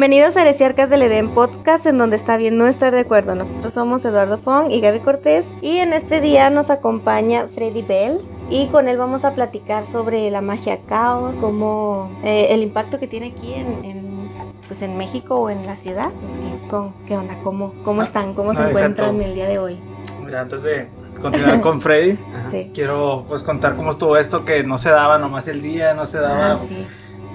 [0.00, 3.34] Bienvenidos a Heresiarcas del Edén Podcast, en donde está bien no estar de acuerdo.
[3.34, 8.22] Nosotros somos Eduardo Fong y Gaby Cortés, y en este día nos acompaña Freddy Bells,
[8.48, 13.08] y con él vamos a platicar sobre la magia caos, como eh, el impacto que
[13.08, 14.30] tiene aquí en, en,
[14.68, 16.08] pues en México o en la ciudad.
[16.18, 16.32] Pues,
[16.70, 17.34] ¿qué, ¿Qué onda?
[17.44, 18.32] ¿Cómo, cómo están?
[18.32, 19.78] ¿Cómo se encuentran el día de hoy?
[20.24, 20.88] Mira, antes de
[21.20, 22.16] continuar con Freddy,
[22.50, 22.70] sí.
[22.72, 26.16] quiero pues contar cómo estuvo esto, que no se daba nomás el día, no se
[26.16, 26.52] daba...
[26.52, 26.86] Ah, sí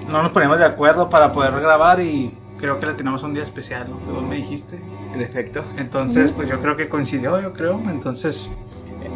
[0.09, 3.43] no nos poníamos de acuerdo para poder grabar y creo que le tenemos un día
[3.43, 3.99] especial, ¿no?
[4.05, 4.79] Según me dijiste.
[5.13, 5.63] En efecto.
[5.77, 7.81] Entonces, pues yo creo que coincidió, yo creo.
[7.89, 8.49] Entonces,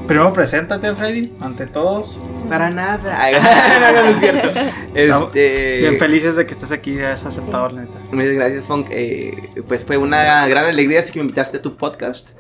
[0.08, 2.18] primero preséntate, Freddy, ante todos.
[2.50, 3.18] Para nada.
[3.94, 4.50] no, no, es cierto.
[4.94, 5.78] Este...
[5.80, 7.76] Bien felices de que estés aquí, has aceptado, sí.
[7.76, 8.00] neta.
[8.12, 8.88] Muchas gracias, Funk.
[8.92, 12.32] Eh, pues fue una gran alegría que me invitaste a tu podcast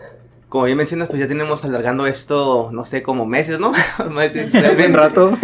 [0.49, 3.71] como bien mencionas, pues ya tenemos alargando esto, no sé, como meses, ¿no?
[4.11, 4.51] meses,
[4.87, 5.37] un rato.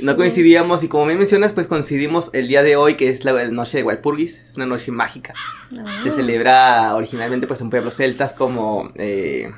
[0.00, 3.32] No coincidíamos y como bien mencionas, pues coincidimos el día de hoy, que es la
[3.50, 5.34] noche de Walpurgis, es una noche mágica.
[5.78, 6.00] Ah.
[6.02, 9.52] Se celebra originalmente pues en pueblos celtas como eh,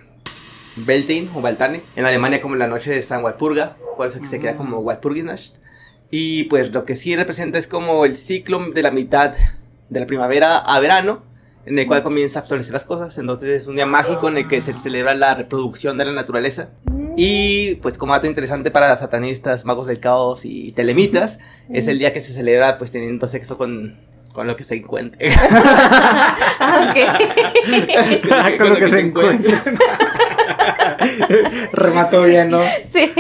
[0.74, 4.40] Beltane o Baltane, en Alemania como la noche de San Walpurga, por eso que se
[4.40, 5.58] queda como Walpurgisnacht.
[6.10, 9.32] Y pues lo que sí representa es como el ciclo de la mitad
[9.90, 11.22] de la primavera a verano,
[11.66, 13.16] en el cual comienza a florecer las cosas.
[13.18, 16.70] Entonces es un día mágico en el que se celebra la reproducción de la naturaleza.
[17.16, 22.12] Y pues como dato interesante para satanistas, magos del caos y telemitas, es el día
[22.12, 23.96] que se celebra pues teniendo sexo con,
[24.32, 25.28] con lo que se encuentre.
[28.58, 29.58] con, lo que, se, encuentre.
[31.72, 32.62] Remató bien, ¿no?
[32.92, 33.10] Sí.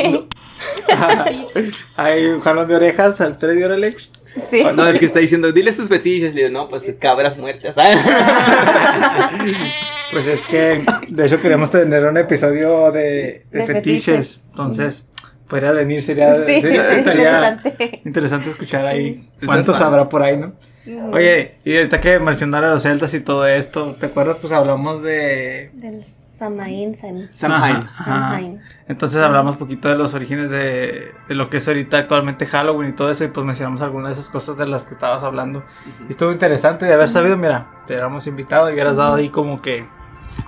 [1.96, 4.10] Hay un jalón de orejas al Freddy Orelex.
[4.50, 4.60] Sí.
[4.74, 6.34] No, es que está diciendo, dile tus fetiches.
[6.34, 7.76] Le digo, no, pues cabras muertas.
[10.12, 14.40] pues es que, de hecho, queremos tener un episodio de, de, fetiches.
[14.50, 15.06] Entonces,
[15.48, 18.00] podrías venir, sería, sí, sería interesante.
[18.04, 18.50] interesante.
[18.50, 20.52] escuchar ahí cuántos habrá por ahí, ¿no?
[21.12, 24.38] Oye, y ahorita que mencionaron a los celtas y todo esto, ¿te acuerdas?
[24.40, 25.70] Pues hablamos de...
[25.74, 26.02] Del
[26.38, 26.94] Samaín,
[27.34, 28.60] Samhain.
[28.86, 32.90] Entonces hablamos un poquito de los orígenes de, de, lo que es ahorita actualmente Halloween
[32.90, 35.64] y todo eso, y pues mencionamos algunas de esas cosas de las que estabas hablando.
[36.08, 39.60] Y estuvo interesante de haber sabido, mira, te hubiéramos invitado y hubieras dado ahí como
[39.60, 39.84] que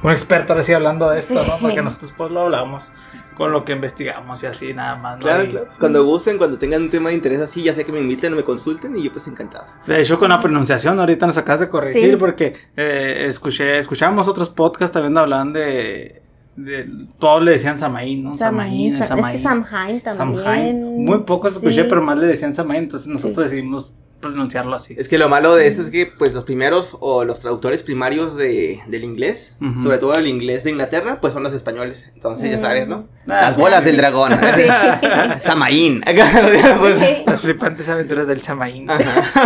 [0.03, 1.59] un experto ahora sí hablando de esto, ¿no?
[1.59, 2.93] Porque nosotros pues lo hablamos
[3.41, 5.17] con lo que investigamos y así nada más.
[5.17, 5.23] ¿no?
[5.23, 5.69] Claro, claro.
[5.79, 8.37] Cuando gusten, cuando tengan un tema de interés así, ya sé que me inviten o
[8.37, 9.65] me consulten y yo pues encantado.
[9.87, 14.51] De hecho, con la pronunciación ahorita nos acabas de corregir porque eh, escuché, escuchamos otros
[14.51, 16.21] podcasts también hablaban de,
[16.55, 16.87] de
[17.19, 18.37] todos le decían Samaín, ¿no?
[18.37, 19.25] Samaín, Samaín.
[19.25, 20.43] Es que Samhain también.
[20.43, 21.05] Samhain.
[21.07, 23.55] Muy pocos escuché, pero más le decían Samaín, entonces nosotros sí.
[23.55, 24.95] decidimos pronunciarlo así.
[24.99, 28.37] Es que lo malo de eso es que, pues, los primeros o los traductores primarios
[28.37, 29.83] de, del inglés, uh -huh.
[29.83, 32.11] sobre todo el inglés de Inglaterra, pues son los españoles.
[32.15, 32.57] Entonces, uh -huh.
[32.57, 33.09] ya sabes, ¿no?
[33.27, 34.33] Ah, Las bolas del dragón.
[35.39, 36.03] Samaín.
[36.81, 38.87] pues, Las flipantes aventuras del Samaín.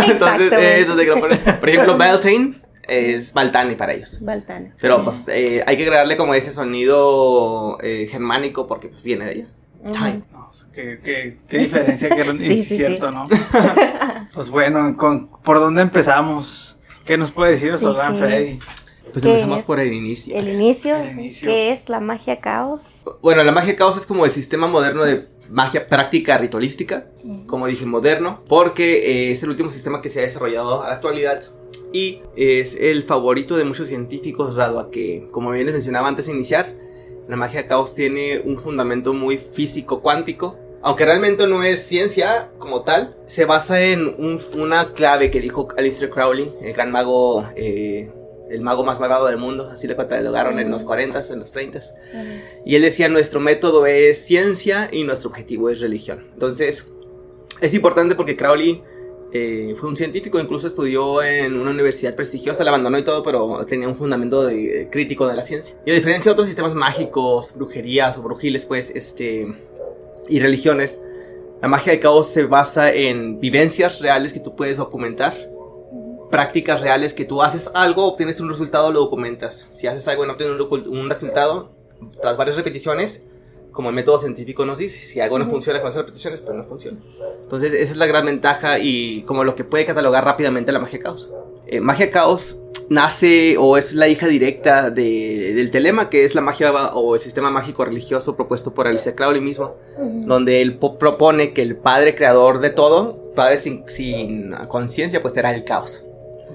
[0.07, 4.19] Entonces, eh, eso de por, por ejemplo, Beltane es Baltane para ellos.
[4.21, 4.73] Baltane.
[4.79, 9.31] Pero, pues, eh, hay que agregarle como ese sonido eh, germánico porque, pues, viene de
[9.31, 9.45] allá.
[9.85, 9.93] Uh -huh.
[9.93, 10.23] Time.
[10.73, 13.13] Qué, qué, qué, diferencia, que sí, es sí, cierto, sí.
[13.13, 13.27] ¿no?
[14.33, 16.77] pues bueno, con, ¿por dónde empezamos?
[17.05, 18.59] ¿Qué nos puede decir nuestro gran Freddy?
[19.13, 20.35] Pues empezamos por el inicio.
[20.35, 20.97] el inicio.
[20.97, 21.47] El inicio.
[21.47, 22.81] ¿Qué es la magia caos?
[23.21, 27.45] Bueno, la magia caos es como el sistema moderno de magia práctica ritualística, uh -huh.
[27.45, 30.95] como dije, moderno, porque eh, es el último sistema que se ha desarrollado a la
[30.95, 31.43] actualidad
[31.93, 36.25] y es el favorito de muchos científicos, dado a que, como bien les mencionaba antes
[36.25, 36.73] de iniciar,
[37.27, 40.57] la magia caos tiene un fundamento muy físico cuántico.
[40.81, 45.67] Aunque realmente no es ciencia como tal, se basa en un, una clave que dijo
[45.77, 48.11] Aleister Crowley, el gran mago, eh,
[48.51, 51.79] el mago más malvado del mundo, así lo catalogaron en los 40, en los 30.
[52.65, 56.27] Y él decía, nuestro método es ciencia y nuestro objetivo es religión.
[56.33, 56.87] Entonces,
[57.61, 58.83] es importante porque Crowley
[59.31, 63.65] eh, fue un científico, incluso estudió en una universidad prestigiosa, la abandonó y todo, pero
[63.65, 65.75] tenía un fundamento de, eh, crítico de la ciencia.
[65.85, 69.47] Y a diferencia de otros sistemas mágicos, brujerías o brujiles, pues, este,
[70.29, 71.01] y religiones,
[71.61, 75.35] la magia de caos se basa en vivencias reales que tú puedes documentar,
[76.29, 79.67] prácticas reales que tú haces algo, obtienes un resultado, lo documentas.
[79.71, 81.71] Si haces algo y no obtienes un, un resultado,
[82.21, 83.23] tras varias repeticiones,
[83.75, 86.63] como el método científico nos dice, si algo no funciona con esas repeticiones, pero no
[86.63, 86.97] funciona.
[87.43, 90.97] Entonces, esa es la gran ventaja y como lo que puede catalogar rápidamente la magia
[90.99, 91.31] caos.
[91.67, 92.57] Eh, magia caos
[92.87, 97.21] nace o es la hija directa de, del telema, que es la magia o el
[97.21, 100.25] sistema mágico religioso propuesto por Alistair Crowley mismo, uh -huh.
[100.25, 105.53] donde él propone que el padre creador de todo, padre sin, sin conciencia, pues será
[105.53, 106.05] el caos.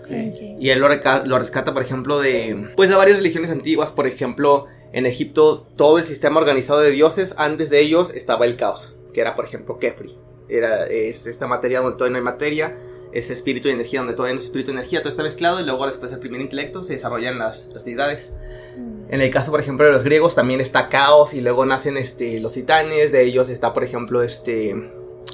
[0.02, 0.30] Okay.
[0.30, 0.56] Okay.
[0.58, 4.66] Y él lo, lo, rescata, por ejemplo, de, pues, de varias religiones antiguas, por ejemplo,
[4.92, 9.20] en Egipto todo el sistema organizado de dioses, antes de ellos estaba el caos, que
[9.20, 10.16] era por ejemplo Kefri.
[10.48, 12.76] Era es esta materia donde todo no hay materia.
[13.12, 15.64] ese espíritu y energía, donde todavía no es espíritu y energía, todo está mezclado y
[15.64, 18.32] luego después del primer intelecto se desarrollan las, las deidades.
[18.76, 19.12] Mm.
[19.12, 22.38] En el caso, por ejemplo, de los griegos también está caos y luego nacen este,
[22.40, 24.92] los titanes, de ellos está, por ejemplo, este...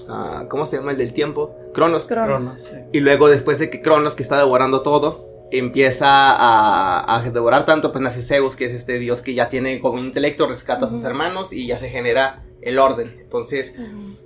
[0.09, 1.55] ah, ¿Cómo se llama el del tiempo?
[1.75, 2.07] Cronos.
[2.07, 2.43] Cronos.
[2.43, 2.77] Cronos, sí.
[2.93, 7.93] Y luego después de que Cronos, que está devorando todo, empieza a, a devorar tanto,
[7.93, 10.89] pues nace Zeus, que es este dios que ya tiene como un intelecto, rescata a
[10.89, 13.17] sus hermanos y ya se genera el orden.
[13.21, 13.75] Entonces,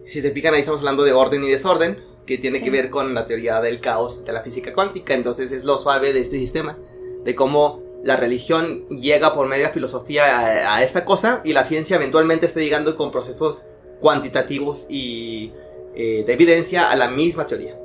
[0.06, 2.64] si se fijan ahí estamos hablando de orden y desorden, que tiene Sí.
[2.64, 5.14] que ver con la teoría del caos de la física cuántica.
[5.14, 6.78] Entonces es lo suave de este sistema,
[7.24, 10.38] de cómo la religión llega por medio de la filosofía
[10.70, 13.62] a, a esta cosa y la ciencia eventualmente está llegando con procesos
[14.00, 15.52] cuantitativos y
[15.94, 17.76] eh, de evidencia a la misma teoría.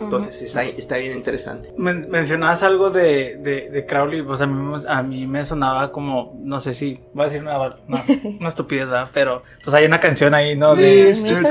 [0.00, 1.72] Entonces está, está bien interesante.
[1.76, 5.90] Men- mencionabas algo de, de, de Crowley, pues a mí, me- a mí me sonaba
[5.92, 8.04] como, no sé si, voy a decir una, una,
[8.40, 9.10] una estupidez, ¿verdad?
[9.12, 10.74] Pero pues hay una canción ahí, ¿no?
[10.76, 11.14] De...
[11.14, 11.46] Mr.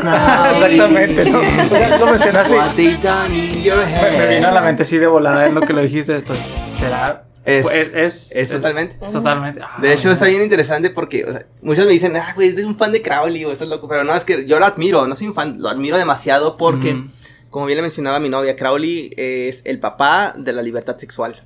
[0.54, 1.42] Exactamente, ¿no?
[2.00, 2.54] Lo mencionaste.
[2.56, 5.56] What they done in your Me, me vino a la mente así de volada en
[5.56, 7.24] lo que lo dijiste, esto es- será...
[7.46, 8.98] Es- pues, es, Es totalmente.
[9.02, 9.62] es totalmente.
[9.64, 12.66] ah, De hecho, está bien interesante porque o sea, muchos me dicen, ah, güey, eres
[12.66, 13.88] un fan de Crowley o estás loco.
[13.88, 16.98] Pero no, es que yo lo admiro, no soy un fan, lo admiro demasiado porque.
[17.50, 21.44] Como bien le mencionaba mi novia, Crowley es el papá de la libertad sexual.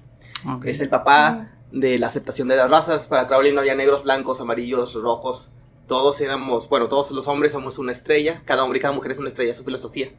[0.63, 3.07] Es el papá de la aceptación de las razas.
[3.07, 5.49] Para Crowley no había negros, blancos, amarillos, rojos.
[5.87, 8.41] Todos éramos, bueno, todos los hombres somos una estrella.
[8.45, 10.11] Cada hombre y cada mujer es una estrella, su filosofía.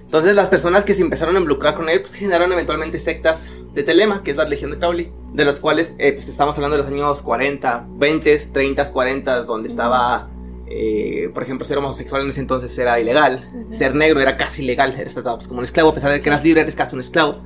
[0.00, 3.84] Entonces las personas que se empezaron a involucrar con él, pues generaron eventualmente sectas de
[3.84, 6.82] Telema, que es la religión de Crowley, de los cuales eh, pues estamos hablando de
[6.82, 10.28] los años 40, 20, 30, 40, donde estaba,
[10.70, 13.72] eh, por ejemplo, ser homosexual en ese entonces era ilegal, Ujú.
[13.74, 16.28] ser negro era casi ilegal, eres tratado pues, como un esclavo, a pesar de que
[16.28, 17.38] eras libre, eres casi un esclavo.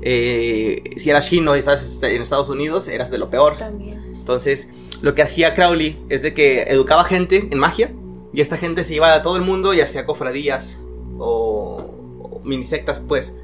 [0.00, 3.58] Eh, si eras chino y estabas en Estados Unidos, eras de lo peor.
[3.58, 4.02] También.
[4.14, 4.68] Entonces,
[5.00, 7.92] lo que hacía Crowley es de que educaba gente en magia
[8.32, 10.78] y esta gente se iba a todo el mundo y hacía cofradías
[11.18, 13.34] o, o minisectas, pues,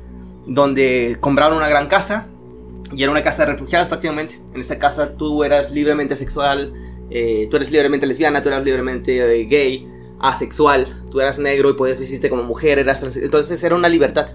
[0.46, 2.26] donde compraron una gran casa
[2.92, 4.40] y era una casa de refugiados prácticamente.
[4.54, 6.72] En esta casa tú eras libremente sexual,
[7.10, 9.88] eh, tú eres libremente lesbiana, tú eras libremente eh, gay,
[10.20, 14.28] asexual, tú eras negro y podías vestirte como mujer, eras trans- entonces era una libertad.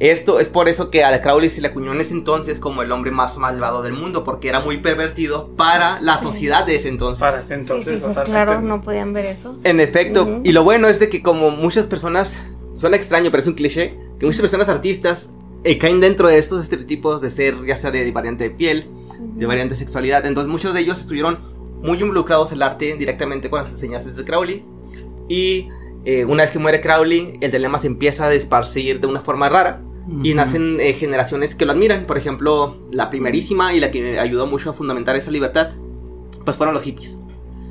[0.00, 2.92] Esto es por eso que a Crowley se le acuñó en ese entonces como el
[2.92, 7.18] hombre más malvado del mundo, porque era muy pervertido para la sociedad de ese entonces.
[7.18, 9.58] Para ese entonces, sí, pues claro, no podían ver eso.
[9.64, 12.38] En efecto, y lo bueno es de que como muchas personas,
[12.76, 15.30] suena extraño, pero es un cliché, que muchas personas artistas
[15.64, 18.86] eh, caen dentro de estos estereotipos de ser ya sea de variante de piel,
[19.18, 21.40] de variante de sexualidad, entonces muchos de ellos estuvieron
[21.82, 24.64] muy involucrados en el arte directamente con las enseñanzas de Crowley,
[25.28, 25.68] y
[26.04, 29.48] eh, una vez que muere Crowley, el dilema se empieza a desparcir de una forma
[29.48, 29.82] rara,
[30.22, 32.06] y nacen eh, generaciones que lo admiran.
[32.06, 35.68] Por ejemplo, la primerísima y la que ayudó mucho a fundamentar esa libertad,
[36.46, 37.18] pues fueron los hippies.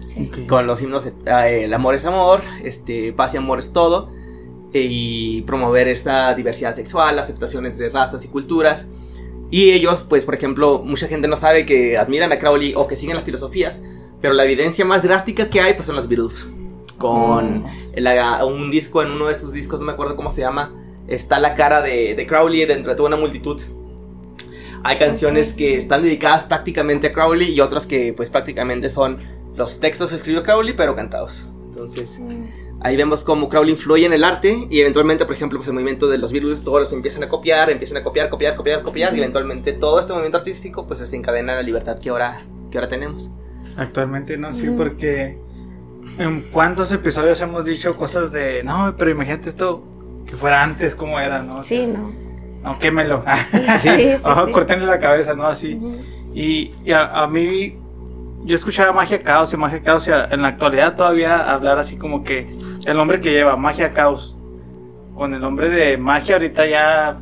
[0.05, 0.29] Sí.
[0.47, 4.11] Con los himnos, eh, el amor es amor, este, paz y amor es todo.
[4.73, 8.87] eh, y promover esta diversidad sexual, la aceptación entre razas y culturas.
[9.49, 12.95] Y ellos, pues, por ejemplo, mucha gente no sabe que admiran a Crowley o que
[12.95, 13.81] siguen las filosofías,
[14.21, 16.47] pero la evidencia más drástica que hay, pues, son los Beatles.
[16.97, 17.65] Con
[18.45, 20.73] un disco, en uno de sus discos, no me acuerdo cómo se llama,
[21.07, 23.61] está la cara de, de Crowley dentro de toda una multitud.
[24.83, 29.19] Hay canciones que están dedicadas prácticamente a Crowley y otras que pues prácticamente son
[29.55, 31.47] los textos que escribió Crowley pero cantados.
[31.67, 32.45] Entonces Mm.
[32.81, 36.07] Ahí vemos cómo Crowley influye en el arte y eventualmente por ejemplo pues el movimiento
[36.07, 39.17] de los Beatles todos los empiezan a copiar, empiezan a copiar, copiar, copiar, copiar y
[39.19, 42.41] eventualmente todo este movimiento artístico pues desencadena la libertad que ahora,
[42.71, 43.31] que ahora tenemos.
[43.77, 45.37] Actualmente no, sí, porque
[46.17, 49.83] en cuántos episodios hemos dicho cosas de, no, pero imagínate esto
[50.25, 51.59] que fuera antes como era, ¿no?
[51.59, 52.27] O sea, Sí, no.
[52.63, 53.23] No, quémelo.
[53.51, 54.51] Sí, sí, sí.
[54.51, 55.45] córtenle la cabeza, ¿no?
[55.47, 55.79] Así.
[56.33, 57.77] Y, y a, a mí,
[58.47, 62.23] yo escuchaba Magia Caos y Magia Caos y en la actualidad todavía hablar así como
[62.23, 64.35] que el nombre que lleva, Magia Caos,
[65.15, 67.17] con el nombre de Magia ahorita ya...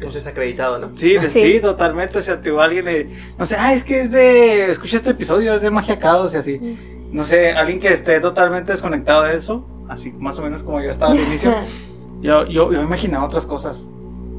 [0.00, 0.90] Es desacreditado, ¿no?
[0.96, 1.42] Sí, de- Sí.
[1.42, 2.18] sí, totalmente.
[2.18, 3.08] O sea, te alguien le...
[3.38, 4.70] No sé, ah, es que es de...
[4.72, 6.78] Escucha este episodio, es de Magia Caos y así.
[7.12, 10.90] No sé, alguien que esté totalmente desconectado de eso, así más o menos como yo
[10.90, 11.54] estaba al inicio,
[12.22, 13.90] yo, yo, yo imaginaba otras cosas.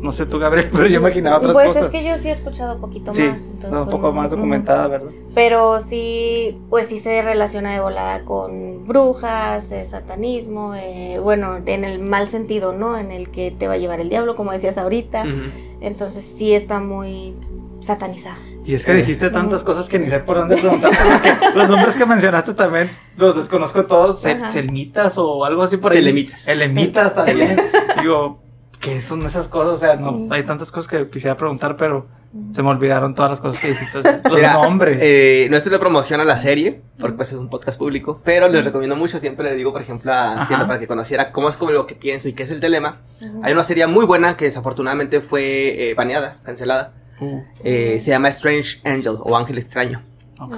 [0.03, 1.85] No sé tú, Gabriel, pero yo imaginaba otras pues cosas.
[1.85, 3.37] es que yo sí he escuchado un poquito sí, más.
[3.37, 5.11] entonces, está un pues, poco más documentada, ¿verdad?
[5.33, 11.85] Pero sí, pues sí se relaciona de volada con brujas, eh, satanismo, eh, bueno, en
[11.85, 12.99] el mal sentido, ¿no?
[12.99, 15.23] En el que te va a llevar el diablo, como decías ahorita.
[15.79, 17.33] Entonces sí está muy
[17.79, 18.37] satanizada.
[18.65, 21.95] Y es que dijiste tantas cosas que ni sé por dónde preguntarte, porque los nombres
[21.95, 24.21] que mencionaste también los desconozco todos.
[24.21, 25.99] Selmitas o algo así por ahí.
[25.99, 26.45] Telemitas.
[26.45, 27.61] Telemitas también.
[28.01, 28.42] Digo,
[28.83, 29.73] ¿qué son esas cosas?
[29.73, 30.31] O sea, no, Mm.
[30.31, 32.07] hay tantas cosas que quisiera preguntar, pero
[32.51, 33.99] Se me olvidaron todas las cosas que dijiste.
[34.01, 34.97] Los Mira, nombres.
[35.03, 38.47] eh, no estoy de promoción a la serie, porque pues es un podcast público, pero
[38.47, 40.45] les recomiendo mucho, siempre le digo, por ejemplo, a Ajá.
[40.47, 43.01] Cielo para que conociera cómo es como lo que pienso y qué es el telema.
[43.43, 46.93] Hay una serie muy buena que desafortunadamente fue eh, baneada, cancelada.
[47.19, 50.01] Uh, Eh, se llama Strange Angel o Ángel Extraño.
[50.39, 50.57] ok.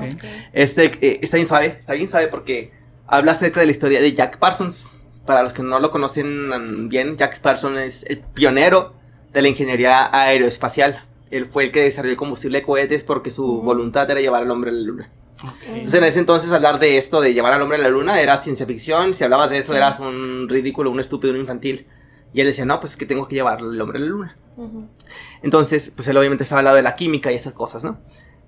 [0.54, 2.72] Este eh, está bien suave, está bien suave porque
[3.06, 4.88] habla acerca de la historia de Jack Parsons.
[5.26, 8.94] Para los que no lo conocen bien, Jack Parsons es el pionero
[9.34, 11.04] de la ingeniería aeroespacial.
[11.32, 14.52] Él fue el que desarrolló el combustible de cohetes porque su voluntad era llevar al
[14.52, 15.12] hombre a la luna.
[15.68, 18.38] Entonces en ese entonces hablar de esto, de llevar al hombre a la luna, era
[18.38, 19.14] ciencia ficción.
[19.14, 21.88] Si hablabas de eso, eras un ridículo, un estúpido, un infantil.
[22.34, 24.38] Y él decía, no, pues es que tengo que llevar al hombre a la luna.
[25.42, 28.00] Entonces, pues él obviamente estaba al lado de la química y esas cosas, ¿no?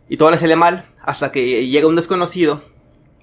[0.09, 2.63] Y todo le sale mal hasta que llega un desconocido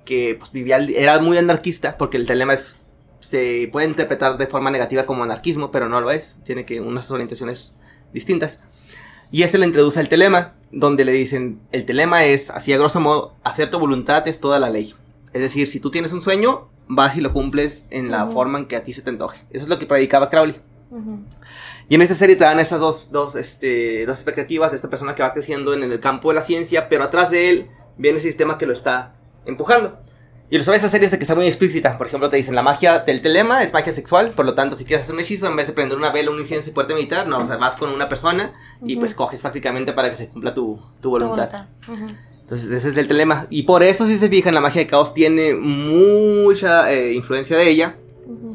[0.05, 2.79] que pues vivía, era muy anarquista porque el telema es,
[3.25, 7.11] se puede interpretar de forma negativa como anarquismo, pero no lo es, tiene que unas
[7.11, 7.73] orientaciones
[8.13, 8.63] distintas.
[9.33, 13.01] Y este le introduce el telema, donde le dicen, el telema es, así a grosso
[13.01, 14.95] modo, hacer tu voluntad es toda la ley.
[15.33, 18.67] Es decir, si tú tienes un sueño, vas y lo cumples en la forma en
[18.67, 19.41] que a ti se te antoje.
[19.51, 20.61] Eso es lo que predicaba Crowley.
[20.91, 21.21] Ujú.
[21.89, 25.15] Y en esta serie te dan esas dos, dos, este, dos expectativas de esta persona
[25.15, 28.29] que va creciendo en el campo de la ciencia, pero atrás de él viene ese
[28.29, 29.15] sistema que lo está
[29.47, 29.99] empujando.
[30.51, 31.97] Y lo sabes, esa serie es de que está muy explícita.
[31.99, 34.85] Por ejemplo, te dicen la magia del telema es magia sexual, por lo tanto, si
[34.85, 37.27] quieres hacer un hechizo, en vez de prender una vela, un incienso y poderte meditar,
[37.27, 38.53] no, o sea, vas con una persona
[38.85, 41.67] y pues coges prácticamente para que se cumpla tu, tu Tu voluntad.
[42.43, 43.47] Entonces, ese es el telema.
[43.49, 47.69] Y por eso, si se fijan, la magia de caos tiene mucha eh, influencia de
[47.69, 47.97] ella,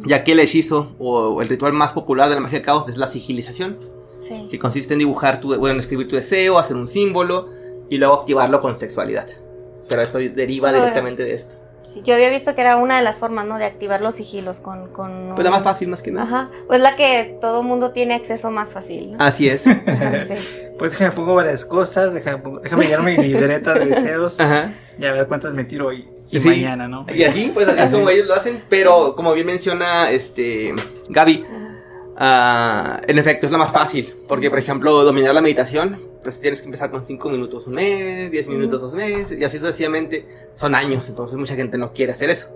[0.05, 2.97] ya que el hechizo o el ritual más popular de la magia de caos es
[2.97, 3.77] la sigilización
[4.21, 4.47] Sí.
[4.51, 7.47] que consiste en dibujar tu, bueno, escribir tu deseo, hacer un símbolo
[7.89, 9.27] y luego activarlo con sexualidad.
[9.87, 11.55] Pero esto deriva directamente de esto.
[11.93, 13.57] Sí, Yo había visto que era una de las formas, ¿no?
[13.57, 14.87] De activar los sigilos con...
[14.93, 16.25] con Pues la más fácil, más que nada.
[16.27, 16.49] Ajá.
[16.67, 19.17] Pues la que todo mundo tiene acceso más fácil, ¿no?
[19.19, 19.65] Así es.
[19.67, 20.35] Ajá, sí.
[20.77, 24.73] Pues déjame pongo varias cosas, déjame, déjame llenar mi libreta de deseos Ajá.
[24.99, 26.47] y a ver cuántas me tiro hoy y Sí.
[26.49, 27.05] mañana, ¿no?
[27.13, 28.63] Y así, pues así es como ellos lo hacen.
[28.69, 30.73] Pero como bien menciona este
[31.09, 31.43] Gaby,
[32.19, 34.13] ah, en efecto es la más fácil.
[34.27, 38.29] Porque, por ejemplo, dominar la meditación, pues tienes que empezar con 5 minutos un mes,
[38.29, 40.25] 10 minutos dos meses, y así sucesivamente.
[40.53, 42.49] Son años, entonces mucha gente no quiere hacer eso.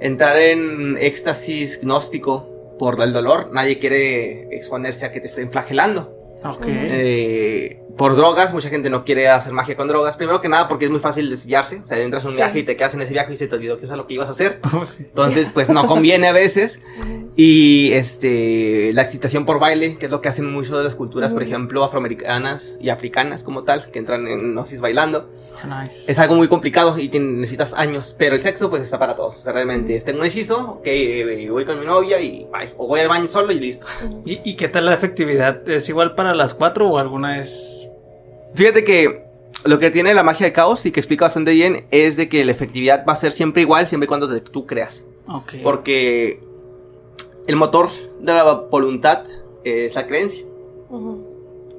[0.00, 3.50] Entrar en éxtasis gnóstico por el dolor.
[3.52, 6.16] Nadie quiere exponerse a que te estén flagelando.
[6.44, 6.64] Ok.
[6.66, 10.16] Eh, por drogas, mucha gente no quiere hacer magia con drogas.
[10.16, 11.82] Primero que nada porque es muy fácil desviarse.
[11.84, 12.40] O sea, entras en un Sí.
[12.40, 14.06] viaje y te quedas en ese viaje y se te olvidó que eso es lo
[14.06, 14.58] que ibas a hacer.
[14.72, 15.02] Oh, sí.
[15.06, 16.80] Entonces, pues no conviene a veces.
[17.36, 21.34] Y este la excitación por baile, que es lo que hacen muchas de las culturas,
[21.34, 25.28] por ejemplo, afroamericanas y africanas como tal, que entran en gnosis bailando.
[25.64, 26.04] Nice.
[26.06, 29.38] Es algo muy complicado y te- necesitas años, pero el sexo pues está para todos.
[29.38, 32.72] O sea, realmente, tengo un hechizo, ok, eh, voy con mi novia y bye.
[32.78, 33.86] O voy al baño solo y listo.
[34.06, 34.22] Ujú.
[34.24, 35.68] ¿Y, y qué tal la efectividad?
[35.68, 37.89] ¿Es igual para las cuatro o alguna es...?
[38.54, 39.24] Fíjate que
[39.64, 42.44] lo que tiene la magia del caos y que explica bastante bien es de que
[42.44, 45.04] la efectividad va a ser siempre igual, siempre y cuando te- tú creas.
[45.62, 46.40] Porque
[47.46, 47.88] el motor
[48.20, 49.24] de la voluntad
[49.64, 50.44] es la creencia.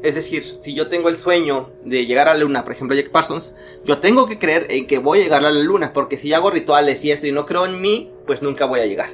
[0.04, 3.12] Es decir, si yo tengo el sueño de llegar a la luna, por ejemplo, Jack
[3.12, 6.34] Parsons, yo tengo que creer en que voy a llegar a la luna, porque si
[6.34, 9.10] hago rituales y esto y no creo en mí, pues nunca voy a llegar.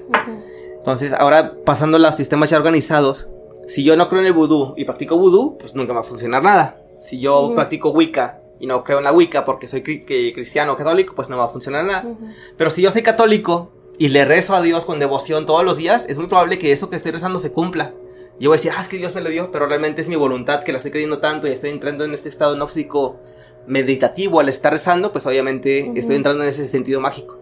[0.77, 3.27] Entonces, ahora pasando a los sistemas ya organizados,
[3.67, 6.41] si yo no creo en el vudú y practico vudú, pues nunca va a funcionar
[6.41, 6.81] nada.
[7.01, 10.75] Si yo practico Wicca y no creo en la Wicca porque soy cri- cristiano o
[10.75, 12.05] católico, pues no va a funcionar nada.
[12.57, 16.07] Pero si yo soy católico y le rezo a Dios con devoción todos los días,
[16.09, 17.93] es muy probable que eso que estoy rezando se cumpla.
[18.39, 20.15] Yo voy a decir, ah, es que Dios me lo dio, pero realmente es mi
[20.15, 23.17] voluntad que la estoy creyendo tanto y estoy entrando en este estado gnóstico
[23.65, 27.37] meditativo al estar rezando, pues obviamente estoy entrando en ese sentido mágico.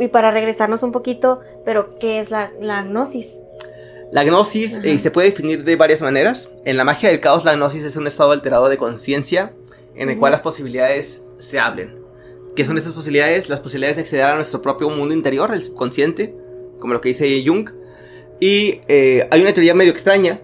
[0.00, 3.36] Y para regresarnos un poquito, pero ¿qué es la, la gnosis?
[4.10, 6.48] La gnosis eh, se puede definir de varias maneras.
[6.64, 9.52] En la magia del caos, la gnosis es un estado alterado de conciencia
[9.94, 12.00] en el cual las posibilidades se abren.
[12.56, 13.50] ¿Qué son estas posibilidades?
[13.50, 16.34] Las posibilidades de acceder a nuestro propio mundo interior, el subconsciente,
[16.80, 17.70] como lo que dice Jung.
[18.40, 20.40] Y eh, hay una teoría medio extraña,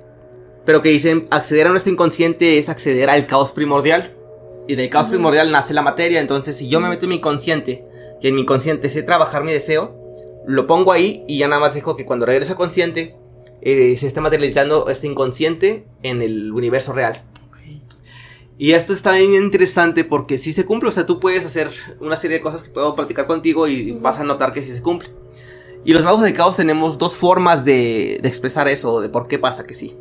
[0.67, 4.15] pero que dicen acceder a nuestro inconsciente es acceder al caos primordial.
[4.69, 6.21] Y del caos primordial nace la materia.
[6.21, 7.85] Entonces, si yo me meto en mi inconsciente
[8.21, 9.97] y en mi inconsciente sé trabajar mi deseo,
[10.47, 13.17] lo pongo ahí y ya nada más dejo que cuando regrese al consciente
[13.65, 17.25] eh, se esté materializando este inconsciente en el universo real.
[18.57, 22.15] Y esto está bien interesante porque si se cumple, o sea, tú puedes hacer una
[22.15, 25.09] serie de cosas que puedo practicar contigo y vas a notar que sí se cumple.
[25.85, 29.39] Y los magos de caos tenemos dos formas de, de expresar eso, de por qué
[29.41, 29.97] pasa que sí.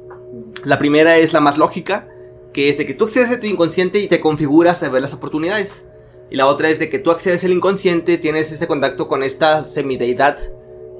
[0.63, 2.07] La primera es la más lógica,
[2.53, 5.13] que es de que tú accedes a tu inconsciente y te configuras a ver las
[5.13, 5.85] oportunidades.
[6.29, 9.63] Y la otra es de que tú accedes al inconsciente, tienes este contacto con esta
[9.63, 10.37] semideidad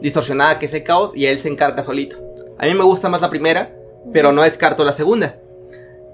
[0.01, 2.17] distorsionada que es el caos y él se encarga solito.
[2.63, 3.75] A mí me gusta más la primera,
[4.13, 5.37] pero no descarto la segunda.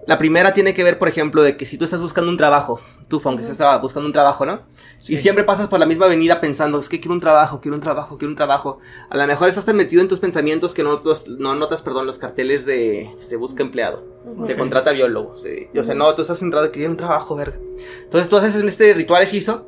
[0.08, 2.79] La primera tiene que ver, por ejemplo, de que si tú estás buscando un trabajo,
[3.08, 4.63] tú, aunque estás buscando un trabajo, ¿no?
[5.08, 7.82] Y siempre pasas por la misma avenida pensando, es que quiero un trabajo, quiero un
[7.82, 8.79] trabajo, quiero un trabajo.
[9.12, 12.08] A lo mejor estás tan metido en tus pensamientos que no, notas, no notas, perdón,
[12.08, 14.03] los carteles de se busca empleado,
[14.44, 17.36] se contrata biólogo, se, o sea, no, tú estás centrado en que quiero un trabajo,
[17.36, 17.60] verga.
[18.06, 19.68] Entonces tú haces este ritual hechizo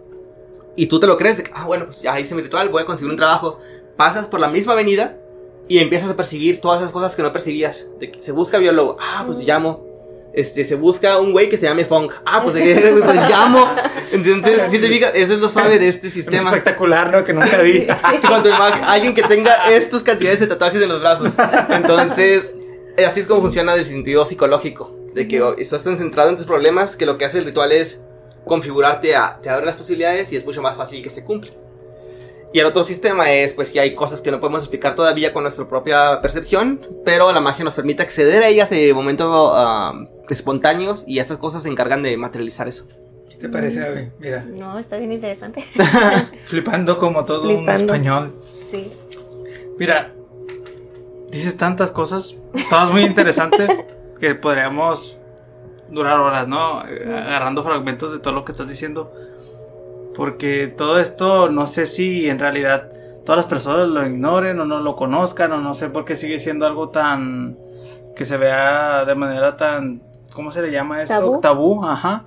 [0.75, 2.81] y tú te lo crees, de que, ah, bueno, pues ya hice mi ritual, voy
[2.81, 3.59] a conseguir un trabajo.
[3.97, 5.20] Pasas por la misma avenida
[5.71, 7.87] y empiezas a percibir todas esas cosas que no percibías.
[7.99, 9.91] De que se busca biólogo, ah, pues llamo
[10.33, 12.13] este, se busca un güey que se llame Funk.
[12.25, 12.55] Ah, pues,
[13.03, 13.65] pues llamo.
[14.11, 16.49] Entonces, si te fijas, eso es lo suave de este sistema.
[16.49, 17.23] espectacular, ¿no?
[17.23, 17.87] Que nunca vi.
[18.27, 21.33] Cuando alguien que tenga estas cantidades de tatuajes en los brazos.
[21.69, 22.51] Entonces,
[22.97, 24.95] eh, así es como funciona el sentido psicológico.
[25.13, 27.99] De que estás tan centrado en tus problemas que lo que hace el ritual es
[28.45, 31.51] configurarte a, te abre las posibilidades y es mucho más fácil que se cumpla.
[32.53, 35.43] Y el otro sistema es, pues, que hay cosas que no podemos explicar todavía con
[35.43, 41.05] nuestra propia percepción, pero la magia nos permite acceder a ellas de momento uh, espontáneos
[41.07, 42.87] y estas cosas se encargan de materializar eso.
[43.29, 44.11] ¿Qué te parece, Abby?
[44.19, 44.43] Mira.
[44.43, 45.63] No, está bien interesante.
[46.43, 48.35] Flipando como todo un español.
[48.69, 48.91] Sí.
[49.79, 50.13] Mira,
[51.31, 52.35] dices tantas cosas,
[52.69, 53.69] todas muy interesantes,
[54.19, 55.17] que podríamos
[55.89, 56.79] durar horas, ¿no?
[56.79, 59.11] Agarrando fragmentos de todo lo que estás diciendo.
[60.21, 62.91] Porque todo esto, no sé si en realidad
[63.25, 66.39] todas las personas lo ignoren o no lo conozcan, o no sé por qué sigue
[66.39, 67.57] siendo algo tan.
[68.15, 71.39] que se vea de manera tan ¿cómo se le llama esto?
[71.41, 71.83] Tabú.
[71.83, 72.25] ajá.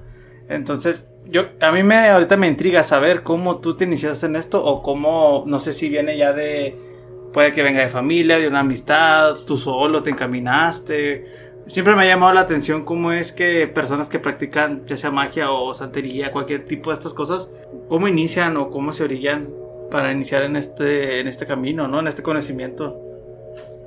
[0.48, 4.64] Entonces, yo, a mí me, ahorita me intriga saber cómo tú te iniciaste en esto
[4.64, 6.76] o cómo, no sé si viene ya de,
[7.32, 11.43] puede que venga de familia, de una amistad, tú solo te encaminaste.
[11.66, 15.50] Siempre me ha llamado la atención cómo es que personas que practican ya sea magia
[15.50, 17.48] o santería, cualquier tipo de estas cosas,
[17.88, 19.48] cómo inician o cómo se orillan
[19.90, 22.00] para iniciar en este, en este camino, ¿no?
[22.00, 23.00] En este conocimiento.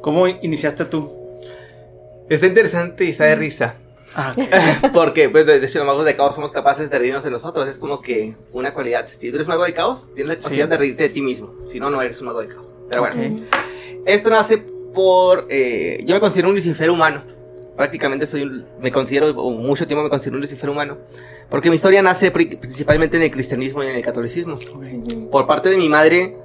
[0.02, 1.12] ¿Cómo iniciaste tú?
[2.30, 3.76] Está interesante y está de risa.
[4.16, 4.34] Ah,
[4.94, 7.68] Porque, pues, de, hecho, los magos de caos somos capaces de reírnos de nosotros.
[7.68, 9.08] Es como que una cualidad.
[9.08, 11.54] Si tú eres mago de caos, tienes la capacidad de reírte de ti mismo.
[11.68, 12.74] Si no, no eres un mago de caos.
[12.90, 13.40] Pero bueno,
[14.06, 15.48] esto nace por.
[15.50, 17.37] Eh, yo me considero un Lucifer humano.
[17.78, 20.98] Prácticamente soy un, me considero, o mucho tiempo me considero un Lucifer humano.
[21.50, 24.58] Porque mi historia nace principalmente en el cristianismo y en el catolicismo.
[25.32, 26.36] Por parte de mi madre,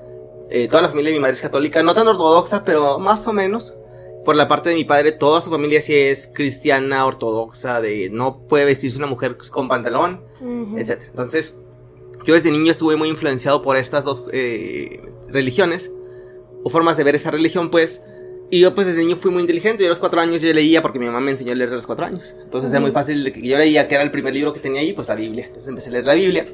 [0.51, 3.33] eh, toda la familia de mi madre es católica, no tan ortodoxa, pero más o
[3.33, 3.75] menos
[4.25, 8.47] por la parte de mi padre, toda su familia sí es cristiana, ortodoxa, de no
[8.47, 10.23] puede vestirse una mujer con pantalón,
[10.77, 11.03] etc.
[11.09, 11.57] Entonces,
[12.25, 15.93] yo desde niño estuve muy influenciado por estas dos eh, religiones,
[16.63, 18.03] o formas de ver esa religión, pues,
[18.55, 20.83] y yo pues desde niño fui muy inteligente, yo a los cuatro años yo leía
[20.83, 22.37] porque mi mamá me enseñó a leer a los cuatro años.
[22.39, 24.93] Entonces era muy fácil, que yo leía que era el primer libro que tenía ahí,
[24.93, 25.47] pues la Biblia.
[25.47, 26.47] Entonces empecé a leer la Biblia.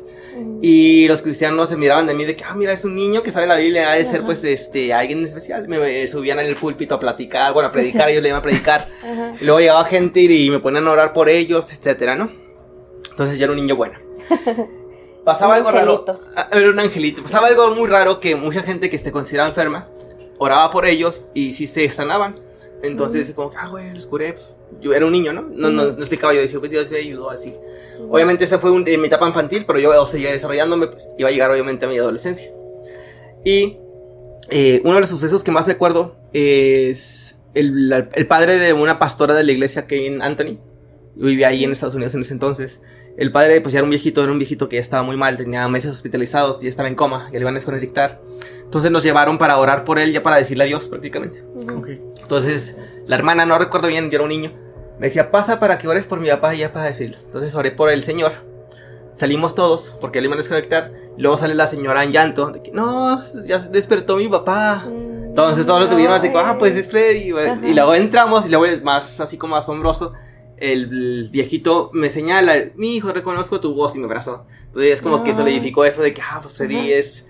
[0.62, 3.32] Y los cristianos se miraban de mí de que, ah, mira, es un niño que
[3.32, 5.66] sabe la Biblia, ha de ser pues este, alguien especial.
[5.66, 8.86] Me, subían en el púlpito a platicar, bueno, a predicar, ellos le iban a predicar.
[9.40, 12.30] y luego llegaba gente y, me ponían a orar por ellos, etcétera, ¿no?
[13.10, 13.98] Entonces yo era un niño bueno.
[15.24, 16.04] Pasaba algo raro.
[16.36, 17.24] Ah, era un angelito.
[17.24, 19.88] Pasaba algo muy raro que mucha gente que esté considerada enferma
[20.38, 22.36] oraba por ellos y sí se sanaban.
[22.82, 24.32] Entonces, como que, ah, güey, los curé.
[24.32, 25.42] Pues, yo era un niño, ¿no?
[25.42, 26.32] No, no, explicaba.
[26.32, 27.54] Yo decía, pues Dios me ayudó así.
[28.08, 30.86] Obviamente, esa fue mi etapa infantil, pero yo seguía desarrollándome.
[30.86, 32.52] Pues iba a llegar, obviamente, a mi adolescencia.
[33.44, 33.78] Y
[34.50, 38.98] eh, uno de los sucesos que más me acuerdo es el, el, padre de una
[38.98, 40.58] pastora de la iglesia, Kevin Anthony.
[41.16, 42.80] Vivía ahí en Estados Unidos en ese entonces.
[43.18, 45.36] El padre, pues ya era un viejito, era un viejito que ya estaba muy mal,
[45.36, 48.20] tenía meses hospitalizados, ya estaba en coma, ya le iban a desconectar.
[48.62, 51.42] Entonces nos llevaron para orar por él, ya para decirle adiós prácticamente.
[52.22, 52.76] Entonces,
[53.06, 54.52] la hermana, no recuerdo bien, yo era un niño,
[55.00, 57.16] me decía, pasa para que ores por mi papá y ya para decirlo.
[57.24, 58.46] Entonces oré por el Señor.
[59.16, 60.92] Salimos todos, porque le iban a desconectar.
[61.16, 64.84] Y luego sale la señora en llanto, de que, no, ya despertó mi papá.
[64.86, 67.34] Entonces todos lo tuvieron así, ah, pues es Freddy.
[67.64, 70.12] Y luego entramos, y luego más así como asombroso
[70.60, 74.46] el viejito me señala, mi hijo, reconozco tu voz y me abrazó.
[74.66, 77.26] Entonces es como que solidificó eso de que, ah, pues Freddy es...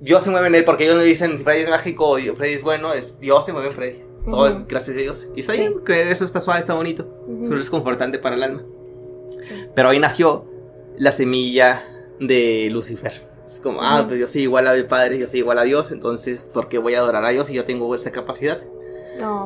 [0.00, 2.92] Dios se mueve en él, porque ellos me dicen, Freddy es mágico, Freddy es bueno,
[2.92, 4.02] es Dios se mueve en Freddy.
[4.24, 5.28] Todo es gracias a Dios.
[5.34, 7.08] Y está ahí, que eso está suave, está bonito.
[7.42, 8.62] Solo es confortante para el alma.
[9.74, 10.46] Pero ahí nació
[10.96, 11.82] la semilla
[12.20, 13.12] de Lucifer.
[13.46, 16.42] Es como, ah, pues yo soy igual al Padre, yo soy igual a Dios, entonces,
[16.42, 18.62] ¿por qué voy a adorar a Dios si yo tengo esa capacidad?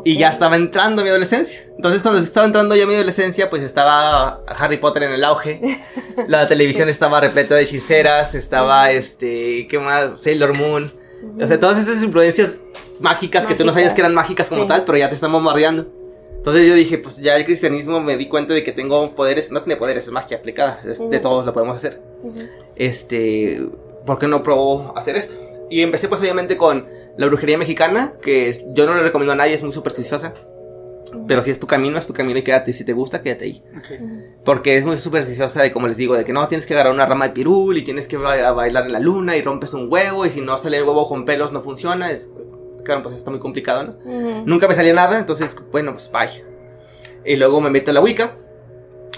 [0.05, 1.65] Y ya estaba entrando a mi adolescencia.
[1.77, 5.61] Entonces, cuando estaba entrando ya a mi adolescencia, pues estaba Harry Potter en el auge.
[6.29, 8.35] La televisión estaba repleta de hechiceras.
[8.35, 10.21] Estaba, este, ¿qué más?
[10.21, 10.93] Sailor Moon.
[11.41, 12.63] O sea, todas estas influencias
[13.01, 15.87] mágicas, que tú no sabías que eran mágicas como tal, pero ya te están bombardeando.
[16.43, 19.63] Entonces yo dije, pues ya el cristianismo me di cuenta de que tengo poderes, no
[19.63, 22.03] tiene poderes, es magia aplicada, de todos lo podemos hacer.
[22.75, 23.65] Este,
[24.05, 25.35] ¿por qué no probó hacer esto?
[25.71, 29.55] Y empecé pues obviamente con la brujería mexicana, que yo no le recomiendo a nadie,
[29.55, 30.35] es muy supersticiosa.
[31.29, 32.73] Pero si es tu camino, es tu camino y quédate.
[32.73, 33.63] Si te gusta, quédate ahí.
[34.47, 37.05] Porque es muy supersticiosa de, como les digo, de que no, tienes que agarrar una
[37.05, 40.25] rama de pirul y tienes que ba- bailar en la luna y rompes un huevo
[40.25, 42.11] y si no sale el huevo con pelos no funciona.
[42.11, 42.31] Es,
[42.83, 43.97] claro, pues está muy complicado, ¿no?
[44.47, 46.45] Nunca me salía nada, entonces, bueno, pues bye.
[47.27, 48.39] Y luego me meto a la Wicca.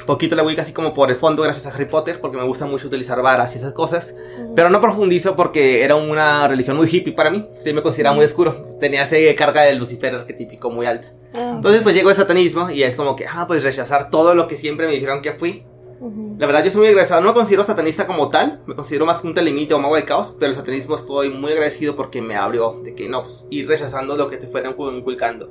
[0.07, 2.67] Poquito la Wicca así como por el fondo gracias a Harry Potter, porque me gusta
[2.67, 4.15] mucho utilizar varas y esas cosas.
[4.55, 7.49] Pero no profundizo porque era una religión muy hippie para mí.
[7.59, 8.65] Sí, me consideraba muy oscuro.
[8.81, 11.13] Tenía esa carga del Lucifer arquetípico muy alta.
[11.35, 14.47] Ah, Entonces, pues llegó el satanismo y es como que, ah, pues rechazar todo lo
[14.47, 15.65] que siempre me dijeron que fui.
[16.01, 16.37] ujú.
[16.39, 17.21] La verdad, yo soy muy agradecido.
[17.21, 18.61] No me considero satanista como tal.
[18.67, 20.35] Me considero más un telemite o mago de caos.
[20.39, 24.17] Pero el satanismo estoy muy agradecido porque me abrió de que no, pues ir rechazando
[24.17, 25.51] lo que te fueran inculcando.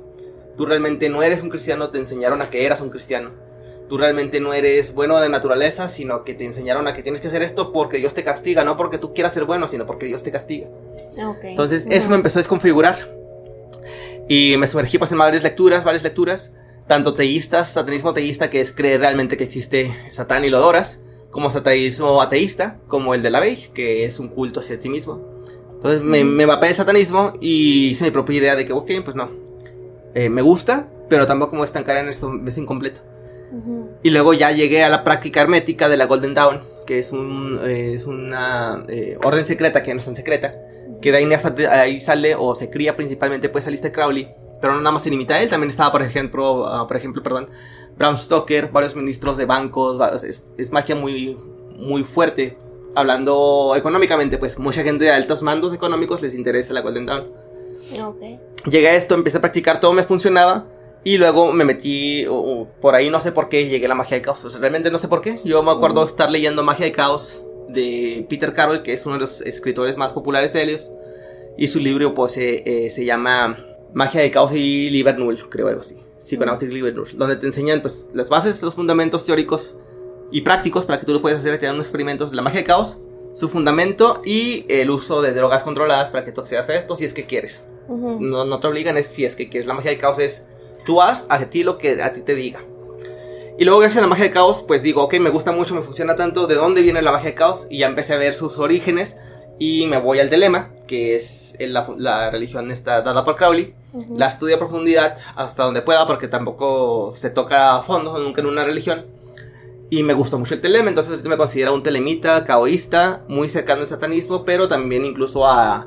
[0.56, 3.30] Tú realmente no eres un cristiano, te enseñaron a que eras un cristiano.
[3.88, 7.28] Tú realmente no eres bueno de naturaleza, sino que te enseñaron a que tienes que
[7.28, 10.22] hacer esto porque Dios te castiga, no porque tú quieras ser bueno, sino porque Dios
[10.22, 10.68] te castiga.
[11.20, 11.44] Ah, ok.
[11.44, 13.14] Entonces, eso me empezó a desconfigurar.
[14.28, 16.54] Y me sumergí pues en varias lecturas, varias lecturas,
[16.86, 21.50] tanto teístas, satanismo teísta, que es creer realmente que existe Satán y lo adoras, como
[21.50, 25.42] satanismo ateísta, como el de la Bey, que es un culto hacia ti mismo.
[25.72, 29.14] Entonces me, me mapé el satanismo y hice mi propia idea de que, ok, pues
[29.14, 29.30] no,
[30.14, 33.00] eh, me gusta, pero tampoco me voy a estancar en esto, es incompleto.
[34.02, 37.60] Y luego ya llegué a la práctica hermética de la Golden Dawn, que es, un,
[37.64, 40.54] eh, es una eh, orden secreta que no es tan secreta,
[41.00, 41.28] que de ahí,
[41.70, 44.28] ahí sale o se cría principalmente pues Alistair Crowley,
[44.60, 47.22] pero no nada más se limita a él, también estaba por ejemplo, ah, por ejemplo,
[47.22, 47.48] perdón,
[47.96, 51.38] Bram Stoker, varios ministros de bancos, es, es magia muy,
[51.76, 52.58] muy fuerte.
[52.96, 57.26] Hablando económicamente, pues mucha gente de altos mandos económicos les interesa la Golden Dawn.
[58.00, 58.22] Ok.
[58.70, 60.66] Llegué a esto, empecé a practicar, todo me funcionaba.
[61.04, 62.24] Y luego me metí,
[62.80, 64.42] por ahí no sé por qué, llegué a la magia del caos.
[64.44, 65.40] O sea, realmente no sé por qué.
[65.44, 66.08] Yo me acuerdo Ujú.
[66.08, 70.12] estar leyendo Magia del Caos de Peter Carroll, que es uno de los escritores más
[70.14, 70.90] populares de Helios.
[71.58, 75.68] Y su libro, pues, eh, eh, se llama Magia del Caos y Liber Null, creo
[75.68, 75.96] algo así.
[76.18, 77.08] Psychonautic Liber Null.
[77.18, 79.76] Donde te enseñan, pues, las bases, los fundamentos teóricos
[80.32, 81.58] y prácticos para que tú lo puedas hacer.
[81.58, 82.98] Te dan unos experimentos de la magia del caos,
[83.34, 87.04] su fundamento y el uso de drogas controladas para que tú accedas a esto si
[87.04, 87.62] es que quieres.
[87.88, 89.66] No, no te obligan, es si es que quieres.
[89.66, 90.44] La magia del caos es
[90.84, 92.60] tú haz a ti lo que a ti te diga.
[93.56, 95.82] Y luego, gracias a la magia del caos, pues digo, ok, me gusta mucho, me
[95.82, 96.46] funciona tanto.
[96.46, 97.66] ¿De dónde viene la magia del caos?
[97.70, 99.16] Y ya empecé a ver sus orígenes.
[99.60, 103.74] Y me voy al telema, que es la, la religión esta dada por Crowley.
[104.16, 108.48] La estudio a profundidad hasta donde pueda, porque tampoco se toca a fondo nunca en
[108.48, 109.06] una religión.
[109.90, 113.82] Y me gustó mucho el telema, entonces ahorita me considero un telemita, caoísta, muy cercano
[113.82, 115.86] al satanismo, pero también incluso a,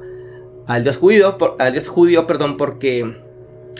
[0.68, 3.22] al dios judío, por- al dios judío, perdón, porque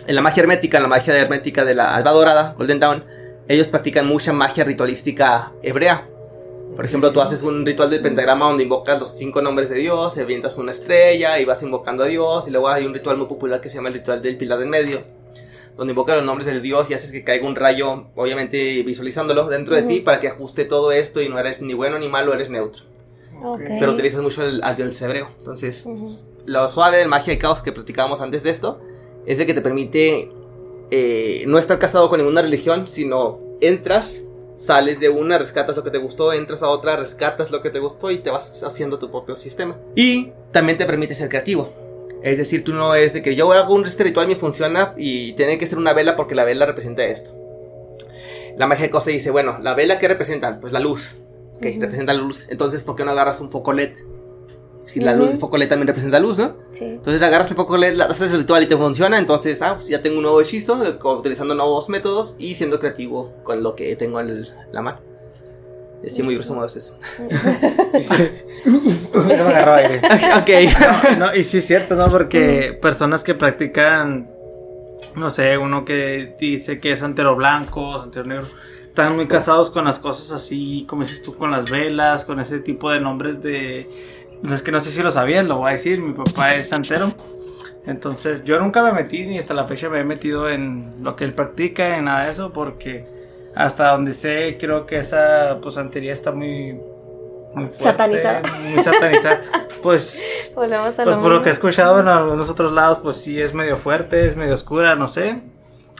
[0.06, 3.04] en la magia hermética, en la magia hermética de la Alba Dorada, Golden Dawn,
[3.48, 6.08] ellos practican mucha magia ritualística hebrea.
[6.76, 10.16] Por ejemplo, tú haces un ritual del pentagrama donde invocas los cinco nombres de Dios,
[10.18, 12.46] avientas una estrella y vas invocando a Dios.
[12.46, 14.68] Y luego hay un ritual muy popular que se llama el ritual del pilar del
[14.68, 15.02] medio,
[15.76, 19.74] donde invocas los nombres del Dios y haces que caiga un rayo, obviamente visualizándolo dentro
[19.74, 22.50] de ti para que ajuste todo esto y no eres ni bueno ni malo, eres
[22.50, 22.84] neutro.
[23.78, 25.30] Pero utilizas mucho el, dios hebreo.
[25.38, 26.20] Entonces, Ujú.
[26.46, 28.80] lo suave del magia y caos que platicábamos antes de esto
[29.28, 30.30] es de que te permite
[30.90, 34.22] eh, no estar casado con ninguna religión, sino entras,
[34.56, 37.78] sales de una, rescatas lo que te gustó, entras a otra, rescatas lo que te
[37.78, 39.76] gustó y te vas haciendo tu propio sistema.
[39.94, 41.74] Y también te permite ser creativo.
[42.22, 44.94] Es decir, tú no es de que yo hago un este ritual y me funciona
[44.96, 47.30] y tiene que ser una vela porque la vela representa esto.
[48.56, 51.16] La magia de caos te dice, bueno, la vela que representa, pues la luz.
[51.56, 52.46] Ok, representa la luz.
[52.48, 53.92] Entonces, ¿por qué no agarras un foco LED?
[54.88, 56.56] Si la luz, el foco LED también representa luz, ¿no?
[56.72, 56.84] Sí.
[56.84, 59.18] Entonces agarras el foco LED, haces el ritual y te funciona.
[59.18, 63.32] Entonces, ah, pues ya tengo un nuevo hechizo de- utilizando nuevos métodos y siendo creativo
[63.42, 64.98] con lo que tengo en el- la mano.
[66.02, 66.96] Y así muy grosso modo es eso.
[69.14, 69.98] No me agarró aire.
[70.38, 71.18] ok.
[71.18, 72.08] No, y sí es cierto, ¿no?
[72.08, 74.30] Porque personas que practican,
[75.16, 78.46] no sé, uno que dice que es santero blanco, santero negro,
[78.84, 82.58] están muy casados con las cosas así, como dices tú, con las velas, con ese
[82.60, 83.88] tipo de nombres de...
[84.42, 86.68] No, es que no sé si lo sabías, lo voy a decir, mi papá es
[86.68, 87.12] santero.
[87.86, 91.24] Entonces yo nunca me metí, ni hasta la fecha me he metido en lo que
[91.24, 93.06] él practica, en nada de eso, porque
[93.54, 96.78] hasta donde sé, creo que esa pues, santería está muy...
[97.54, 98.42] Muy fuerte, Satanizada.
[98.62, 99.40] Muy satanizada.
[99.82, 101.68] Pues pues por lo que he mismo.
[101.68, 105.40] escuchado en algunos otros lados, pues sí es medio fuerte, es medio oscura, no sé.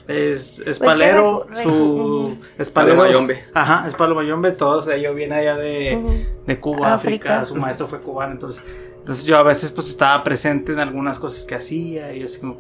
[0.09, 1.69] Es, es Pues palero, su...
[1.69, 2.37] Ujú.
[2.59, 2.97] Es palero.
[2.97, 3.45] Mayombe.
[3.53, 5.99] Ajá, es palo mayombe, todos ellos viene allá de,
[6.47, 7.35] de Cuba, África.
[7.41, 7.45] África.
[7.45, 8.63] su maestro fue cubano, entonces...
[9.01, 12.59] Entonces yo a veces pues estaba presente en algunas cosas que hacía y así como...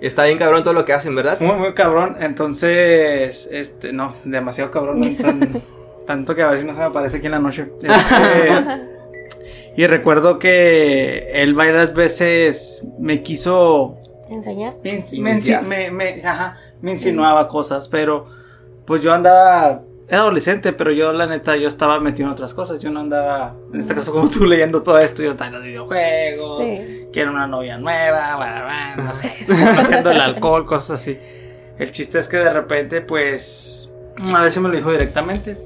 [0.00, 1.38] Está bien cabrón todo lo que hacen, ¿verdad?
[1.40, 3.46] Muy, muy cabrón, entonces...
[3.52, 5.60] Este, no, demasiado cabrón, tan-
[6.06, 7.70] tanto que a ver si no se me aparece aquí en la noche.
[7.82, 8.80] Este,
[9.76, 13.96] y recuerdo que él varias veces me quiso
[14.30, 14.76] Enseñar.
[14.82, 18.26] me, me- me- ajá, me insinuaba cosas, pero
[18.86, 22.78] pues yo andaba, era adolescente, pero yo la neta, yo estaba metido en otras cosas,
[22.80, 25.62] yo no andaba, en este caso como tú leyendo todo esto, yo estaba en los
[25.64, 27.06] videojuegos, Sí.
[27.12, 31.18] quiero una novia nueva, bla, bla, no sé, haciendo el alcohol, cosas así.
[31.78, 33.90] El chiste es que de repente, pues,
[34.34, 35.56] a veces me lo dijo directamente.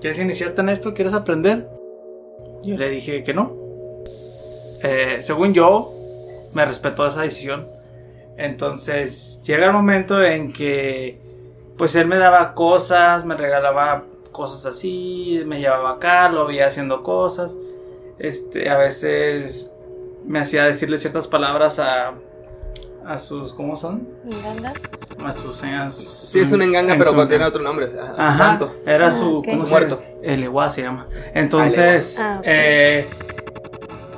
[0.00, 0.94] ¿Quieres iniciarte en esto?
[0.94, 1.68] ¿Quieres aprender?
[2.64, 3.54] Yo le dije que no.
[4.82, 5.92] Eh, según yo,
[6.54, 7.68] me respetó esa decisión.
[8.44, 11.20] Entonces, llega el momento en que,
[11.76, 17.02] pues, él me daba cosas, me regalaba cosas así, me llevaba acá, lo veía haciendo
[17.02, 17.56] cosas.
[18.18, 19.70] Este, a veces
[20.26, 22.12] me hacía decirle ciertas palabras a,
[23.06, 24.08] a sus, ¿cómo son?
[24.30, 24.74] ¿Engangas?
[25.22, 27.88] A sus, a sus- Sí, es un enganga, en pero su- contiene otro nombre.
[28.16, 28.74] A, a su santo.
[28.86, 29.44] Era Ah, su ok.
[29.46, 30.00] ¿cómo Su se muerto.
[30.00, 30.10] llama?
[30.22, 31.08] El Ewa se llama.
[31.34, 33.08] Entonces, Ah, eh,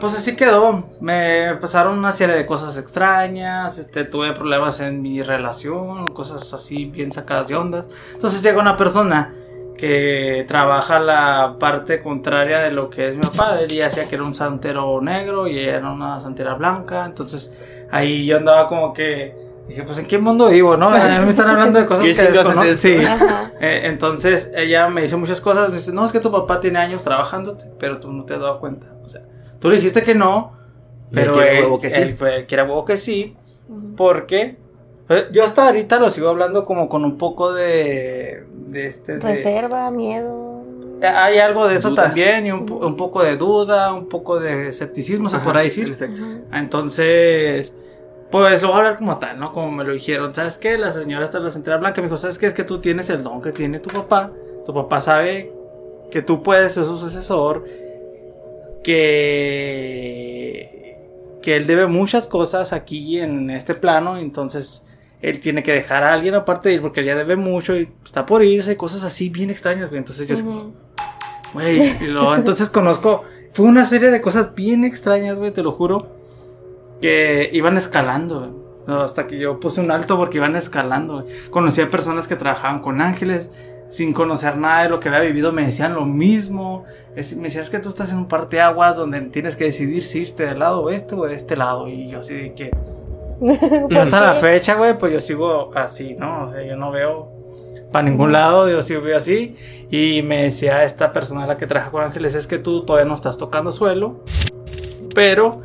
[0.02, 0.82] pues así quedó.
[0.98, 3.78] Me pasaron una serie de cosas extrañas.
[3.78, 7.86] Este, tuve problemas en mi relación, cosas así bien sacadas de onda.
[8.12, 9.32] Entonces llega una persona
[9.78, 13.60] que trabaja la parte contraria de lo que es mi papá.
[13.60, 17.04] Él ya hacía que era un santero negro y ella era una santera blanca.
[17.06, 17.52] Entonces
[17.92, 19.36] ahí yo andaba como que
[19.68, 20.88] dije, pues en qué mundo vivo, ¿no?
[20.88, 22.64] A mí me están hablando de cosas ¿Qué que desconozco.
[22.64, 22.80] es?
[22.80, 22.96] Sí.
[23.60, 25.68] Eh, entonces ella me dice muchas cosas.
[25.68, 28.40] Me dice, no, es que tu papá tiene años trabajando, pero tú no te has
[28.40, 28.88] dado cuenta.
[29.04, 29.22] O sea,
[29.62, 30.52] tú le dijiste que no,
[31.10, 32.00] Y él pero quiere él, huevo que sí.
[32.02, 33.34] él, él quiere huevo que sí.
[33.70, 33.94] Ujú.
[33.96, 34.56] Porque
[35.08, 39.14] eh, yo hasta ahorita lo sigo hablando como con un poco de, de este.
[39.14, 40.50] de- Reserva, miedo.
[41.02, 42.04] Hay algo de eso Duda.
[42.04, 45.96] también, y un, po- un poco de duda, un poco de escepticismo, se podrá decir.
[46.52, 47.74] Entonces,
[48.30, 49.50] pues lo voy a hablar como tal, ¿no?
[49.52, 50.34] Como me lo dijeron.
[50.34, 50.78] ¿Sabes qué?
[50.78, 52.46] La señora en la central blanca me dijo, ¿sabes qué?
[52.46, 54.30] Es que tú tienes el don que tiene tu papá.
[54.64, 55.52] Tu papá sabe
[56.10, 57.64] que tú puedes ser su sucesor.
[58.82, 60.58] Que,
[61.42, 64.18] que él debe muchas cosas aquí en este plano.
[64.18, 64.82] Entonces,
[65.20, 67.88] él tiene que dejar a alguien aparte de ir porque él ya debe mucho y
[68.04, 68.76] está por irse.
[68.76, 69.98] Cosas así bien extrañas, güey.
[69.98, 70.72] Entonces yo...
[71.54, 73.24] Güey, y luego entonces conozco.
[73.52, 76.08] Fue una serie de cosas bien extrañas, güey, te lo juro.
[77.00, 78.62] Que iban escalando, güey.
[78.86, 81.50] No, hasta que yo puse un alto porque iban escalando, güey.
[81.50, 83.50] Conocí a personas que trabajaban con ángeles.
[83.92, 86.84] Sin conocer nada de lo que había vivido, me decían lo mismo.
[87.14, 90.22] Es- me decían, es que tú estás en un parteaguas donde tienes que decidir si
[90.22, 91.88] irte del lado oeste o de este lado.
[91.88, 92.70] Y yo así de que.
[93.90, 96.44] Y hasta la fecha, güey, pues yo sigo así, ¿no?
[96.44, 97.30] O sea, yo no veo
[97.92, 99.56] para ningún lado, yo sigo así.
[99.90, 103.14] Y me decía esta persona la que trabaja con ángeles, es que tú todavía no
[103.14, 104.24] estás tocando suelo,
[105.14, 105.60] pero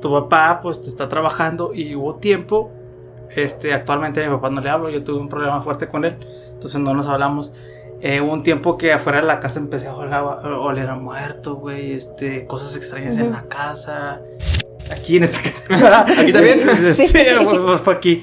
[0.00, 2.70] tu papá pues te está trabajando y hubo tiempo.
[3.34, 6.16] Este, actualmente a mi papá no le hablo, yo tuve un problema fuerte con él,
[6.56, 7.52] entonces no nos hablamos.
[8.00, 11.92] Eh, hubo un tiempo que afuera de la casa empecé a oler, a muerto, güey,
[11.92, 14.20] este, cosas extrañas en la casa.
[14.90, 15.38] Aquí en esta
[15.68, 16.02] casa.
[16.02, 16.60] ¿Aquí también?
[16.94, 18.22] sí, pues, pues, fue aquí.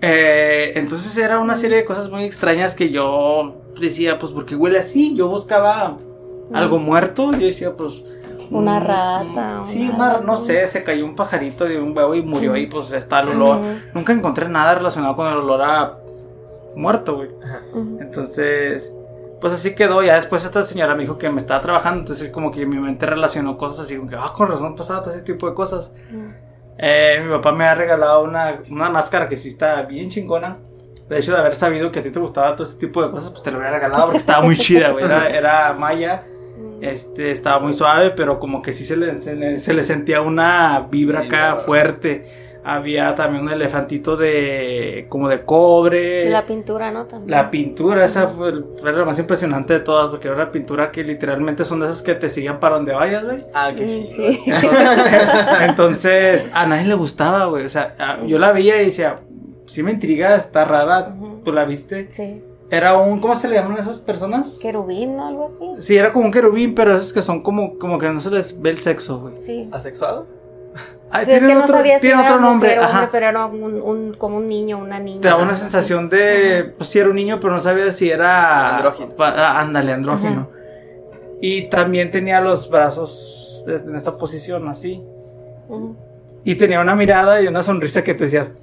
[0.00, 4.78] Eh, entonces era una serie de cosas muy extrañas que yo decía, pues porque huele
[4.78, 5.14] así.
[5.16, 5.98] Yo buscaba
[6.52, 7.32] algo muerto.
[7.32, 8.04] Yo decía, pues.
[8.50, 12.14] Una mm, rata, mm, Sí, una- no sé, se cayó un pajarito de un huevo
[12.14, 13.60] y murió y pues está el olor.
[13.94, 15.98] Nunca encontré nada relacionado con el olor a
[16.76, 17.30] muerto, güey.
[18.00, 18.92] Entonces,
[19.40, 20.02] pues así quedó.
[20.02, 22.00] Ya después esta señora me dijo que me estaba trabajando.
[22.00, 25.12] Entonces, como que mi mente relacionó cosas así, como que, ah, con razón pasaba todo
[25.12, 25.92] ese tipo de cosas.
[26.78, 30.58] Eh, mi papá me ha regalado una, una máscara que sí está bien chingona.
[31.08, 33.30] De hecho, de haber sabido que a ti te gustaba todo ese tipo de cosas,
[33.30, 35.04] pues te lo hubiera regalado porque estaba muy chida, güey.
[35.04, 36.24] Era, era maya,
[36.80, 40.20] este, estaba muy suave, pero como que sí se le, se le, se le sentía
[40.20, 42.51] una vibra acá fuerte.
[42.64, 46.30] Había también un elefantito de, como de cobre.
[46.30, 47.06] La pintura, ¿no?
[47.06, 47.30] También.
[47.30, 48.52] La pintura, esa fue,
[48.84, 52.14] la más impresionante de todas, porque era una pintura que literalmente son de esas que
[52.14, 53.44] te siguen para donde vayas, güey.
[53.52, 54.32] Ah, qué Mm, chido.
[54.32, 54.40] sí.
[55.60, 57.64] Entonces, a nadie le gustaba, güey.
[57.64, 59.16] O sea, a- yo la veía y decía,
[59.66, 61.14] sí me intriga, está rara.
[61.18, 61.40] Ujú.
[61.44, 62.06] ¿Tú la viste?
[62.10, 62.42] Sí.
[62.70, 64.58] Era un, ¿cómo se le llaman esas personas?
[64.62, 65.26] Querubín, ¿no?
[65.26, 65.66] Algo así.
[65.80, 68.58] Sí, era como un querubín, pero esos que son como, como que no se les
[68.60, 69.38] ve el sexo, güey.
[69.38, 69.68] Sí.
[69.72, 70.26] ¿Asexuado?
[71.14, 72.98] Ay, Sí, es que tienen no otro, sabía si tienen era otro nombre, mujer hombre,
[73.00, 73.08] ajá.
[73.12, 75.20] pero era un, un- como un niño, una niña.
[75.20, 75.54] Te da una Ajá.
[75.56, 78.76] sensación de, pues sí era un niño, pero no sabía si era...
[78.76, 79.10] Andrógino.
[79.14, 80.48] pa- ah, ándale, andrógino.
[81.40, 85.02] Y también tenía los brazos de- en esta posición, así.
[86.44, 88.54] Y tenía una mirada y una sonrisa que tú decías,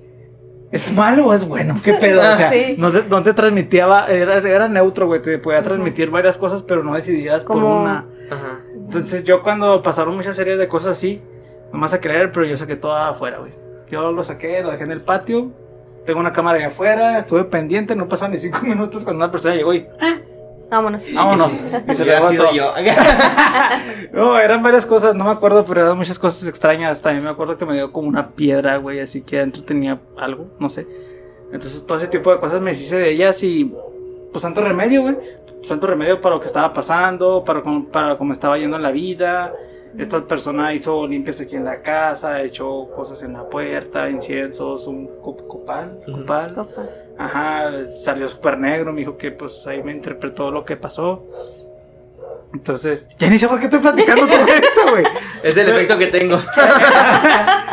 [0.71, 1.79] ¿es malo o es bueno?
[1.83, 2.19] ¿Qué pedo?
[2.19, 2.75] O sea, Sí.
[2.77, 6.83] no, te, no te transmitía, era, era neutro, güey, te podía transmitir varias cosas, pero
[6.83, 8.05] no decidías por una.
[8.29, 8.59] Ajá.
[8.75, 11.21] Entonces yo cuando pasaron muchas series de cosas así,
[11.71, 13.51] no me vas a creer, pero yo saqué todo afuera, güey.
[13.89, 15.51] Yo lo saqué, lo dejé en el patio,
[16.05, 19.55] tengo una cámara allá afuera, estuve pendiente, no pasaron ni cinco minutos cuando una persona
[19.55, 19.87] llegó y,
[20.69, 21.03] Vámonos.
[21.13, 21.59] vámonos.
[21.87, 22.51] Y se levantó.
[22.53, 22.71] yo.
[24.11, 27.01] No, eran varias cosas, no me acuerdo, pero eran muchas cosas extrañas.
[27.01, 30.47] También me acuerdo que me dio como una piedra, güey, así que adentro tenía algo,
[30.59, 30.87] no sé.
[31.51, 33.73] Entonces todo ese tipo de cosas me deshice de ellas y
[34.31, 35.17] pues santo remedio, güey.
[35.63, 39.53] Santo remedio para lo que estaba pasando, para, para cómo estaba yendo en la vida.
[39.97, 45.07] Esta persona hizo limpias aquí en la casa, echó cosas en la puerta, inciensos, un
[45.21, 46.53] cop- copal, copal.
[46.55, 46.81] Copa.
[47.17, 51.25] Ajá, salió súper negro, me dijo que pues ahí me interpretó lo que pasó.
[52.53, 55.03] Entonces, ya ni sé por qué estoy platicando todo esto, güey.
[55.43, 56.37] Es el efecto que tengo.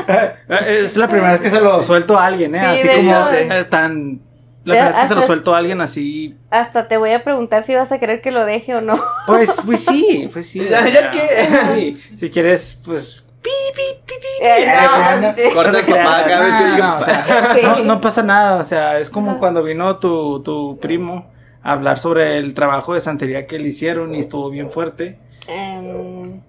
[0.09, 2.77] Eh, Es la primera vez que se lo suelto a alguien, ¿eh?
[2.79, 4.21] Sí, así como tan...
[4.67, 6.37] La primera vez que se lo suelto a alguien así...
[6.51, 8.95] Hasta te voy a preguntar si vas a querer que lo deje o no.
[9.27, 10.61] Pues, pues sí, pues sí.
[10.71, 13.25] Ya- ya que- Sí, si quieres, pues...
[13.43, 14.45] Pi, pi, pi, pi.
[14.45, 15.91] Eh, no, no, sí.
[15.93, 17.61] Papá cada vez que no, o sea, Sí.
[17.63, 21.31] no, no pasa nada, o sea, es como cuando vino tu, tu primo
[21.63, 25.21] a hablar sobre el trabajo de santería que le hicieron y estuvo bien fuerte.
[25.47, 26.41] Em,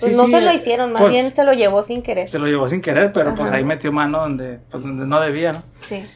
[0.00, 2.28] pues Sí, no sí, se lo hicieron, más pues, bien se lo llevó sin querer.
[2.30, 3.58] Se lo llevó sin querer, pero pues Ajá.
[3.58, 5.62] ahí metió mano donde, pues, donde no debía, ¿no?
[5.80, 6.06] Sí.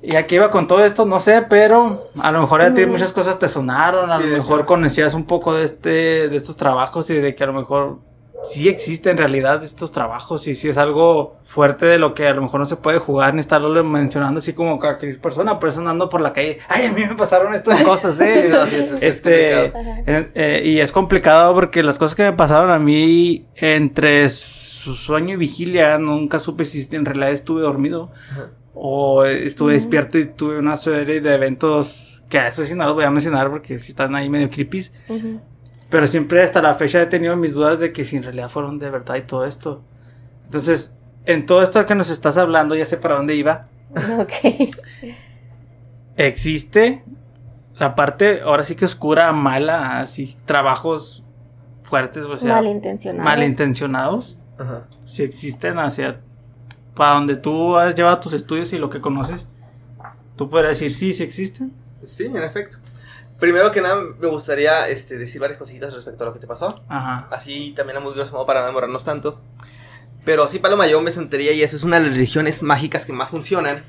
[0.00, 3.12] Y aquí iba con todo esto, no sé, pero a lo mejor a ti muchas
[3.12, 4.66] cosas te sonaron, a Sí, lo mejor hecho.
[4.66, 7.98] conocías un poco de este, de estos trabajos y de que a lo mejor
[8.44, 12.34] sí existe en realidad estos trabajos y sí es algo fuerte de lo que a
[12.34, 15.80] lo mejor no se puede jugar ni estarlo mencionando así como cualquier persona, por eso
[15.80, 18.42] andando por la calle, ay, a mí me pasaron estas cosas, eh.
[18.46, 22.22] Sí, no, sí, es- es este, eh, eh, y es complicado porque las cosas que
[22.22, 27.62] me pasaron a mí entre su sueño y vigilia nunca supe si en realidad estuve
[27.62, 28.50] dormido Ajá.
[28.80, 29.74] O estuve Ujú.
[29.74, 33.10] despierto y tuve una serie de eventos que a eso sí no los voy a
[33.10, 34.86] mencionar porque sí están ahí medio creepy.
[35.08, 35.40] Ujú.
[35.90, 38.78] Pero siempre hasta la fecha he tenido mis dudas de que si en realidad fueron
[38.78, 39.82] de verdad y todo esto.
[40.44, 40.92] Entonces,
[41.24, 43.68] en todo esto que nos estás hablando, ya sé para dónde iba.
[44.20, 44.32] Ok.
[46.16, 47.04] Existe
[47.78, 51.24] la parte, ahora sí que oscura, mala, así, trabajos
[51.84, 53.24] fuertes, o sea, Malintencionados.
[53.24, 54.38] malintencionados.
[54.58, 54.86] Ajá.
[55.04, 56.20] Si existen hacia
[56.98, 59.48] para donde tú has llevado tus estudios y lo que conoces,
[60.36, 61.72] tú podrías decir sí, sí existen.
[62.04, 62.76] Sí, en efecto.
[63.38, 66.82] Primero que nada, me gustaría este, decir varias cositas respecto a lo que te pasó.
[66.88, 67.28] Ajá.
[67.30, 69.40] Así también a muy grosso modo para no demorarnos tanto.
[70.24, 73.12] Pero sí, Paloma, yo me santería y eso es una de las religiones mágicas que
[73.12, 73.84] más funcionan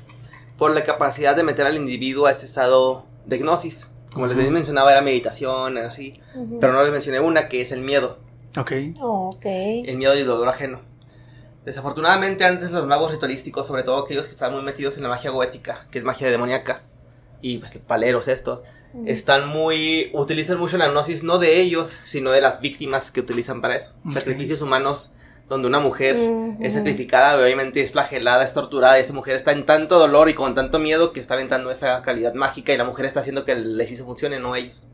[0.56, 3.88] por la capacidad de meter al individuo a este estado de gnosis.
[4.12, 4.50] Como les Ujú.
[4.50, 6.20] mencionaba, era meditación, era así.
[6.34, 6.58] Ujú.
[6.60, 8.18] Pero no les mencioné una que es el miedo.
[8.56, 8.72] Ok.
[9.00, 9.44] Oh, ok.
[9.44, 10.80] El miedo y el dolor ajeno.
[11.64, 15.30] Desafortunadamente, antes los magos ritualísticos, sobre todo aquellos que están muy metidos en la magia
[15.30, 16.82] goética, que es magia demoníaca,
[17.42, 18.62] y pues paleros esto,
[19.06, 20.10] están muy.
[20.14, 23.92] utilizan mucho la gnosis, no de ellos, sino de las víctimas que utilizan para eso.
[24.10, 25.12] Sacrificios humanos
[25.48, 26.16] donde una mujer
[26.60, 30.34] es sacrificada, obviamente es flagelada, es torturada, y esta mujer está en tanto dolor y
[30.34, 33.52] con tanto miedo que está aventando esa calidad mágica y la mujer está haciendo que
[33.52, 34.84] el hechizo funcione, no ellos.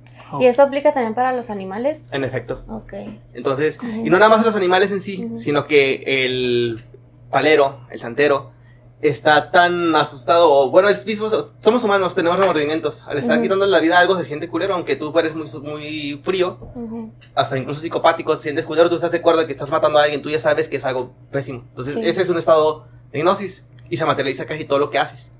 [0.40, 2.06] ¿Y eso aplica también para los animales?
[2.10, 2.64] En efecto.
[2.68, 2.92] Ok.
[3.34, 6.84] Entonces, y no nada más los animales en sí, sino que el
[7.30, 8.50] palero, el santero,
[9.02, 11.28] está tan asustado, o bueno, es mismo,
[11.60, 13.04] somos humanos, tenemos remordimientos.
[13.06, 13.42] Al estar Ujú.
[13.42, 16.58] quitándole la vida a algo se siente culero, aunque tú eres muy, muy frío,
[17.34, 20.22] hasta incluso psicopático, se sientes culero, tú estás de acuerdo que estás matando a alguien,
[20.22, 21.64] tú ya sabes que es algo pésimo.
[21.68, 22.00] Entonces, Sí.
[22.04, 25.30] ese es un estado de gnosis y se materializa casi todo lo que haces.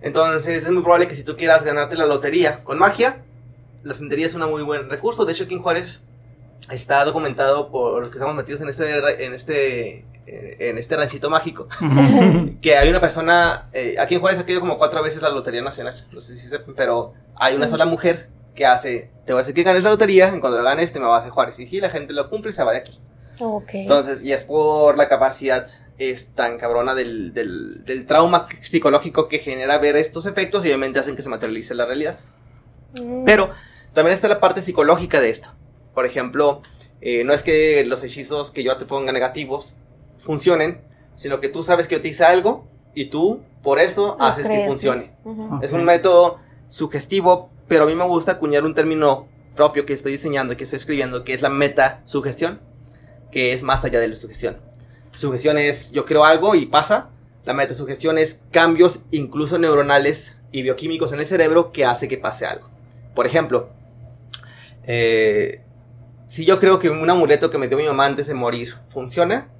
[0.00, 3.22] Entonces, es muy probable que si tú quieras ganarte la lotería con magia,
[3.82, 5.24] la santería es un muy buen recurso.
[5.24, 6.02] De hecho, aquí en Juárez
[6.70, 11.30] está documentado por los que estamos metidos en este, en este, eh, en este ranchito
[11.30, 11.66] mágico,
[12.62, 15.62] que hay una persona, eh, aquí en Juárez ha caído como cuatro veces la Lotería
[15.62, 19.42] Nacional, no sé si sepan, pero hay una sola mujer que hace, te voy a
[19.42, 21.66] decir que ganes la lotería, y cuando la ganes te me vas a Juárez, y
[21.66, 23.00] si la gente lo cumple se va de aquí.
[23.40, 23.70] Ok.
[23.72, 25.66] Entonces, y es por la capacidad
[26.00, 30.98] es tan cabrona del, del, del trauma psicológico que genera ver estos efectos y obviamente
[30.98, 32.18] hacen que se materialice la realidad.
[32.94, 33.24] Mm.
[33.24, 33.50] Pero
[33.92, 35.50] también está la parte psicológica de esto.
[35.94, 36.62] Por ejemplo,
[37.00, 39.76] eh, no es que los hechizos que yo te ponga negativos
[40.18, 40.82] funcionen,
[41.14, 44.48] sino que tú sabes que yo te hice algo y tú por eso Lo haces
[44.48, 45.12] que funcione.
[45.62, 50.12] Es un método sugestivo, pero a mí me gusta acuñar un término propio que estoy
[50.12, 52.60] diseñando y que estoy escribiendo, que es la meta-sugestión,
[53.30, 54.58] que es más allá de la sugestión.
[55.14, 57.10] Sugestión es yo creo algo y pasa.
[57.44, 62.46] La metasugestión es cambios incluso neuronales y bioquímicos en el cerebro que hace que pase
[62.46, 62.68] algo.
[63.20, 63.68] Por ejemplo,
[64.86, 65.60] eh,
[66.26, 69.50] si yo creo que un amuleto que me dio mi mamá antes de morir funciona,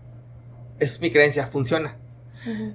[0.79, 1.99] es mi creencia, funciona.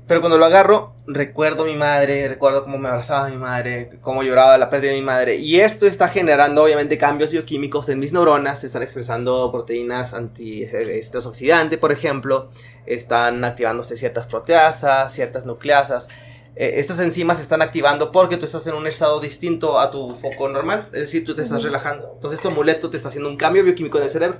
[0.05, 4.21] Pero cuando lo agarro, recuerdo a mi madre, recuerdo cómo me abrazaba mi madre, cómo
[4.21, 5.37] lloraba la pérdida de mi madre.
[5.37, 8.59] Y esto está generando, obviamente, cambios bioquímicos en mis neuronas.
[8.59, 12.51] Se están expresando proteínas antiestrés oxidante, por ejemplo.
[12.85, 16.09] Están activándose ciertas proteasas, ciertas nucleasas.
[16.55, 20.15] Eh, estas enzimas se están activando porque tú estás en un estado distinto a tu
[20.15, 20.85] foco normal.
[20.87, 21.67] Es decir, tú te estás Ujú.
[21.67, 22.11] relajando.
[22.15, 24.39] Entonces, tu amuleto te está haciendo un cambio bioquímico en el cerebro.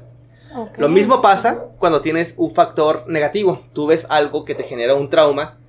[0.55, 0.77] Ok.
[0.77, 3.63] Lo mismo pasa cuando tienes un factor negativo.
[3.73, 5.59] Tú ves algo que te genera un trauma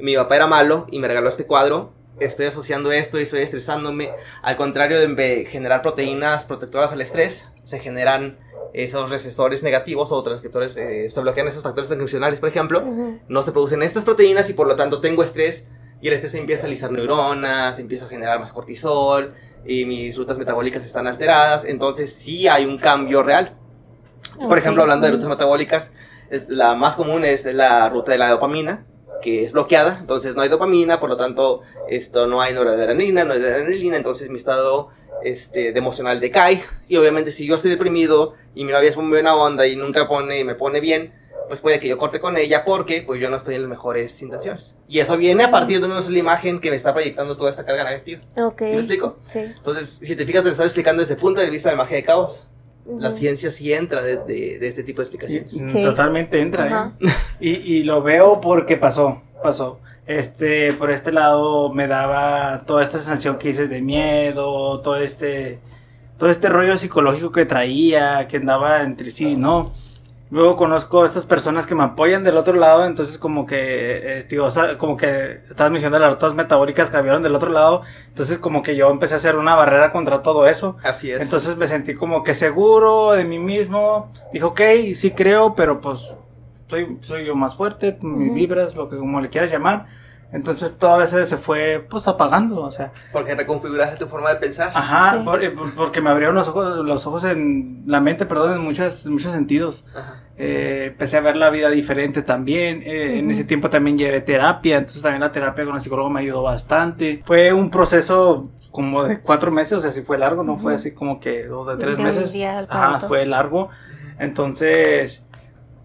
[0.00, 4.10] mi papá era malo y me regaló este cuadro, estoy asociando esto y estoy estresándome.
[4.42, 8.38] Al contrario de generar proteínas protectoras al estrés, se generan
[8.72, 12.82] esos receptores negativos o transcriptores, eh, se bloquean esos factores transcripcionales, por ejemplo,
[13.28, 15.64] no se producen estas proteínas y por lo tanto tengo estrés
[16.00, 19.34] y el estrés empieza a alisar neuronas, empiezo a generar más cortisol
[19.66, 23.56] y mis rutas metabólicas están alteradas, entonces sí hay un cambio real.
[24.38, 25.92] Por ejemplo, hablando de rutas metabólicas,
[26.30, 28.86] es, la más común es la ruta de la dopamina,
[29.20, 33.34] que es bloqueada, entonces no hay dopamina, por lo tanto, esto no hay noradrenalina, no
[33.34, 34.88] hay adrenalina, entonces mi estado
[35.22, 39.08] este, de emocional decae, y obviamente si yo estoy deprimido y mi novia es muy
[39.08, 41.12] buena onda y nunca pone me pone bien,
[41.50, 44.22] pues puede que yo corte con ella porque pues yo no estoy en las mejores
[44.22, 44.76] intenciones.
[44.86, 47.66] Y eso viene a partir de una la imagen que me está proyectando toda esta
[47.66, 48.20] carga negativa.
[48.36, 48.60] Ok.
[48.60, 49.18] ¿Me explico?
[49.28, 49.40] Sí.
[49.40, 51.96] Entonces, si te fijas, te lo estoy explicando desde el punto de vista de magia
[51.96, 52.46] de caos.
[52.86, 55.50] La ciencia sí entra de, de, este tipo de explicaciones.
[55.50, 55.82] Sí.
[55.82, 57.08] Totalmente entra, ¿eh?
[57.40, 59.80] y, y lo veo porque pasó, pasó.
[60.06, 65.58] Este, por este lado me daba toda esta sensación que dices de miedo, todo este,
[66.16, 69.72] todo este rollo psicológico que traía, que andaba entre sí, ¿no?
[70.30, 74.38] Luego conozco a estas personas que me apoyan del otro lado, entonces como que, eh,
[74.38, 78.38] o sea, como que estabas mencionando las rutas metabólicas que habían del otro lado, entonces
[78.38, 80.76] como que yo empecé a hacer una barrera contra todo eso.
[80.84, 81.20] Así es.
[81.20, 84.60] Entonces me sentí como que seguro de mí mismo, dijo, ok,
[84.94, 86.14] sí creo, pero pues
[86.68, 89.86] soy, soy yo más fuerte, mis vibras, lo que como le quieras llamar.
[90.32, 92.92] Entonces todo eso se fue pues apagando, o sea.
[93.12, 94.70] Porque reconfiguraste tu forma de pensar.
[94.74, 99.06] Ajá, eh, porque me abrieron los ojos, los ojos en la mente, perdón, en muchos,
[99.06, 99.84] muchos sentidos.
[100.36, 102.82] Eh, empecé a ver la vida diferente también.
[102.84, 106.20] Eh, en ese tiempo también llevé terapia, entonces también la terapia con el psicólogo me
[106.20, 107.20] ayudó bastante.
[107.24, 110.92] Fue un proceso como de cuatro meses, o sea, sí fue largo, no fue así
[110.92, 112.32] como que dos de tres meses.
[112.68, 113.68] Ajá, fue largo.
[114.20, 115.24] Entonces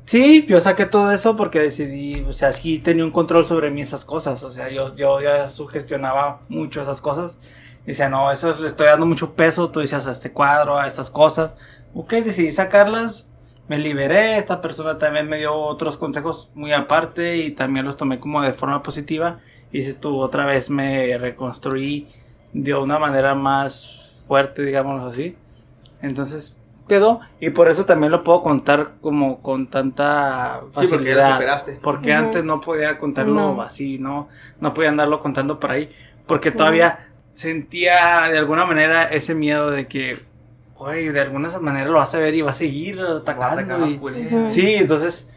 [0.05, 3.81] Sí, yo saqué todo eso porque decidí, o sea, sí tenía un control sobre mí
[3.81, 7.39] esas cosas, o sea, yo, yo ya sugestionaba mucho esas cosas.
[7.85, 11.09] Decía, no, eso le estoy dando mucho peso, tú decías a este cuadro, a esas
[11.09, 11.53] cosas.
[11.95, 13.25] Ok, decidí sacarlas,
[13.67, 18.19] me liberé, esta persona también me dio otros consejos muy aparte y también los tomé
[18.19, 19.39] como de forma positiva.
[19.71, 22.07] Y dices tú, otra vez me reconstruí
[22.53, 25.35] de una manera más fuerte, digámoslo así.
[26.01, 26.55] Entonces,
[26.87, 31.39] quedó y por eso también lo puedo contar como con tanta facilidad.
[31.81, 34.29] porque antes no podía contarlo así, no,
[34.59, 35.91] no podía andarlo contando por ahí,
[36.27, 40.23] porque todavía sentía de alguna manera ese miedo de que,
[40.77, 43.87] oye, de alguna manera lo vas a ver y va a seguir atacando.
[44.47, 45.27] Sí, entonces,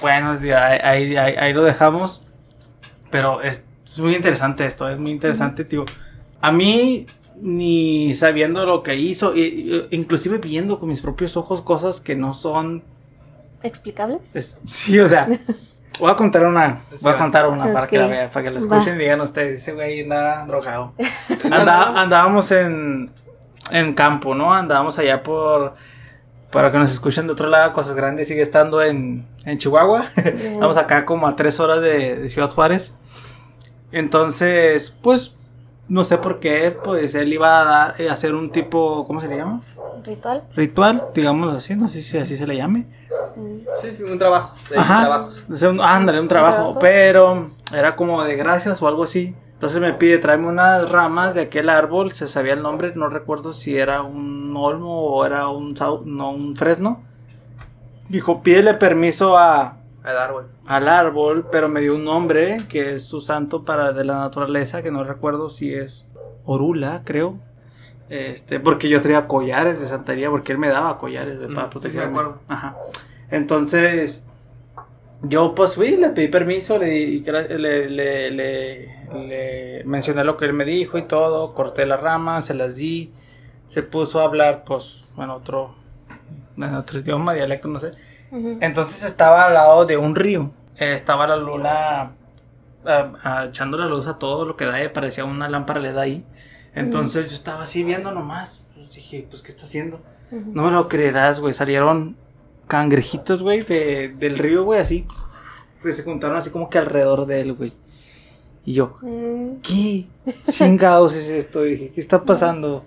[0.00, 0.38] bueno,
[0.82, 2.26] ahí, ahí, lo dejamos,
[3.10, 3.64] pero es
[3.98, 5.84] muy interesante esto, es muy interesante, tío.
[6.40, 7.06] A mí
[7.40, 9.32] ni sabiendo lo que hizo,
[9.90, 12.82] inclusive viendo con mis propios ojos cosas que no son
[13.62, 14.56] explicables.
[14.66, 15.26] sí, o sea,
[16.00, 18.58] voy a contar una, voy a contar una para que la vean, para que la
[18.58, 20.94] escuchen y digan ustedes, ese güey anda drogado.
[21.50, 23.10] andábamos en
[23.70, 24.54] en campo, ¿no?
[24.54, 25.74] Andábamos allá por
[26.50, 30.06] para que nos escuchen de otro lado, Cosas Grandes sigue estando en, en Chihuahua.
[30.16, 32.94] Estamos acá como a tres horas de, de Ciudad Juárez.
[33.92, 35.34] Entonces, pues
[35.88, 39.28] no sé por qué, pues él iba a, dar, eh, hacer un tipo, ¿cómo se
[39.28, 39.62] le llama?
[40.04, 40.44] Ritual.
[40.54, 42.86] Ritual, digamos así, no sé si así se le llame.
[43.36, 43.58] Mm.
[43.80, 44.56] Sí, sí, un trabajo.
[44.70, 45.44] De Ajá, trabajos.
[45.82, 49.34] ándale, un trabajo, pero era como de gracias o algo así.
[49.52, 53.54] Entonces me pide, tráeme unas ramas de aquel árbol, se sabía el nombre, no recuerdo
[53.54, 55.74] si era un olmo o era un,
[56.04, 57.02] no, un fresno.
[58.08, 60.46] Dijo, pídele permiso a, al árbol.
[60.66, 64.82] Al árbol, pero me dio un nombre que es su santo para de la naturaleza,
[64.82, 66.06] que no recuerdo si es
[66.44, 67.38] Orula, creo.
[68.08, 72.02] Este, porque yo traía collares de santería, porque él me daba collares de, para proteger.
[72.02, 72.38] Sí, acuerdo.
[72.46, 72.76] Ajá.
[73.30, 74.24] Entonces,
[75.22, 80.64] yo pues fui, le pedí permiso, le, le, le, le, mencioné lo que él me
[80.64, 83.12] dijo y todo, corté las ramas, se las di,
[83.66, 85.74] se puso a hablar, pues, en otro,
[86.56, 87.90] en otro idioma, dialecto, no sé.
[88.30, 90.52] Entonces estaba al lado de un río.
[90.76, 92.12] Eh, estaba la luna
[93.48, 96.24] echando la luz a todo lo que da, y parecía una lámpara le da ahí.
[96.74, 98.64] Entonces yo estaba así viendo nomás.
[98.74, 100.00] Pues dije, pues, ¿qué está haciendo?
[100.30, 101.54] No me lo creerás, güey.
[101.54, 102.16] Salieron
[102.66, 105.06] cangrejitos, güey, de, del río, güey, así.
[105.82, 107.72] Pues se juntaron así como que alrededor de él, güey.
[108.64, 109.60] Y yo, mm.
[109.62, 110.06] ¿qué
[110.50, 111.62] chingados es esto?
[111.62, 112.84] dije, ¿qué está pasando?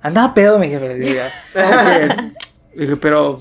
[0.00, 0.98] Andaba pedo, mi jefe.
[2.74, 3.38] dije, pero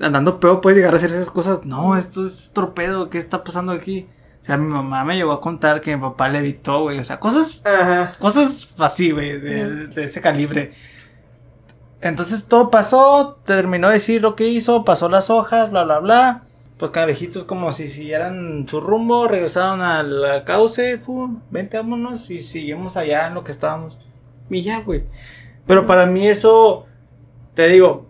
[0.00, 1.64] andando peor puedes llegar a hacer esas cosas.
[1.64, 4.08] No, esto es torpedo, ¿qué está pasando aquí?
[4.40, 6.98] O sea, mi mamá me llegó a contar que mi papá le evitó, güey.
[6.98, 7.62] O sea, cosas,
[8.18, 10.72] cosas así, güey, de, ese calibre.
[12.00, 16.42] Entonces todo pasó, terminó de decir lo que hizo, pasó las hojas, bla, bla, bla.
[16.78, 22.96] pues cangrejitos como si siguieran su rumbo, regresaron al cauce, fu, vente, vámonos y seguimos
[22.96, 23.98] allá en lo que estábamos.
[24.48, 25.04] Y ya, güey.
[25.66, 26.86] Pero para mí eso,
[27.54, 28.09] te digo,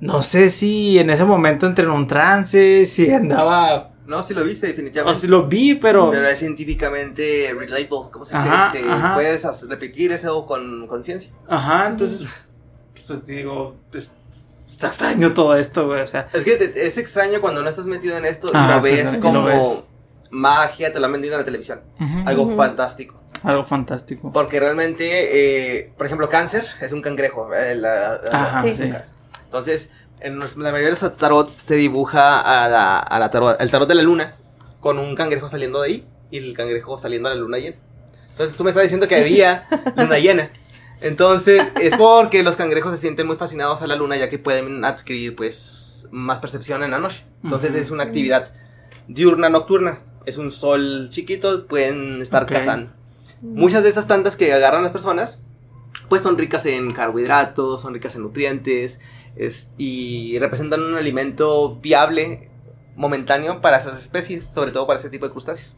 [0.00, 3.90] no sé si en ese momento entré en un trance, si andaba...
[4.06, 5.20] No, si lo viste, O definitivamente.
[5.20, 6.10] si lo vi, pero...
[6.10, 8.10] Pero es científicamente relatable.
[8.10, 8.48] ¿Cómo se dice?
[8.78, 9.14] Este, ajá.
[9.14, 11.30] Puedes repetir eso con conciencia.
[11.46, 12.26] Ajá, entonces,
[13.06, 14.10] pues, te digo, pues,
[14.66, 16.28] está extraño todo esto, güey, o sea...
[16.32, 19.10] Es que te- es extraño cuando no estás metido en esto y Ah, lo ves
[19.10, 19.84] sí, como lo ves.
[20.30, 21.80] magia, te lo han vendido en la televisión.
[22.24, 23.20] Algo fantástico.
[23.42, 24.32] Algo fantástico.
[24.32, 25.04] Porque realmente,
[25.80, 27.52] eh, por ejemplo, cáncer es un cangrejo.
[27.54, 28.74] eh, la- la- Ajá, Sí.
[28.74, 28.90] sí.
[29.48, 29.88] Entonces,
[30.20, 33.88] en la mayoría de los tarots se dibuja a la, a la tarot, el tarot
[33.88, 34.36] de la luna
[34.80, 37.76] con un cangrejo saliendo de ahí y el cangrejo saliendo a la luna llena.
[38.30, 40.50] Entonces tú me estás diciendo que había luna llena.
[41.00, 44.84] Entonces es porque los cangrejos se sienten muy fascinados a la luna ya que pueden
[44.84, 47.24] adquirir pues más percepción en la noche.
[47.42, 48.52] Entonces es una actividad
[49.06, 50.00] diurna nocturna.
[50.26, 52.92] Es un sol chiquito, pueden estar cazando.
[53.40, 55.38] Muchas de estas plantas que agarran las personas,
[56.08, 59.00] pues son ricas en carbohidratos, son ricas en nutrientes
[59.38, 62.50] es- y representan un alimento viable
[62.96, 65.76] momentáneo para esas especies, sobre todo para ese tipo de crustáceos.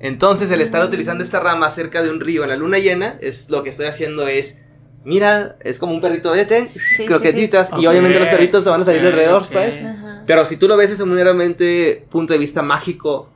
[0.00, 3.50] Entonces, el estar utilizando esta rama cerca de un río en la luna llena, es
[3.50, 4.58] lo que estoy haciendo es,
[5.04, 8.70] mira, es como un perrito de ten, sí, croquetitas, y Ok, obviamente los perritos te
[8.70, 9.44] van a salir ok, alrededor.
[9.44, 9.82] ¿sabes?
[9.82, 10.22] Ajá.
[10.26, 13.28] Pero si tú lo ves desde un meramente punto de vista mágico,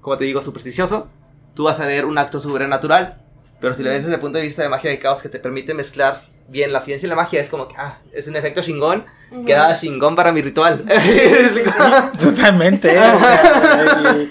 [0.00, 1.08] como te digo, supersticioso,
[1.54, 3.22] tú vas a ver un acto sobrenatural.
[3.60, 5.38] Pero si lo ves desde el punto de vista de magia de caos que te
[5.38, 8.60] permite mezclar bien la ciencia y la magia, es como que, ah, es un efecto
[8.62, 9.04] chingón,
[9.46, 10.84] queda chingón para mi ritual.
[12.20, 12.98] Totalmente, ¿eh?
[12.98, 14.30] o sea, y-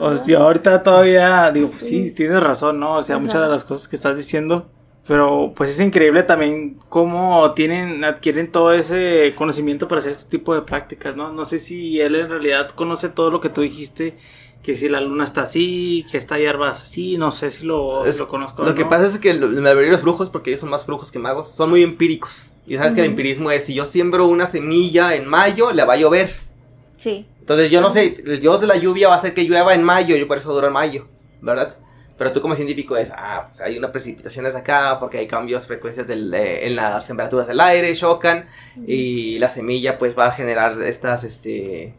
[0.00, 2.96] o sea, ahorita todavía, digo, pues sí, tienes razón, ¿no?
[2.96, 3.24] O sea, Ajá.
[3.24, 4.68] muchas de las cosas que estás diciendo,
[5.06, 10.54] pero pues es increíble también cómo tienen, adquieren todo ese conocimiento para hacer este tipo
[10.54, 11.32] de prácticas, ¿no?
[11.32, 14.18] No sé si él en realidad conoce todo lo que tú dijiste,
[14.68, 18.04] que si la luna está así, que esta hierba es así, no sé si lo,
[18.04, 18.64] Es- lo conozco.
[18.64, 21.10] Lo que pasa es que la mayoría de los brujos, porque ellos son más brujos
[21.10, 22.44] que magos, son muy empíricos.
[22.66, 25.94] Y sabes que el empirismo es, si yo siembro una semilla en mayo, le va
[25.94, 26.34] a llover.
[26.98, 27.24] Sí.
[27.40, 29.82] Entonces yo no sé, el dios de la lluvia va a hacer que llueva en
[29.82, 31.08] mayo, yo por eso dura en mayo,
[31.40, 31.78] ¿verdad?
[32.18, 36.06] Pero tú como científico es, ah, pues hay unas precipitaciones acá, porque hay cambios, frecuencias
[36.06, 38.44] del, eh, en las temperaturas del aire, chocan,
[38.86, 41.94] y la semilla pues va a generar estas, este, eh,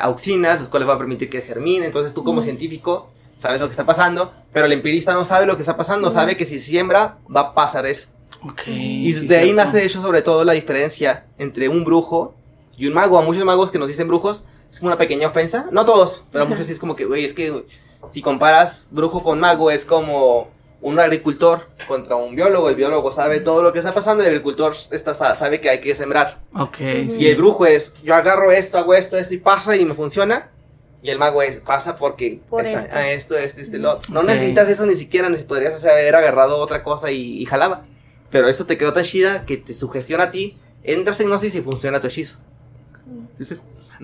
[0.00, 3.72] auxinas, los cuales va a permitir que germine, entonces tú como científico sabes lo que
[3.72, 7.18] está pasando, pero el empirista no sabe lo que está pasando, sabe que si siembra
[7.34, 8.08] va a pasar eso.
[8.42, 9.64] Ok, Y sí, de ahí cierto.
[9.64, 12.34] nace, de hecho, sobre todo la diferencia entre un brujo
[12.76, 13.18] y un mago.
[13.18, 15.66] A muchos magos que nos dicen brujos es como una pequeña ofensa.
[15.72, 17.64] No todos, pero a muchos sí es como que, güey, es que
[18.10, 20.48] si comparas brujo con mago es como
[20.84, 22.68] un agricultor contra un biólogo.
[22.68, 25.80] El biólogo sabe todo lo que está pasando y el agricultor está, sabe que hay
[25.80, 26.42] que sembrar.
[26.54, 27.16] Ok, sí.
[27.20, 30.50] Y el brujo es, yo agarro esto, hago esto, esto y pasa y me funciona.
[31.02, 32.92] Y el mago es, pasa porque Por esto.
[32.94, 34.12] ah, esto, este, este, lo otro.
[34.12, 37.84] No necesitas eso ni siquiera, ni si podrías haber agarrado otra cosa y, y jalaba.
[38.30, 41.62] Pero esto te quedó tan chida que te sugestiona a ti, entras en gnosis y
[41.62, 42.38] funciona tu hechizo.
[43.32, 43.56] Sí, sí.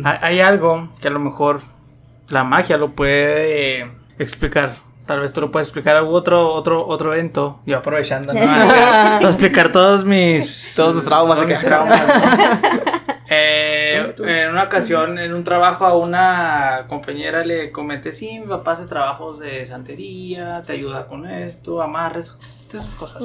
[0.03, 1.61] Hay, algo que a lo mejor
[2.29, 4.90] la magia lo puede explicar.
[5.07, 7.61] Tal vez tú lo puedes explicar algún otro, otro, otro evento.
[7.67, 8.41] Yo aprovechando, ¿no?
[8.41, 10.75] Para explicar todos mis...
[10.77, 12.01] Todos tus traumas todos mis traumas.
[13.33, 18.73] Eh, en una ocasión, en un trabajo, a una compañera le comenté, sí, mi papá
[18.73, 22.37] hace trabajos de santería, te ayuda con esto, amarres,
[22.69, 23.23] esas cosas.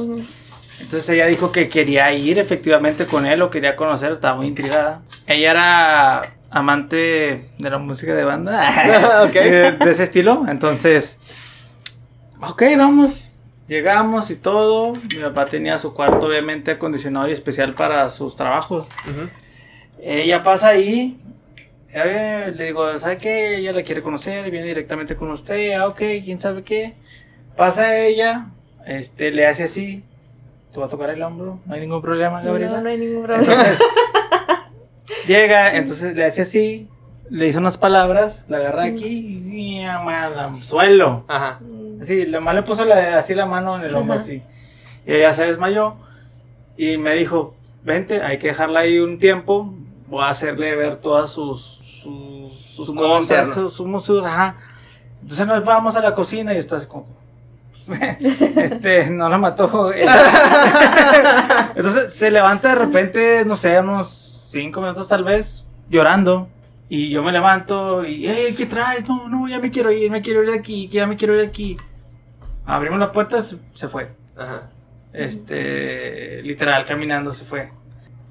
[0.80, 5.02] Entonces ella dijo que quería ir efectivamente con él, lo quería conocer, estaba muy intrigada.
[5.26, 6.22] Ella era
[6.52, 9.34] amante de la música de banda, Ok.
[9.34, 10.44] de, de ese estilo.
[10.48, 11.18] Entonces,
[12.42, 13.30] ok, vamos.
[13.68, 14.94] Llegamos y todo.
[14.94, 18.90] Mi papá tenía su cuarto obviamente acondicionado y especial para sus trabajos.
[20.02, 21.20] Ella pasa ahí.
[21.90, 23.58] eh, le digo, ¿sabe qué?
[23.58, 25.74] Ella la quiere conocer, viene directamente con usted.
[25.74, 26.94] Ah, ok, quién sabe qué.
[27.58, 28.48] Pasa ella,
[28.86, 30.04] este, le hace así.
[30.74, 32.78] Te va a tocar el hombro, no hay ningún problema, Gabriela.
[32.78, 33.46] No, no hay ningún problema.
[33.54, 33.80] Entonces,
[35.28, 36.90] llega, entonces le hace así,
[37.30, 41.24] le hizo unas palabras, la agarra aquí y al suelo.
[41.30, 41.62] Ajá.
[42.02, 44.24] Así, la le puso la- así la mano en el hombro, Ajá.
[44.24, 44.42] así.
[45.06, 45.96] Y ella se desmayó.
[46.78, 49.74] Y me dijo, vente, hay que dejarla ahí un tiempo.
[50.08, 51.82] Voy a hacerle ver todas sus...
[52.76, 54.58] Sus, cosas, sus, ajá.
[55.22, 57.08] Entonces nos vamos a la cocina y está así como...
[58.58, 59.92] este, no la mató.
[61.76, 66.48] Entonces se levanta de repente, no sé, unos cinco minutos tal vez, llorando.
[66.88, 69.08] Y yo me levanto y, hey, ¿qué traes?
[69.08, 71.42] No, no, ya me quiero ir, me quiero ir de aquí, ya me quiero ir
[71.42, 71.78] de aquí.
[72.66, 74.12] Abrimos la puerta, se, se fue.
[74.38, 74.70] Ajá.
[75.14, 77.72] Este, literal, caminando se fue.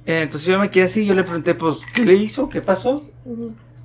[0.07, 2.48] Eh, Entonces yo me quedé así, yo le pregunté, pues, ¿qué le hizo?
[2.48, 3.02] ¿Qué pasó?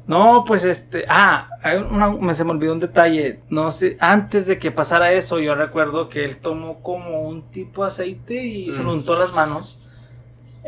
[0.06, 4.48] No, pues este, ah, hay una- me se me olvidó un detalle, no sé, antes
[4.48, 8.72] de que pasara eso, yo recuerdo que él tomó como un tipo de aceite y
[8.72, 9.79] se lo untó las manos.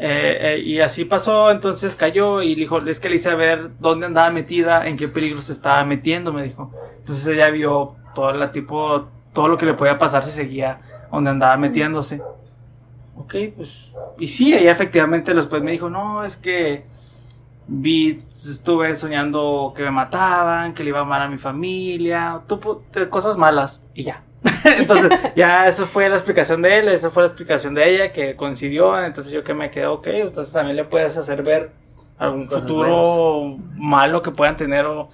[0.03, 4.07] Eh, eh, y así pasó, entonces cayó y dijo, es que le hice ver dónde
[4.07, 6.71] andaba metida, en qué peligro se estaba metiendo, me dijo.
[6.97, 10.81] Entonces ella vio todo la tipo, todo lo que le podía pasar si seguía
[11.11, 12.19] donde andaba metiéndose.
[13.15, 13.91] Ok, pues.
[14.17, 16.85] Y sí, ella efectivamente después me dijo, no, es que
[17.67, 22.41] vi, estuve soñando que me mataban, que le iba mal a mi familia,
[23.11, 24.23] cosas malas, y ya.
[24.77, 28.35] entonces, ya eso fue la explicación de él, eso fue la explicación de ella, que
[28.35, 31.71] coincidió, entonces yo que me quedé, ok, entonces también le puedes hacer ver
[32.17, 35.09] algún Cosas futuro malo que puedan tener o,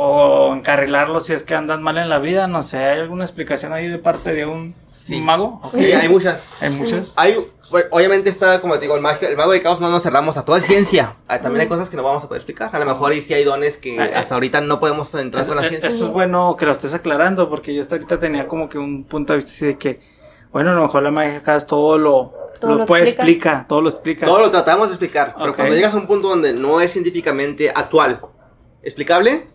[0.00, 3.72] o encarrilarlo si es que andan mal en la vida, no sé, ¿hay alguna explicación
[3.72, 5.20] ahí de parte de un Sí.
[5.20, 5.60] mago?
[5.74, 6.48] Sí, hay muchas.
[6.60, 7.14] Hay muchas.
[7.16, 7.36] Hay,
[7.70, 10.36] bueno, obviamente está, como te digo, el mago, el mago de caos no nos cerramos
[10.36, 11.16] a toda ciencia.
[11.26, 11.70] Ah, También hay Mm.
[11.70, 12.70] cosas que no vamos a poder explicar.
[12.72, 14.18] A lo mejor y sí hay dones que Ah, ah.
[14.20, 15.88] hasta ahorita no podemos entrar Eso, con la eh, ciencia.
[15.88, 19.02] eso es bueno que lo estés aclarando, porque yo hasta ahorita tenía como que un
[19.02, 20.00] punto de vista así de que,
[20.52, 23.22] bueno, a lo mejor la magia acá es todo lo, Todo lo, lo puede explica.
[23.24, 24.26] explica, todo lo explica.
[24.26, 27.70] Todo lo tratamos de explicar, pero cuando llegas a un punto donde no es científicamente
[27.74, 28.20] actual,
[28.82, 29.48] explicable,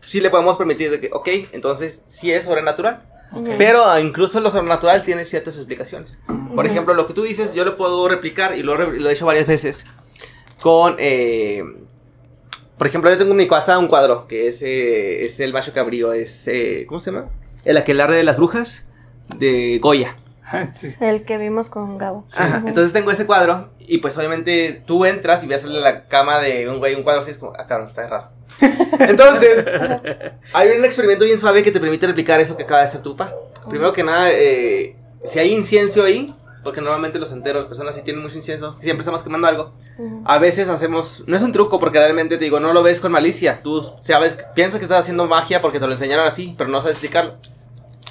[0.00, 3.06] sí le podemos permitir de que, ok, entonces sí es sobrenatural.
[3.32, 3.50] Ok.
[3.58, 6.18] Pero incluso lo sobrenatural tiene ciertas explicaciones.
[6.54, 9.26] Por ejemplo, lo que tú dices, yo lo puedo replicar y lo, lo he hecho
[9.26, 9.86] varias veces
[10.60, 10.96] con...
[10.98, 11.62] eh,
[12.76, 15.72] por ejemplo, yo tengo en mi casa un cuadro que es, eh, es el macho
[15.72, 16.48] cabrío, es...
[16.48, 17.30] eh, ¿Cómo se llama?
[17.64, 18.84] El aquelarre de las brujas
[19.36, 20.16] de Goya.
[21.00, 22.24] El que vimos con Gabo.
[22.36, 26.68] Ajá, entonces tengo ese cuadro y pues obviamente tú entras y ves la cama de
[26.68, 28.28] un güey un cuadro así es como, ah cabrón, está raro.
[28.98, 29.64] Entonces,
[30.52, 33.16] hay un experimento bien suave que te permite replicar eso que acaba de hacer tu
[33.16, 33.34] papá.
[33.68, 38.02] Primero que nada, eh, si hay incienso ahí, porque normalmente los enteros, las personas si
[38.02, 39.72] tienen mucho incienso, siempre estamos quemando algo.
[40.24, 43.12] A veces hacemos, no es un truco porque realmente te digo, no lo ves con
[43.12, 43.62] malicia.
[43.62, 46.96] Tú sabes, piensas que estás haciendo magia porque te lo enseñaron así, pero no sabes
[46.96, 47.36] explicarlo.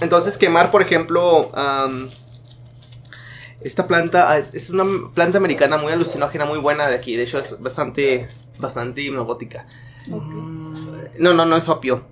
[0.02, 2.10] Entonces quemar, por ejemplo, am,
[3.62, 7.16] esta planta ah, es, es una planta americana muy alucinógena, muy buena de aquí.
[7.16, 9.66] De hecho es bastante, bastante hipnogótica.
[11.18, 12.04] No, no, no es opio.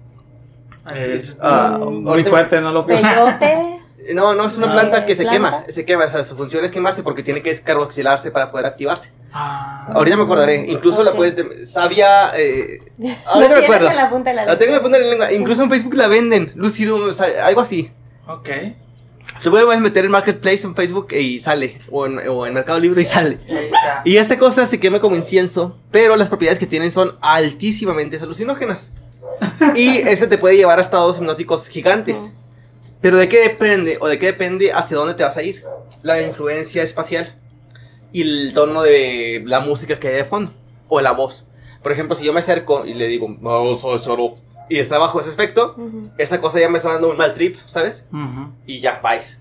[0.93, 3.73] es, ah, muy fuerte, no lo Peyote.
[4.13, 5.49] No, no es una Ah, planta que se ¿planta?
[5.49, 8.65] quema, se quema, o sea, su función es quemarse porque tiene que carboxilarse para poder
[8.65, 9.11] activarse.
[9.33, 12.79] Ah, Ahorita me acordaré, incluso la puedes, sabía, eh,
[13.25, 13.91] ahorita me acuerdo.
[13.91, 15.33] la punta de la La tengo en la punta de la lengua.
[15.33, 16.53] Incluso en Facebook la venden.
[16.55, 17.91] Lucidum, o sea, algo así.
[18.29, 18.49] ok.
[19.41, 21.81] Se puede meter en Marketplace en Facebook y sale.
[21.91, 23.39] O en, o en Mercado Libre y sale.
[24.05, 25.77] Y esta cosa se quema como incienso.
[25.91, 28.91] Pero las propiedades que tienen son altísimamente alucinógenas.
[29.75, 32.33] Y ese te puede llevar a estados hipnóticos gigantes.
[33.01, 33.97] Pero ¿de qué depende?
[34.01, 35.63] ¿O de qué depende hacia dónde te vas a ir?
[36.01, 37.39] La influencia espacial.
[38.11, 40.53] Y el tono de la música que hay de fondo.
[40.88, 41.45] O la voz.
[41.83, 44.39] Por ejemplo, si yo me acerco y le digo, "Vamos a echar up",
[44.70, 46.09] y está bajo ese efecto, Ujú.
[46.18, 48.05] esta cosa ya me está dando un mal trip, ¿sabes?
[48.11, 48.51] Ujú.
[48.65, 49.39] Y ya, vais.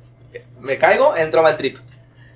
[0.61, 1.79] Me caigo, entro a mal trip.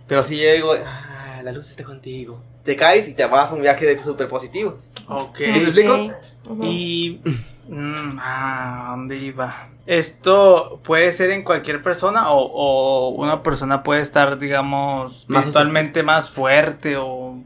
[0.07, 2.41] Pero si digo, "Ah, la luz está contigo.
[2.65, 4.79] Te caes y te vas a un viaje de súper positivo.
[5.09, 5.37] Ok.
[5.39, 5.95] ¿Sí me explico?
[5.95, 6.13] Ok.
[6.51, 6.65] Ujú.
[6.65, 7.21] Y.
[7.69, 9.69] mm, ah, ¿dónde iba?
[9.87, 16.03] ¿Esto puede ser en cualquier persona o, o una persona puede estar, digamos, Más espiritualmente
[16.03, 17.39] más fuerte o.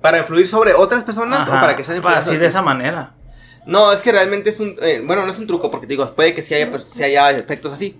[0.00, 3.14] ¿Para influir sobre otras personas o Ajá, para que sean influidas Así de esa manera.
[3.66, 4.76] No, es que realmente es un...
[4.82, 7.30] eh, bueno, no es un truco porque te digo, puede que sí haya, sí haya
[7.30, 7.96] efectos así.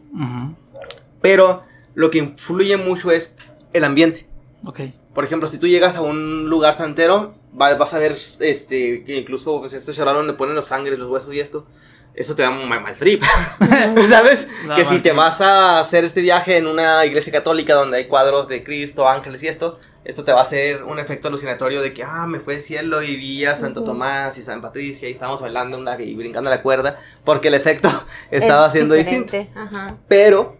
[1.20, 1.62] Pero
[1.94, 3.34] lo que influye mucho es
[3.72, 4.26] el ambiente.
[4.66, 4.80] Ok.
[5.14, 9.16] Por ejemplo, si tú llegas a un lugar santero, va- vas a ver este, que
[9.16, 11.66] incluso pues, este charalón donde ponen los sangres, los huesos y esto.
[12.14, 13.22] Eso te da un mal, mal trip.
[14.08, 14.46] ¿Sabes?
[14.76, 15.16] Que si te trip.
[15.16, 19.42] vas a hacer este viaje en una iglesia católica donde hay cuadros de Cristo, ángeles
[19.42, 22.56] y esto, esto te va a hacer un efecto alucinatorio de que, ah, me fue
[22.56, 23.82] al cielo y vi a Santo.
[23.82, 27.88] Tomás y San Patricia y estábamos bailando una, y brincando la cuerda, porque el efecto
[28.30, 29.34] estaba Es siendo distinto.
[29.54, 29.96] Ajá.
[30.06, 30.58] Pero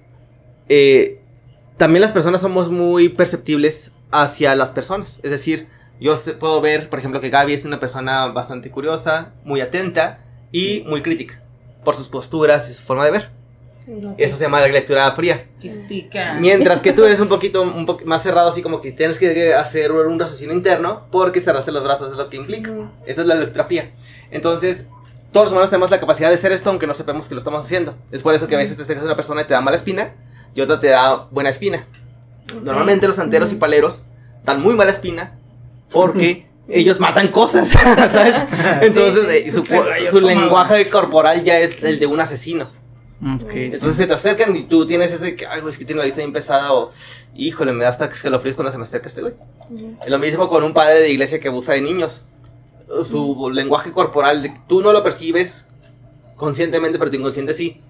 [0.70, 1.20] eh,
[1.76, 5.20] también las personas somos muy perceptibles hacia las personas.
[5.22, 5.68] Es decir,
[6.00, 10.82] yo puedo ver, por ejemplo, que Gaby es una persona bastante curiosa, muy atenta y
[10.86, 11.41] muy crítica
[11.85, 13.30] por sus posturas y su forma de ver.
[14.16, 15.49] Eso se llama la lectura fría.
[16.41, 19.53] Mientras que tú eres un poquito un poqu- más cerrado, así como que tienes que
[19.55, 22.70] hacer un raciocinio interno porque cerrarse los brazos es lo que implica.
[22.70, 22.89] Ujú.
[23.07, 23.91] Esa es la lectura fría.
[24.30, 24.85] Entonces,
[25.33, 27.64] todos los humanos tenemos la capacidad de hacer esto aunque no sepamos que lo estamos
[27.64, 27.97] haciendo.
[28.12, 29.76] Es por eso que a veces te acercas a una persona y te da mala
[29.76, 30.14] espina
[30.55, 31.87] y otra te da buena espina.
[32.62, 34.05] Normalmente los santeros y paleros
[34.45, 35.39] dan muy mala espina
[35.91, 37.68] porque ellos matan cosas,
[38.10, 38.36] ¿sabes?
[38.80, 40.08] Entonces, Sí, sí.
[40.10, 42.70] su, lenguaje corporal ya es el de un asesino.
[43.50, 43.58] Sí.
[43.64, 46.06] Entonces se te acercan y tú tienes ese que, ay, güey, es que tiene la
[46.06, 46.90] vista bien pesada o,
[47.36, 49.34] híjole, me da hasta escalofríos cuando se me acerca este güey.
[50.02, 52.24] Es lo mismo con un padre de iglesia que abusa de niños.
[53.04, 55.66] su lenguaje corporal, tú no lo percibes
[56.36, 57.80] conscientemente, pero tu inconsciente sí.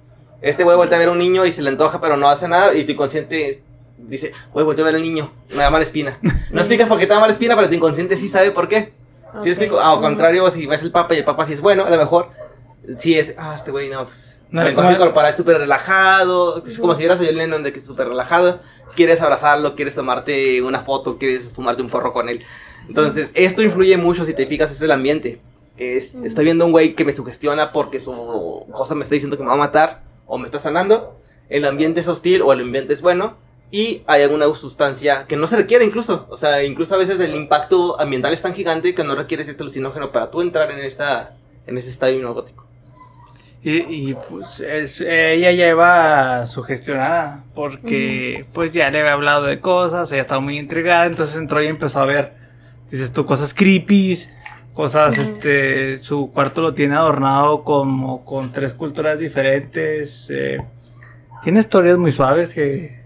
[0.43, 2.49] Este güey voltea a ver a un niño y se le antoja, pero no hace
[2.49, 3.63] nada, y tu inconsciente
[4.09, 6.19] dice, güey, voltea a ver al niño, me da mala espina.
[6.51, 8.93] No explicas por qué te da mala espina, pero tu inconsciente sí sabe por qué.
[9.35, 9.47] ¿Sí Ok.
[9.47, 9.81] explico?
[9.81, 12.29] Al contrario, si ves el papa y el papa sí es bueno, a lo mejor
[12.99, 14.39] sí es, ah, este güey, no, pues.
[14.51, 17.73] No, el lenguaje corporal es súper relajado, es como si vieras a John Lennon de
[17.73, 18.61] que es súper relajado,
[18.95, 22.45] quieres abrazarlo, quieres tomarte una foto, quieres fumarte un porro con él.
[22.87, 25.41] Entonces, esto influye mucho, si te fijas, es el ambiente.
[25.79, 26.15] Es.
[26.17, 29.49] Estoy viendo un güey que me sugestiona porque su cosa me está diciendo que me
[29.49, 31.19] va a matar o me está sanando.
[31.49, 33.39] El ambiente es hostil o el ambiente es bueno.
[33.75, 36.27] Y hay alguna sustancia que no se requiere incluso.
[36.29, 39.63] O sea, incluso a veces el impacto ambiental es tan gigante que no requieres este
[39.63, 42.67] alucinógeno para tú entrar en, esta, en ese estadio hipnogótico.
[43.65, 50.11] Y, y, pues es- ella lleva sugestionada porque pues ya le había hablado de cosas,
[50.13, 52.35] ella estaba muy intrigada, entonces entró y empezó a ver,
[52.91, 54.19] dices tú, cosas creepy,
[54.75, 60.59] cosas, este, su cuarto lo tiene adornado como con tres culturas diferentes, eh,
[61.45, 63.02] tiene historias muy suaves que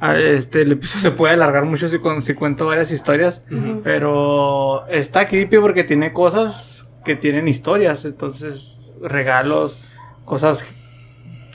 [0.00, 3.42] este, el episodio se puede alargar mucho si, si cuento varias historias,
[3.84, 9.78] pero está creepy porque tiene cosas que tienen historias, entonces regalos,
[10.24, 10.64] cosas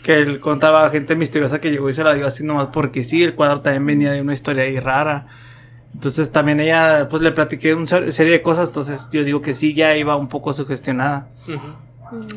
[0.03, 3.23] que él contaba gente misteriosa que llegó y se la dio así nomás porque sí,
[3.23, 5.27] el cuadro también venía de una historia ahí rara.
[5.95, 9.73] Entonces también ella, pues le platiqué una serie de cosas, entonces yo digo que sí,
[9.73, 11.29] ya iba un poco sugestionada.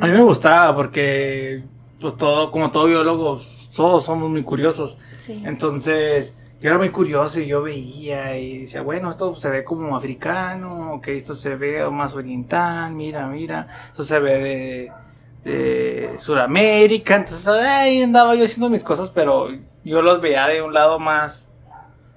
[0.00, 1.64] A mí me gustaba porque,
[2.00, 3.40] pues todo, como todo biólogo,
[3.74, 4.98] todos somos muy curiosos.
[5.18, 5.42] Sí.
[5.44, 9.96] Entonces, yo era muy curioso y yo veía y decía, bueno, esto se ve como
[9.96, 14.90] africano, ok, esto se ve más oriental, mira, mira, esto se ve
[15.44, 19.48] de, de Sudamérica, entonces ahí andaba yo haciendo mis cosas, pero
[19.84, 21.48] yo los veía de un lado más,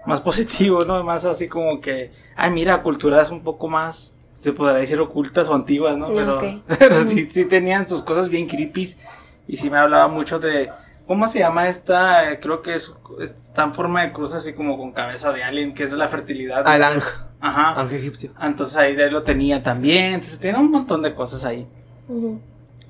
[0.08, 1.04] más positivo, ¿no?
[1.04, 5.54] Más así como que, ay, mira, culturas un poco más, se podrá decir ocultas o
[5.54, 6.12] antiguas, ¿no?
[6.14, 6.42] Pero,
[6.80, 8.96] pero sí, sí tenían sus cosas bien creepy
[9.48, 10.72] y sí me hablaba mucho de,
[11.08, 12.40] ¿cómo se llama esta?
[12.40, 15.84] Creo que es, está en forma de cruz así como con cabeza de alien, que
[15.84, 16.68] es de la fertilidad.
[16.68, 17.02] Al Ang,
[17.40, 17.80] Ajá.
[17.80, 18.32] Ang egipcio.
[18.42, 21.68] Entonces ahí de ahí lo tenía también, entonces tiene un montón de cosas ahí.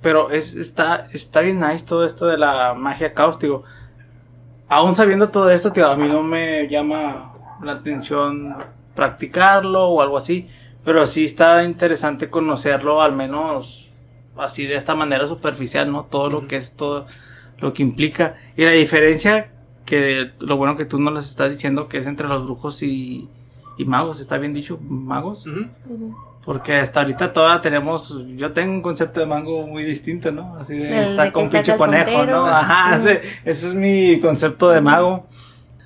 [0.02, 3.64] Pero es, está, está bien nice todo esto de la magia cáustico.
[4.68, 8.56] Aún sabiendo todo esto, tío, a mí no me llama la atención
[8.95, 10.47] practicarlo o algo así.
[10.84, 13.91] Pero sí está interesante conocerlo, al menos
[14.38, 16.06] así de esta manera superficial, ¿no?
[16.06, 17.06] Todo lo que es todo
[17.60, 18.36] lo que implica.
[18.58, 19.52] Y la diferencia,
[19.86, 23.30] que lo bueno que tú no les estás diciendo, que es entre los brujos y,
[23.78, 24.80] y magos, ¿está bien dicho?
[24.82, 25.48] ¿Magos?
[26.44, 30.56] Porque hasta ahorita todavía tenemos, yo tengo un concepto de mango muy distinto, ¿no?
[30.58, 32.40] Así de que un pinche conejo, sombrero.
[32.40, 32.46] ¿no?
[32.48, 35.28] Ajá, ese es mi concepto de mago.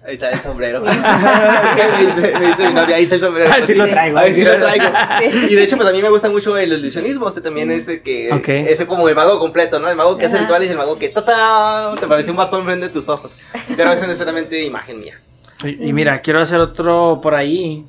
[0.06, 0.82] Ahí está el sombrero.
[0.82, 0.92] me,
[2.06, 3.50] dice, me dice mi novia, ahí está el sombrero.
[3.52, 4.18] Ah, sí lo traigo.
[4.20, 4.86] Ahí sí lo traigo.
[5.20, 5.48] Sí.
[5.50, 7.28] Y de hecho, pues a mí me gusta mucho el ilusionismo.
[7.28, 8.32] Este también es de que.
[8.32, 8.48] Ok.
[8.50, 9.90] Ese como el mago completo, ¿no?
[9.90, 11.10] El mago que hace rituales y el mago que.
[11.10, 11.94] ¡tata!
[12.00, 13.40] Te parece un bastón frente a tus ojos.
[13.76, 15.20] Pero es netamente imagen mía.
[15.64, 17.86] Y, y mira, quiero hacer otro por ahí.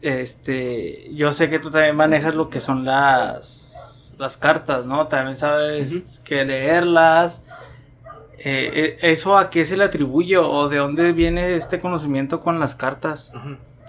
[0.00, 3.70] Este, yo sé que tú también manejas lo que son las
[4.20, 5.06] las cartas, ¿no?
[5.06, 7.42] También sabes que leerlas.
[8.42, 12.58] Eh, eh, ¿Eso a qué se le atribuye o de dónde viene este conocimiento con
[12.58, 13.32] las cartas?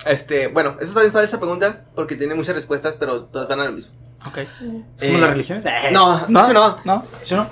[0.05, 3.65] Este, bueno, eso también sale esa pregunta porque tiene muchas respuestas, pero todas van a
[3.65, 3.93] lo mismo.
[4.27, 4.37] Ok.
[4.39, 5.65] ¿Es como Eh, las religiones?
[5.93, 6.77] no, eso no.
[6.83, 7.05] ¿No?
[7.21, 7.49] ¿Eso no?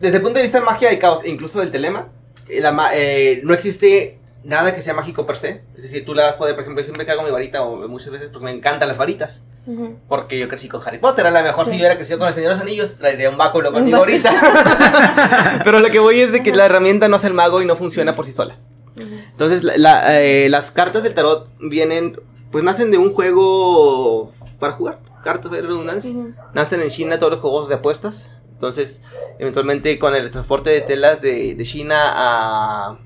[0.00, 2.08] Desde el punto de vista de magia y caos, e incluso del telema,
[2.48, 5.62] eh, la eh, no existe nada que sea mágico per se.
[5.76, 8.10] Es decir, tú le das poder, por ejemplo, yo siempre cargo mi varita o muchas
[8.10, 9.42] veces porque me encantan las varitas.
[9.66, 9.96] Ujú.
[10.08, 11.26] Porque yo crecí con Harry Potter.
[11.26, 11.76] A lo mejor si Sí.
[11.78, 14.18] yo hubiera crecido con el Señor de los Anillos, traería un báculo conmigo báculo.
[14.18, 15.60] ahorita.
[15.64, 17.74] Pero lo que voy es de que la herramienta no es el mago y no
[17.76, 18.58] funciona por sí sola.
[18.96, 19.06] Ujú.
[19.30, 22.20] Entonces, la- la, eh, las cartas del tarot vienen,
[22.52, 24.98] pues nacen de un juego para jugar.
[25.22, 26.10] Cartas de redundancia.
[26.10, 26.34] Ujú.
[26.52, 28.30] Nacen en China todos los juegos de apuestas.
[28.52, 29.00] Entonces,
[29.38, 32.98] eventualmente con el transporte de telas de, de China a,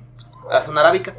[0.51, 1.15] a la zona arábica,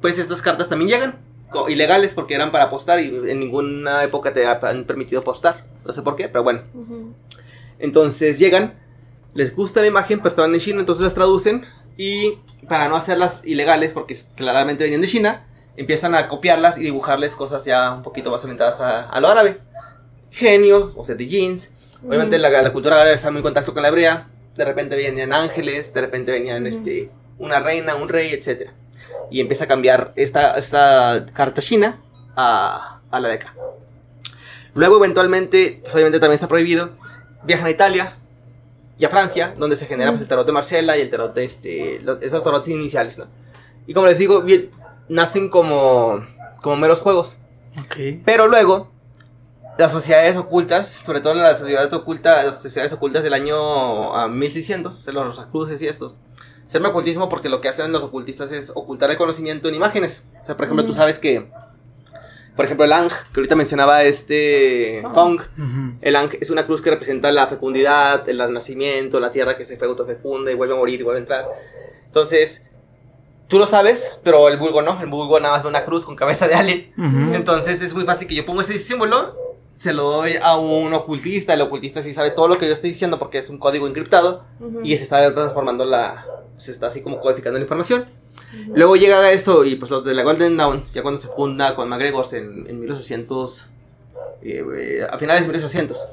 [0.00, 1.26] pues estas cartas también llegan.
[1.68, 5.64] Ilegales porque eran para apostar y en ninguna época te han permitido apostar.
[5.84, 6.62] No sé por qué, pero bueno.
[7.78, 8.74] Entonces llegan,
[9.32, 11.64] les gusta la imagen, pero estaban en China, entonces las traducen.
[11.96, 17.34] Y para no hacerlas ilegales, porque claramente venían de China, empiezan a copiarlas y dibujarles
[17.34, 19.60] cosas ya un poquito más orientadas a, a lo árabe.
[20.30, 21.70] Genios, o sea, de jeans.
[22.06, 24.28] Obviamente la, la cultura árabe está muy en contacto con la hebrea.
[24.56, 28.70] De repente venían ángeles, de repente venían este, una reina, un rey, etc.
[29.30, 32.00] Y empieza a cambiar esta, esta carta china
[32.36, 33.54] a, a la de acá.
[34.74, 36.90] Luego, eventualmente, pues obviamente también está prohibido.
[37.44, 38.16] Viajan a Italia
[38.98, 41.44] y a Francia, donde se genera pues, el tarot de Marcella y el tarot de
[41.44, 43.26] este, los- esos tarots iniciales, ¿no?
[43.86, 44.70] Y como les digo, bien,
[45.08, 46.26] nacen como,
[46.62, 47.38] como meros juegos.
[47.80, 47.96] Ok.
[48.24, 48.90] Pero luego,
[49.78, 54.94] las sociedades ocultas, sobre todo las sociedades ocultas, las sociedades ocultas del año a 1600,
[54.94, 56.16] o sea, los Rosacruces y estos,
[56.66, 60.24] se llama ocultismo porque lo que hacen los ocultistas es ocultar el conocimiento en imágenes.
[60.42, 61.48] O sea, por ejemplo, tú sabes que,
[62.56, 65.40] por ejemplo, el Ang, que ahorita mencionaba este Fong,
[66.00, 69.76] el Ang es una cruz que representa la fecundidad, el nacimiento, la tierra que se
[69.76, 71.44] fue autofecunda y vuelve a morir y vuelve a entrar.
[72.06, 72.66] Entonces,
[73.46, 75.00] tú lo sabes, pero el vulgo no.
[75.00, 76.92] El vulgo nada más ve una cruz con cabeza de alien.
[77.32, 79.36] Entonces, es muy fácil que yo ponga ese símbolo
[79.78, 82.90] se lo doy a un ocultista, el ocultista sí sabe todo lo que yo estoy
[82.90, 84.44] diciendo porque es un código encriptado
[84.82, 88.06] y se está transformando la, se está así como codificando la información.
[88.74, 91.88] Luego llega esto y pues los de la Golden Dawn, ya cuando se funda con
[91.88, 93.66] McGregor en, en 1800,
[94.42, 96.08] eh, a finales de 1800,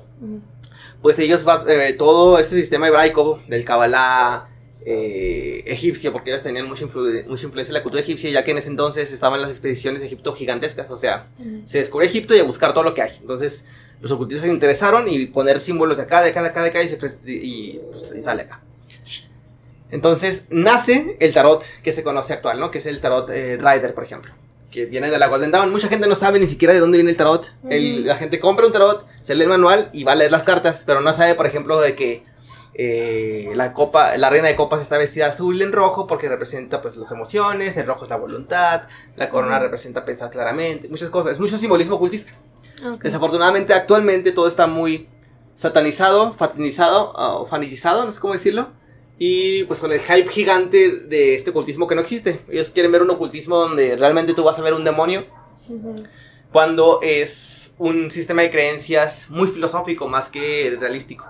[1.02, 4.50] pues ellos, eh, todo este sistema hebraico del Kabbalah,
[4.86, 8.58] eh, egipcio, porque ellos tenían mucha, mucha, influencia en la cultura egipcia, ya que en
[8.58, 11.30] ese entonces estaban las expediciones de Egipto gigantescas, o sea,
[11.66, 13.12] se descubrió Egipto y a buscar todo lo que hay.
[13.22, 13.64] Entonces,
[14.02, 16.84] los ocultistas se interesaron y poner símbolos de acá, de acá, de acá, de acá
[16.84, 18.62] y, se, y, pues, sale acá.
[19.90, 22.70] Entonces, nace el tarot que se conoce actual, ¿no?
[22.70, 24.34] Que es el tarot eh, Rider, por ejemplo.
[24.70, 25.72] Que viene de la Golden Dawn.
[25.72, 27.54] Mucha gente no sabe ni siquiera de dónde viene el tarot.
[27.64, 30.84] la gente compra un tarot, se lee el manual y va a leer las cartas,
[30.86, 32.24] pero no sabe, por ejemplo, de que
[32.76, 36.98] eh, la copa, la reina de copas está vestida azul en rojo porque representa pues
[36.98, 38.84] las emociones, el rojo es la voluntad,
[39.16, 42.34] la corona representa pensar claramente, muchas cosas, es mucho simbolismo ocultista.
[43.02, 45.08] Desafortunadamente actualmente todo está muy
[45.56, 48.70] satanizado, fatinizado o fanitizado, no sé cómo decirlo.
[49.20, 52.42] Y pues con el hype gigante de este ocultismo que no existe.
[52.50, 55.24] Ellos quieren ver un ocultismo donde realmente tú vas a ver un demonio.
[56.52, 61.28] Cuando es un sistema de creencias muy filosófico más que realístico.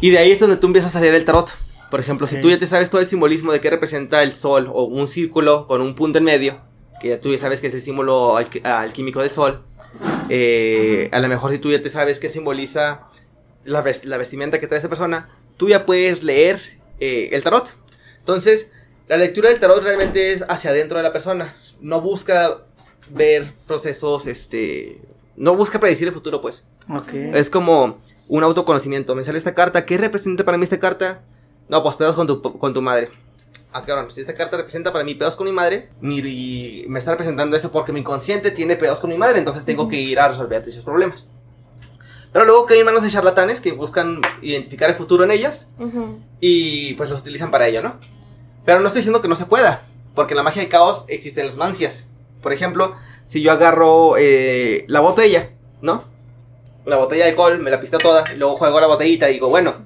[0.00, 1.50] Y de ahí es donde tú empiezas a leer el tarot.
[1.90, 4.70] Por ejemplo, si tú ya te sabes todo el simbolismo de qué representa el sol
[4.72, 6.60] o un círculo con un punto en medio,
[7.00, 9.62] que ya tú ya sabes que es el símbolo alquímico del sol,
[10.28, 13.08] eh, a lo mejor si tú ya te sabes qué simboliza
[13.64, 16.60] la, vestimenta que trae esa persona, tú ya puedes leer
[17.00, 17.74] eh, el tarot.
[18.18, 18.68] Entonces,
[19.08, 21.56] la lectura del tarot realmente es hacia adentro de la persona.
[21.80, 22.58] No busca
[23.10, 25.00] ver procesos, este...
[25.36, 26.66] No busca predecir el futuro, pues.
[27.32, 27.98] Es como
[28.30, 29.14] un autoconocimiento.
[29.16, 29.84] Me sale esta carta.
[29.84, 31.22] ¿Qué representa para mí esta carta?
[31.68, 33.10] No, pues pedos con tu, con tu madre.
[33.72, 37.12] Ah, cabrón, si esta carta representa para mí pedos con mi madre, mi, me está
[37.12, 40.28] representando eso porque mi inconsciente tiene pedos con mi madre, entonces tengo que ir a
[40.28, 41.28] resolver esos problemas.
[42.32, 45.68] Pero luego que hay manos de charlatanes que buscan identificar el futuro en ellas
[46.40, 47.98] y pues los utilizan para ello, ¿no?
[48.64, 51.46] Pero no estoy diciendo que no se pueda, porque en la magia de caos existen
[51.46, 52.06] las mancias.
[52.42, 55.50] Por ejemplo, si yo agarro eh, la botella,
[55.80, 56.09] ¿no?
[56.84, 59.48] La botella de alcohol, me la pisteo toda, y luego juego la botellita y digo,
[59.48, 59.76] bueno,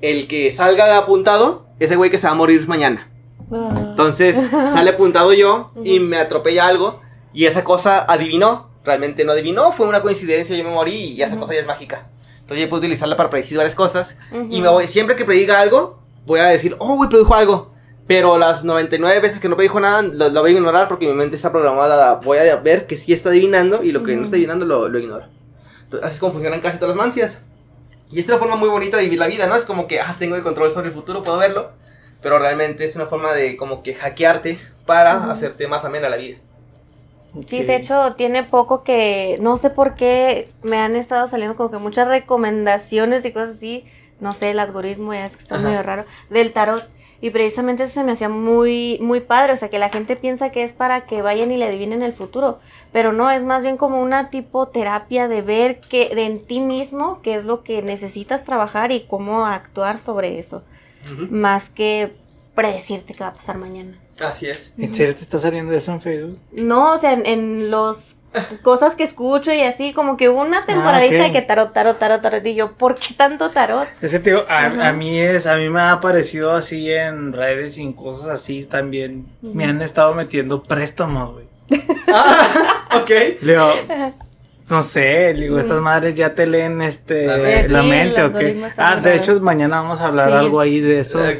[0.00, 3.10] el que salga apuntado, ese güey que se va a morir mañana.
[3.52, 3.74] Ah.
[3.90, 4.36] Entonces
[4.72, 7.00] sale apuntado yo y me atropella algo
[7.32, 11.38] y esa cosa adivinó, realmente no adivinó, fue una coincidencia, yo me morí y esa
[11.38, 12.08] cosa ya es mágica.
[12.40, 14.18] Entonces yo puedo utilizarla para predecir varias cosas
[14.50, 17.72] y me voy, siempre que prediga algo, voy a decir, oh, güey, predijo algo.
[18.08, 21.36] Pero las 99 veces que no predijo nada, lo, voy a ignorar porque mi mente
[21.36, 24.66] está programada, voy a ver que sí está adivinando y lo que no está adivinando
[24.66, 25.26] lo, lo ignoro.
[26.02, 27.42] Así es como funcionan casi todas las mancias.
[28.10, 29.56] Y es una forma muy bonita de vivir la vida, ¿no?
[29.56, 31.72] Es como que, ah, tengo el control sobre el futuro, puedo verlo.
[32.20, 36.38] Pero realmente es una forma de como que hackearte para hacerte más amena la vida.
[37.46, 41.70] Sí, de hecho, tiene poco que, no sé por qué me han estado saliendo como
[41.70, 43.86] que muchas recomendaciones y cosas así.
[44.20, 46.04] No sé, el algoritmo ya es que está medio raro.
[46.28, 46.88] Del tarot.
[47.22, 50.50] Y precisamente eso se me hacía muy, muy padre, o sea, que la gente piensa
[50.50, 52.58] que es para que vayan y le adivinen el futuro,
[52.92, 56.60] pero no, es más bien como una tipo terapia de ver que de en ti
[56.60, 60.62] mismo qué es lo que necesitas trabajar y cómo actuar sobre eso,
[61.30, 62.12] más que
[62.54, 63.98] predecirte qué va a pasar mañana.
[64.22, 64.74] Así es.
[64.78, 66.38] ¿En serio te está saliendo eso en Facebook?
[66.52, 68.16] No, o sea, en los
[68.62, 72.20] cosas que escucho y así, como que una ah, temporadita de que tarot, tarot, tarot,
[72.20, 72.44] tarot.
[72.46, 73.88] Y yo, ¿por qué tanto tarot?
[74.00, 77.92] Ese tío, a, mí es, a mí me ha aparecido así en redes y en
[77.92, 79.26] cosas así también.
[79.40, 81.51] Me han estado metiendo préstamos, güey.
[82.12, 83.10] ah, ok.
[83.40, 83.72] Leo,
[84.72, 87.26] no sé, digo, estas madres ya te leen este
[87.68, 88.58] la, mente o qué.
[88.78, 91.18] Ah, de hecho mañana vamos a hablar algo ahí de eso.
[91.18, 91.36] ¿De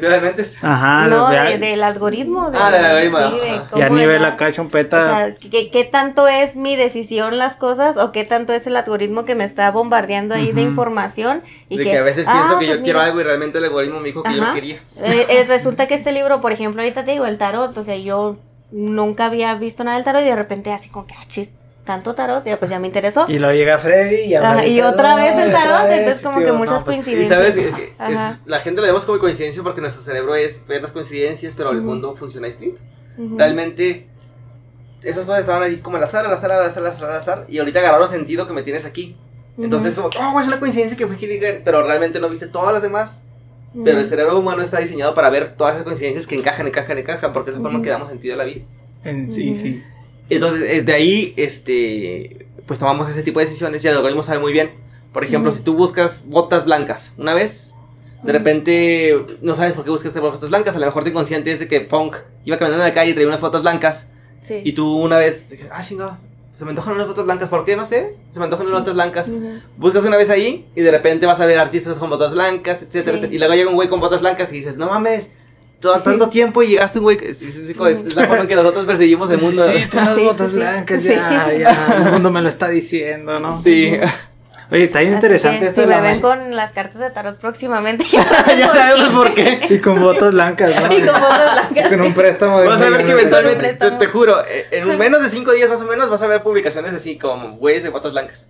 [0.61, 1.07] Ajá.
[1.07, 2.51] No, del algoritmo.
[2.53, 3.17] ah, del algoritmo.
[3.31, 5.01] Sí, y a nivel acá chompeta.
[5.01, 9.25] O sea, ¿qué, tanto es mi decisión las cosas o qué tanto es el algoritmo
[9.25, 12.67] que me está bombardeando ahí de información y de que, a veces pienso ah, que
[12.67, 14.75] yo pues quiero algo y realmente el algoritmo me dijo que yo quería.
[15.01, 17.97] Eh, eh, resulta que este libro, por ejemplo, ahorita te digo el tarot, o sea,
[17.97, 18.37] yo
[18.73, 21.55] nunca había visto nada del tarot y de repente así como que ah, chiste
[21.85, 23.25] tanto tarot, ya pues ya me interesó.
[23.27, 26.95] Y luego llega Freddy y, y otra vez el tarot, entonces como que muchas pues,
[26.95, 27.27] coincidencias.
[27.27, 27.93] Y sabes, es que
[28.45, 31.81] la gente lo vemos como coincidencia porque nuestro cerebro es ver las coincidencias, pero el
[31.81, 32.81] mundo funciona distinto.
[33.17, 34.07] Realmente
[35.03, 37.45] esas cosas estaban ahí como al azar, al azar, al azar, al azar, al azar.
[37.49, 39.17] Y ahorita agarraron sentido que me tienes aquí.
[39.57, 42.81] Entonces, como, oh, es una coincidencia que fue que pero realmente no viste todas las
[42.81, 43.21] demás.
[43.83, 47.33] Pero el cerebro humano está diseñado para ver todas esas coincidencias que encajan, encajan, encajan,
[47.33, 48.65] porque es la forma que damos sentido a la vida.
[49.29, 49.83] Sí, sí.
[50.29, 54.53] Entonces, de ahí, este, pues tomamos ese tipo de decisiones y el algoritmo sabe muy
[54.53, 54.71] bien.
[55.11, 57.73] Por ejemplo, si tú buscas botas blancas una vez,
[58.23, 61.67] de repente no sabes por qué buscas botas blancas, a lo mejor te consciente de
[61.67, 64.07] que Funk iba caminando en la calle y traía unas fotos blancas.
[64.41, 64.61] Sí.
[64.63, 66.17] Y tú una vez, ah, chingado,
[66.53, 67.75] se me antojan unas fotos blancas, ¿por qué?
[67.75, 69.31] No sé, se me antojan unas fotos blancas.
[69.77, 73.19] Buscas una vez ahí y de repente vas a ver artistas con botas blancas, etcétera,
[73.29, 75.31] Y luego llega un güey con botas blancas y dices, no mames,
[75.79, 77.75] todo, tanto tiempo y llegaste un güey, es, es,
[78.15, 79.67] la forma en que nosotros percibimos el mundo.
[79.67, 83.57] Sí, unas botas blancas, ya, ya, el mundo me lo está diciendo, ¿no?
[83.57, 83.91] Sí.
[84.73, 85.81] Oye, está interesante esto.
[85.81, 88.23] Si me ven con las cartas de tarot próximamente, ya,
[88.73, 89.67] sabemos por qué.
[89.69, 90.91] Y con botas blancas, ¿no?
[90.97, 91.89] Y con botas blancas.
[91.89, 94.37] con un préstamo de Vas a ver que eventualmente, te, juro,
[94.71, 97.83] en menos de cinco días más o menos vas a ver publicaciones así como güeyes
[97.83, 98.49] de botas blancas.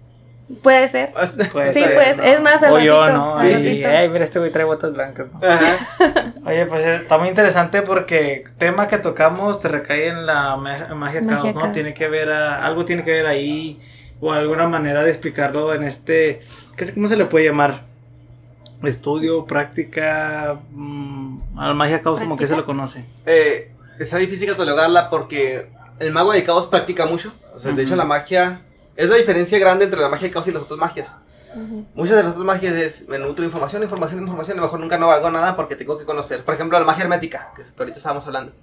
[0.62, 1.12] Puede ser.
[1.52, 3.42] Puede sí, ser, pues, es más O yo, ¿no?
[3.42, 3.84] Sí, sí.
[3.84, 5.46] Ay, mira, este güey trae botas blancas, ¿no?
[5.46, 5.76] Ajá.
[6.46, 11.54] Oye, pues está muy interesante porque tema que tocamos se recae en la magia, caos,
[11.54, 11.70] ¿no?
[11.74, 13.82] Tiene que ver, algo tiene que ver ahí
[14.24, 16.40] o alguna manera de explicarlo en este,
[16.78, 17.84] ¿qué, ¿cómo se le puede llamar?
[18.82, 23.06] Estudio, práctica, mmm, a la magia caos como que se lo conoce.
[23.26, 25.70] Eh, está difícil catalogarla porque
[26.00, 27.34] el mago de caos practica mucho.
[27.54, 28.62] O sea, de hecho la magia
[28.96, 31.18] es la diferencia grande entre la magia de caos y las otras magias.
[31.94, 34.98] Muchas de las otras magias es me nutro información, información, información, a lo mejor nunca
[34.98, 36.46] no hago nada porque tengo que conocer.
[36.46, 38.54] Por ejemplo, la magia hermética, que ahorita estábamos hablando.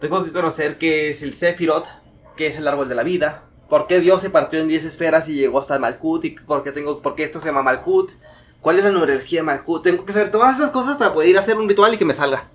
[0.00, 1.86] Tengo que conocer qué es el Sephiroth,
[2.34, 5.28] qué es el árbol de la vida, por qué Dios se partió en 10 esferas
[5.28, 8.12] y llegó hasta Malkut, y por qué, tengo, por qué esto se llama Malkut,
[8.60, 9.82] cuál es la numerología de Malkut.
[9.82, 12.04] Tengo que saber todas esas cosas para poder ir a hacer un ritual y que
[12.04, 12.48] me salga.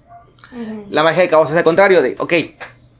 [0.89, 2.34] La magia de caos es al contrario, de, ok,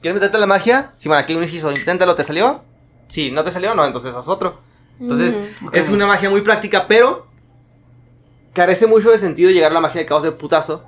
[0.02, 0.94] ¿quieres meterte la magia?
[0.98, 2.62] Si bueno, aquí un hechizo, inténtalo, ¿te salió?
[3.08, 4.60] Si no te salió, no, entonces haz otro.
[5.00, 5.38] Entonces,
[5.74, 7.28] es una magia muy práctica, pero
[8.54, 10.84] carece mucho de sentido llegar a la magia de caos de putazo.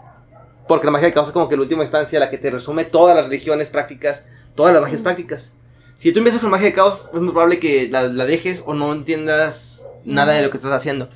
[0.68, 2.86] Porque la magia de caos es como que la última instancia, la que te resume
[2.86, 5.52] todas las religiones prácticas, todas las magias prácticas.
[5.96, 8.92] Si tú empiezas con magia de caos, es muy probable que la, dejes o no
[8.92, 11.10] entiendas nada de lo que estás haciendo.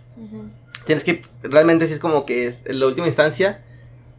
[0.86, 3.64] Tienes que, realmente, si es como que es la última instancia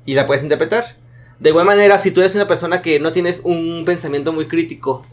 [0.04, 0.96] y la puedes interpretar.
[1.38, 5.06] De igual manera, si tú eres una persona que no tienes un pensamiento muy crítico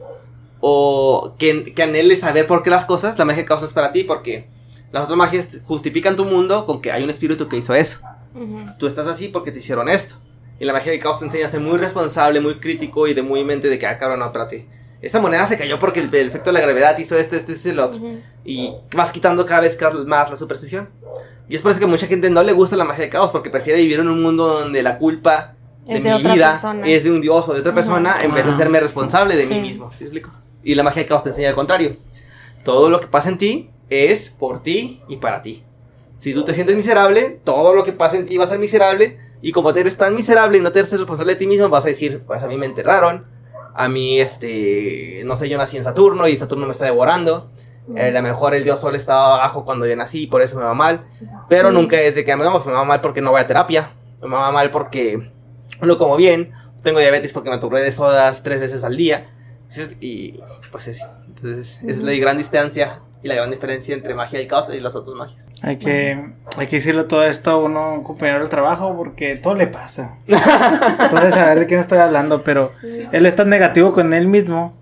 [0.60, 3.74] o que, que anheles saber por qué las cosas, la magia de caos no es
[3.74, 4.48] para ti porque
[4.92, 8.00] las otras magias justifican tu mundo con que hay un espíritu que hizo eso.
[8.80, 10.16] Tú estás así porque te hicieron esto.
[10.60, 13.22] Y la magia de caos te enseña a ser muy responsable, muy crítico y de
[13.22, 14.68] muy mente de que, ah, cabrón, no, espérate.
[15.06, 17.80] Esta moneda se cayó porque el, efecto de la gravedad hizo esto, este, este, el
[17.80, 18.02] otro.
[18.44, 19.78] Y vas quitando cada vez
[20.08, 20.90] más la superstición.
[21.48, 23.52] Y es por eso que mucha gente no le gusta la magia de caos porque
[23.52, 25.54] prefiere vivir en un mundo donde la culpa
[25.86, 28.80] de, mi vida es de un dios o de otra persona en vez de hacerme
[28.80, 29.94] responsable de mí mismo.
[29.94, 30.32] ¿Sí explico?
[30.64, 31.98] Y la magia de caos te enseña al contrario.
[32.64, 35.64] Todo lo que pasa en ti es por ti y para ti.
[36.18, 39.20] Si tú te sientes miserable, todo lo que pasa en ti va a ser miserable.
[39.44, 41.86] Y como te eres tan miserable y no te eres responsable de ti mismo, vas
[41.86, 43.35] a decir, pues a mí me enterraron.
[43.76, 47.52] A mí, este, no sé, yo nací en Saturno y Saturno me está devorando.
[47.96, 50.58] Eh, a lo mejor el dios sol estaba abajo cuando yo nací y por eso
[50.58, 51.06] me va mal.
[51.50, 53.92] Pero nunca es de que me vamos, me va mal porque no voy a terapia.
[54.22, 55.32] Me va mal porque
[55.82, 56.52] no como bien.
[56.84, 59.30] Tengo diabetes porque me aturré de sodas tres veces al día.
[60.00, 60.40] Y
[60.72, 61.06] pues eso.
[61.28, 64.80] Entonces, esa es la gran distancia y la gran diferencia entre magia y caos y
[64.80, 65.50] las otras magias.
[65.64, 69.56] Hay que, hay que decirle todo esto a uno, un compañero del trabajo, porque todo
[69.56, 70.20] le pasa.
[71.10, 74.78] Puedes saber de quién estoy hablando, pero él es tan negativo con él mismo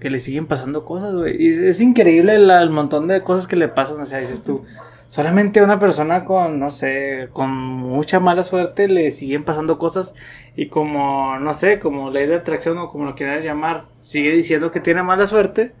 [0.00, 1.40] que le siguen pasando cosas, güey.
[1.40, 4.00] Y es, increíble el montón de cosas que le pasan.
[4.00, 4.64] O sea, dices tú,
[5.08, 10.14] solamente una persona con, no sé, con mucha mala suerte le siguen pasando cosas
[10.56, 14.72] y como, no sé, como ley de atracción o como lo quieras llamar, sigue diciendo
[14.72, 15.74] que tiene mala suerte.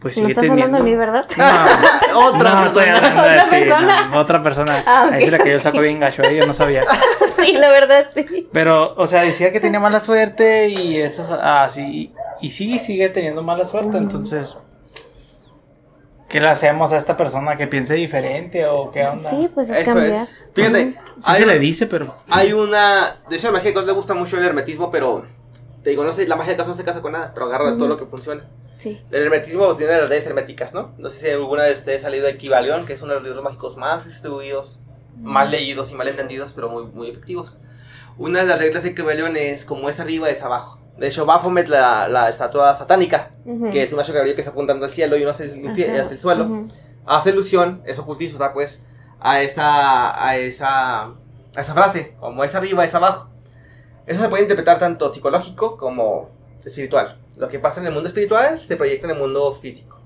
[0.00, 0.64] Pues sigue estás teniendo.
[0.64, 1.26] hablando de mí, ¿verdad?
[2.14, 2.66] otra no, persona.
[2.66, 4.10] Estoy hablando de ¿Otra persona?
[4.14, 4.84] otra persona.
[4.86, 6.36] Ah, Ahí es la que yo saco bien gacho, ¿eh?
[6.36, 6.84] yo no sabía.
[7.44, 8.48] sí, la verdad, sí.
[8.52, 12.12] Pero, o sea, decía que tenía mala suerte y eso es así.
[12.40, 14.56] y sí, sigue teniendo mala suerte, entonces
[16.28, 19.30] ¿Qué le hacemos a esta persona que piense diferente o qué onda?
[19.30, 20.12] Sí, pues es Eso cambiar.
[20.12, 20.34] es.
[20.54, 20.94] Fíjate.
[21.18, 22.14] sí se le dice, pero...
[22.28, 23.16] Hay una...
[23.30, 25.26] De hecho, a la magia le gusta mucho el hermetismo, pero...
[25.82, 27.76] Te digo, no sé, la magia de caos no se casa con nada, pero agarra
[27.76, 28.48] todo lo que funciona.
[28.78, 29.00] Sí.
[29.10, 30.92] El hermetismo tiene las leyes herméticas, ¿no?
[30.98, 33.24] No sé si alguna de ustedes ha salido de Equivalión, que es uno de los
[33.24, 34.80] libros mágicos más distribuidos,
[35.20, 37.58] mal leídos y mal entendidos, pero muy, muy efectivos.
[38.18, 40.80] Una de las reglas de Equivalión es como es arriba, es abajo.
[40.96, 43.30] De hecho, Baphomet, la, la estatua satánica,
[43.70, 46.14] que es un macho cabello que está apuntando al cielo y uno se limpia hasta
[46.14, 46.66] el suelo,
[47.06, 48.80] hace alusión, es ocultismo, o sea, pues,
[49.20, 51.14] a esta, a esa, a
[51.56, 53.28] esa frase, como es arriba, es abajo.
[54.08, 56.30] Eso se puede interpretar tanto psicológico como
[56.64, 57.18] espiritual.
[57.36, 60.00] Lo que pasa en el mundo espiritual se proyecta en el mundo físico.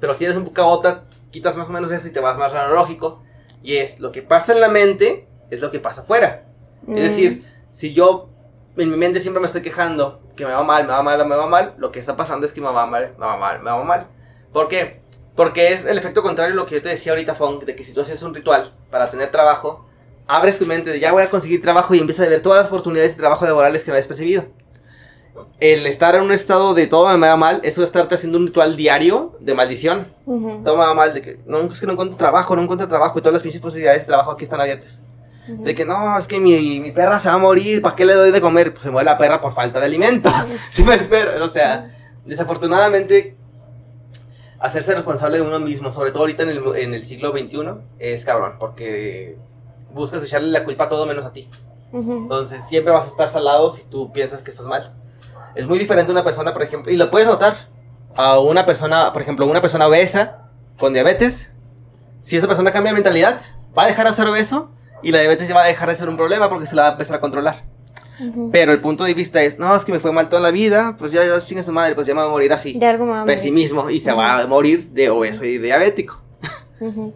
[0.00, 3.22] Pero si eres un caota, quitas más o menos eso y te vas más analógico.
[3.62, 6.44] Y es lo que pasa en la mente, es lo que pasa afuera.
[6.82, 6.96] Mm.
[6.96, 8.30] Es decir, si yo
[8.76, 11.36] en mi mente siempre me estoy quejando que me va mal, me va mal, me
[11.36, 13.70] va mal, lo que está pasando es que me va mal, me va mal, me
[13.70, 14.06] va mal.
[14.52, 15.02] ¿Por qué?
[15.36, 17.84] Porque es el efecto contrario a lo que yo te decía ahorita, Fong, de que
[17.84, 19.86] si tú haces un ritual para tener trabajo,
[20.30, 22.68] abres tu mente de ya voy a conseguir trabajo y empiezas a ver todas las
[22.68, 24.46] oportunidades de trabajo laborales que no habías percibido.
[25.58, 28.46] El estar en un estado de todo me va mal, eso es estarte haciendo un
[28.46, 30.14] ritual diario de maldición.
[30.24, 33.18] Todo me va mal, de que no, es que no encuentro trabajo, no encuentro trabajo
[33.18, 35.02] y todas las pinches posibilidades de trabajo aquí están abiertas.
[35.48, 38.14] De que no, es que mi, mi perra se va a morir, ¿para qué le
[38.14, 38.72] doy de comer?
[38.72, 40.30] Pues se muere la perra por falta de alimento.
[40.70, 41.90] sí me espero, o sea,
[42.24, 43.36] desafortunadamente
[44.60, 47.58] hacerse responsable de uno mismo, sobre todo ahorita en el, en el siglo XXI,
[47.98, 49.36] es cabrón, porque
[49.92, 51.48] buscas echarle la culpa a todo menos a ti.
[51.92, 54.94] Entonces siempre vas a estar salado si tú piensas que estás mal.
[55.54, 57.68] Es muy diferente una persona, por ejemplo, y lo puedes notar,
[58.14, 61.50] a una persona, por ejemplo, una persona obesa con diabetes,
[62.22, 63.40] si esa persona cambia de mentalidad,
[63.76, 64.70] va a dejar de ser obeso
[65.02, 66.88] y la diabetes ya va a dejar de ser un problema porque se la va
[66.88, 67.64] a empezar a controlar.
[68.52, 70.96] Pero el punto de vista es, no, es que me fue mal toda la vida,
[70.98, 72.74] pues ya, ya chinga su madre, pues ya me va a morir así.
[72.78, 73.34] De algo me va a morir.
[73.34, 76.20] Pesimismo y se va a morir de obeso y diabético.
[76.80, 77.14] Ujú.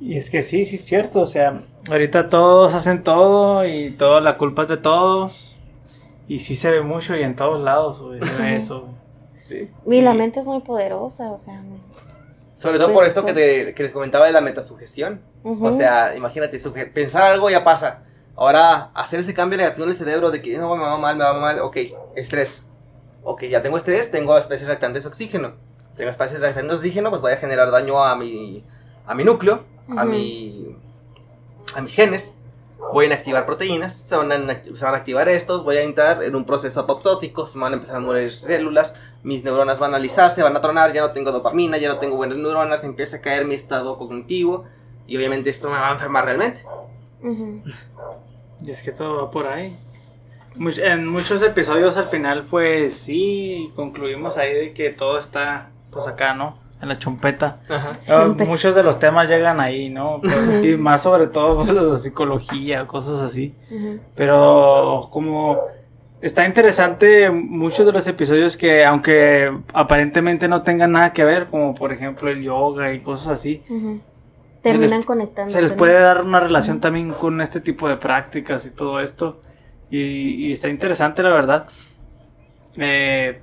[0.00, 4.20] Y es que sí, sí es cierto, o sea, ahorita todos hacen todo y toda
[4.20, 5.56] la culpa es de todos.
[6.28, 8.82] Y sí se ve mucho y en todos lados, güey, se ve eso.
[8.82, 8.94] güey.
[9.44, 9.70] Sí.
[9.86, 11.62] Y la mente es muy poderosa, o sea.
[12.54, 13.66] Sobre todo Pues, por esto que, pues.
[13.66, 15.22] te- que les comentaba de la metasugestión.
[15.42, 15.66] ujú.
[15.66, 18.02] O sea, imagínate, suge- pensar algo ya pasa.
[18.36, 21.24] Ahora, hacer ese cambio negativo en el cerebro de que no, me va mal, me
[21.24, 21.76] va mal, ok,
[22.14, 22.62] estrés.
[23.24, 25.54] Ok, ya tengo estrés, tengo especies reactantes de oxígeno.
[25.96, 28.64] Tengo especies reactantes de oxígeno, pues voy a generar daño a mi,
[29.06, 29.64] a mi núcleo,
[29.96, 30.76] a, mi,
[31.74, 32.34] a mis genes.
[32.92, 35.82] Voy a inactivar proteínas, se van, a, inact- se van a activar estos, voy a
[35.82, 39.80] entrar en un proceso apoptótico, se me van a empezar a morir células, mis neuronas
[39.80, 42.84] van a alisarse, van a tronar, ya no tengo dopamina, ya no tengo buenas neuronas,
[42.84, 44.64] empieza a caer mi estado cognitivo
[45.08, 46.64] y obviamente esto me va a enfermar realmente.
[48.64, 49.76] Y es que todo va por ahí.
[50.56, 56.06] Much- en muchos episodios al final, pues sí, concluimos ahí de que todo está, pues
[56.06, 56.58] acá, ¿no?
[56.80, 57.60] En la chompeta.
[57.68, 57.98] Ajá.
[58.08, 60.20] Ah, muchos de los temas llegan ahí, ¿no?
[60.20, 63.54] Pues, y más sobre todo pues, lo de psicología, cosas así.
[64.14, 65.58] Pero como
[66.20, 71.74] está interesante muchos de los episodios que aunque aparentemente no tengan nada que ver, como
[71.74, 73.62] por ejemplo el yoga y cosas así.
[74.62, 75.52] Terminan conectando.
[75.52, 79.40] se les puede dar una relación también con este tipo de prácticas y todo esto.
[79.90, 81.66] Y, y está interesante la verdad.
[82.76, 83.40] Eh,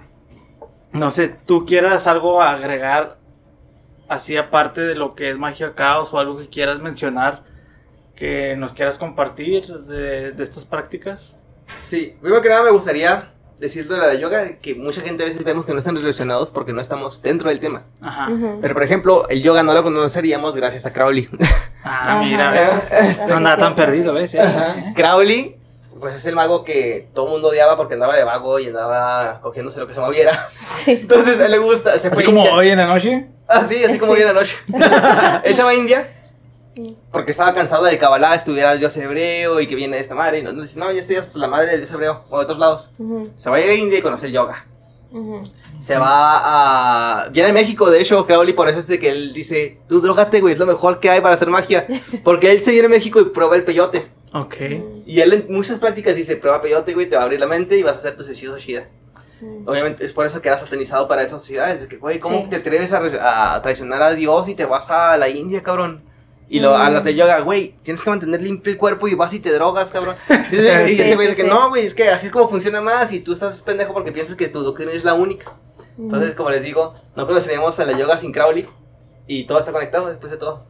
[0.92, 3.18] no sé, tú quieras algo agregar
[4.08, 7.44] así aparte de lo que es magia caos o algo que quieras mencionar
[8.16, 11.36] que nos quieras compartir de, de estas prácticas.
[11.82, 15.44] Sí, primero que nada me gustaría decir de la yoga que mucha gente a veces
[15.44, 17.84] vemos que no están relacionados porque no estamos dentro del tema.
[18.02, 18.30] Ajá.
[18.30, 18.60] Ujú.
[18.62, 21.28] Pero por ejemplo, el yoga no lo conoceríamos gracias a Crowley.
[21.84, 22.20] Ah, Ajá.
[22.24, 22.70] mira, ves.
[22.70, 23.28] Ajá.
[23.28, 24.34] no andaba tan perdido, ¿ves?
[24.36, 25.58] Eh, Crowley,
[26.00, 29.40] pues es el mago que todo el mundo odiaba porque andaba de vago y andaba
[29.42, 30.48] cogiéndose lo que se moviera.
[30.84, 30.92] Sí.
[31.02, 32.54] Entonces a él le gusta, se fue Así a como India.
[32.56, 33.28] hoy en la noche.
[33.48, 34.18] Así, así como Sí.
[34.18, 34.58] viene anoche.
[35.44, 36.12] él se va a India
[36.76, 36.98] Sí.
[37.12, 40.40] porque estaba cansado de Kabbalah, estuviera el dios hebreo y que viene de esta madre.
[40.40, 42.60] Y no, dice, no, ya estoy hasta la madre del dios hebreo o de otros
[42.60, 42.92] lados.
[43.38, 44.66] Se va a ir a India y conoce el yoga.
[45.80, 47.30] Se va a.
[47.30, 50.42] Viene a México, de hecho, Crowley, por eso es de que él dice: Tú drogate,
[50.42, 51.88] güey, es lo mejor que hay para hacer magia.
[52.26, 54.10] Porque él se viene a México y prueba el peyote.
[54.34, 54.56] Ok.
[55.06, 57.78] Y él en muchas prácticas dice: Prueba peyote, güey, te va a abrir la mente
[57.78, 58.90] y vas a hacer tus hechizos Shida.
[59.42, 59.64] Ujú.
[59.70, 61.82] Obviamente es por eso que eras satanizado para esas sociedades.
[61.82, 62.50] De que, güey, ¿cómo Sí.
[62.50, 66.04] te atreves a, a traicionar a Dios y te vas a la India, cabrón?
[66.48, 66.94] Y lo, a Mm.
[66.94, 69.90] las de yoga, güey, tienes que mantener limpio el cuerpo y vas y te drogas,
[69.92, 70.16] cabrón.
[70.50, 70.60] Sí, y
[71.02, 73.34] este güey dice que no, güey, es que así es como funciona más y tú
[73.34, 75.54] estás pendejo porque piensas que tu doctrina es la única.
[75.98, 78.68] Entonces, como les digo, no conoceríamos a la yoga sin Crowley
[79.28, 80.66] y todo está conectado después de todo.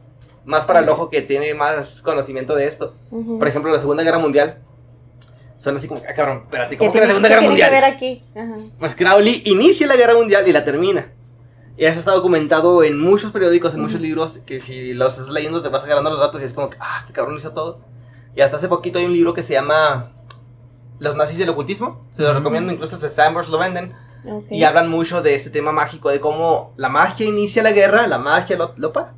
[0.46, 2.94] Más para el ojo que tiene más conocimiento de esto.
[3.10, 3.38] Ujú.
[3.38, 4.60] Por ejemplo, la Segunda Guerra Mundial.
[5.58, 7.70] Son así como, ah, cabrón, espérate, ¿Qué ¿cómo que la Segunda qué Guerra tiene Mundial?
[7.70, 8.24] que ver aquí?
[8.36, 8.56] Ajá.
[8.78, 11.12] Pues Crowley inicia la Guerra Mundial y la termina.
[11.78, 14.04] Y eso está documentado en muchos periódicos, en muchos Ujú.
[14.04, 16.76] libros, que si los estás leyendo te vas agarrando los datos y es como que,
[16.80, 17.80] ah, este cabrón hizo todo.
[18.34, 20.12] Y hasta hace poquito hay un libro que se llama
[20.98, 22.06] Los nazis del ocultismo.
[22.12, 22.38] Se lo Ujú.
[22.38, 23.94] recomiendo, incluso de Sanders lo venden.
[24.26, 24.46] Ok.
[24.50, 28.18] Y hablan mucho de este tema mágico, de cómo la magia inicia la guerra, la
[28.18, 29.14] magia lo, lo para.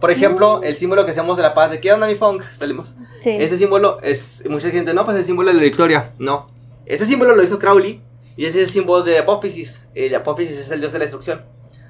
[0.00, 2.96] Por ejemplo, el símbolo que hacemos de la paz, de qué onda mi funk, salimos.
[3.22, 3.30] Sí.
[3.30, 6.12] Ese símbolo es, mucha gente, no, pues el símbolo de la victoria.
[6.18, 6.46] No.
[6.84, 8.02] Este símbolo lo hizo Crowley
[8.36, 9.82] y ese es el símbolo de Apófisis.
[9.94, 11.42] El Apófisis es el dios de la destrucción.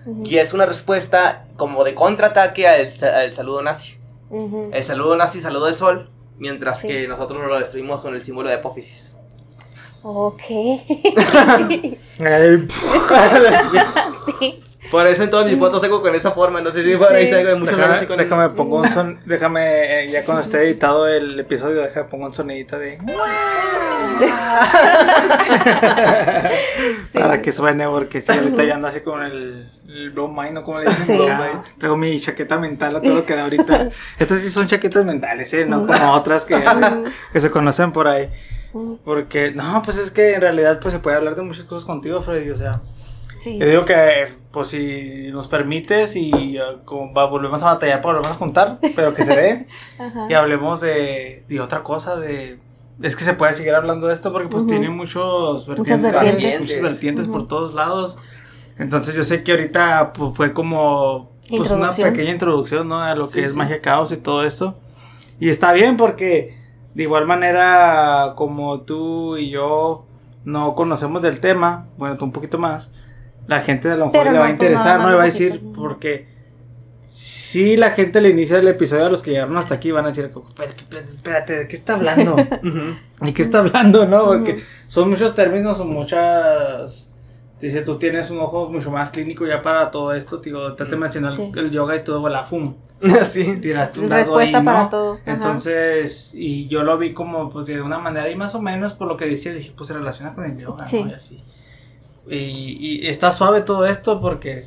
[0.06, 0.22] Ujú.
[0.24, 3.98] Y es una respuesta como de contraataque al, al saludo nazi.
[4.30, 4.70] Ujú.
[4.72, 6.88] El saludo nazi, saludo del sol, mientras Sí.
[6.88, 9.14] que nosotros lo destruimos con el símbolo de Apófisis.
[10.02, 10.38] Ok.
[14.40, 14.62] Sí.
[14.90, 16.60] Por eso en todas mis fotos hago con esa forma.
[16.60, 17.32] No sé si por ahí Sí.
[17.32, 20.62] salgo de muchas veces déjame, con déjame pongo un son, déjame eh, ya cuando esté
[20.62, 22.98] editado el episodio déjame pongo un sonidito de
[27.12, 27.18] Sí.
[27.18, 30.62] para que suene porque si ahorita ya ando así con el, el blow mind ¿no?
[30.64, 31.18] como le dicen Sí.
[31.26, 33.88] Ya, traigo mi chaqueta mental a todo lo que da ahorita
[34.18, 35.66] estas sí son chaquetas mentales ¿eh?
[35.66, 36.62] no como otras que,
[37.32, 38.30] que se conocen por ahí
[39.04, 42.20] porque no pues es que en realidad pues se puede hablar de muchas cosas contigo
[42.22, 42.80] Freddy o sea
[43.46, 43.58] Sí.
[43.58, 48.14] yo digo que, pues, si nos permites y eh, como va- volvemos a batallar para
[48.18, 49.66] volvernos a juntar, pero que se dé,
[50.28, 52.58] y hablemos de, de otra cosa, de...
[53.02, 54.70] Es que se puede seguir hablando de esto porque, pues, Ujú.
[54.72, 56.60] tiene muchos Muchas vertientes, vertientes.
[56.60, 57.46] muchas vertientes por Ujú.
[57.48, 58.18] todos lados.
[58.78, 63.00] Entonces, yo sé que ahorita, pues, fue como, pues, una pequeña introducción, ¿no?
[63.02, 63.56] A lo Sí, que es sí.
[63.58, 64.78] magia caos y todo esto.
[65.38, 66.56] Y está bien porque,
[66.94, 70.06] de igual manera, como tú y yo
[70.44, 72.90] no conocemos del tema, bueno, tú un poquito más,
[73.46, 75.10] la gente a lo mejor Pero le va a no, interesar, ¿no?
[75.10, 76.26] Le va a decir, porque
[77.04, 80.08] si la gente al inicio del episodio, a los que llegaron hasta aquí, van a
[80.08, 80.30] decir,
[81.06, 82.36] espérate, ¿de qué está hablando?
[83.20, 84.24] ¿De qué está hablando, no?
[84.26, 87.08] Porque son muchos términos, son muchas...
[87.60, 90.98] Dice, tú tienes un ojo mucho más clínico ya para todo esto, digo, te Mm.
[90.98, 91.52] mencioné el- Sí.
[91.56, 92.74] el yoga y todo, la fum
[93.26, 93.58] sí.
[93.62, 94.70] tiraste un dardo Respuesta ahí, ¿no?
[94.72, 95.12] para todo.
[95.14, 95.32] Ajá.
[95.32, 99.08] Entonces, y yo lo vi como pues de una manera y más o menos por
[99.08, 101.02] lo que decía, dije, pues se relaciona con el yoga, Sí.
[101.04, 101.10] ¿no?
[101.10, 101.42] Y así.
[102.28, 104.66] Y, y está suave todo esto porque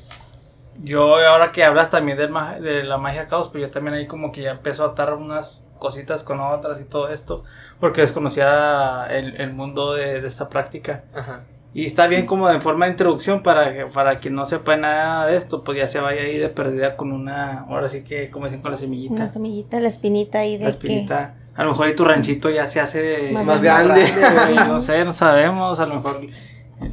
[0.81, 2.31] yo ahora que hablas también del
[2.61, 5.63] de la magia caos, pues yo también ahí como que ya empezó a atar unas
[5.77, 7.43] cositas con otras y todo esto,
[7.79, 11.03] porque desconocía el, el mundo de, de esta práctica.
[11.15, 11.43] Ajá.
[11.73, 15.25] Y está bien como de forma de introducción para, que- para quien no sepa nada
[15.27, 18.45] de esto, pues ya se vaya ahí de perdida con una, ahora sí que como
[18.45, 19.13] dicen con la semillita.
[19.13, 21.35] Una semillita, la espinita ahí de La espinita.
[21.55, 24.05] A lo mejor y tu ranchito ya se hace Más Más grande.
[24.67, 25.79] no sé, no sabemos.
[25.79, 26.21] A lo mejor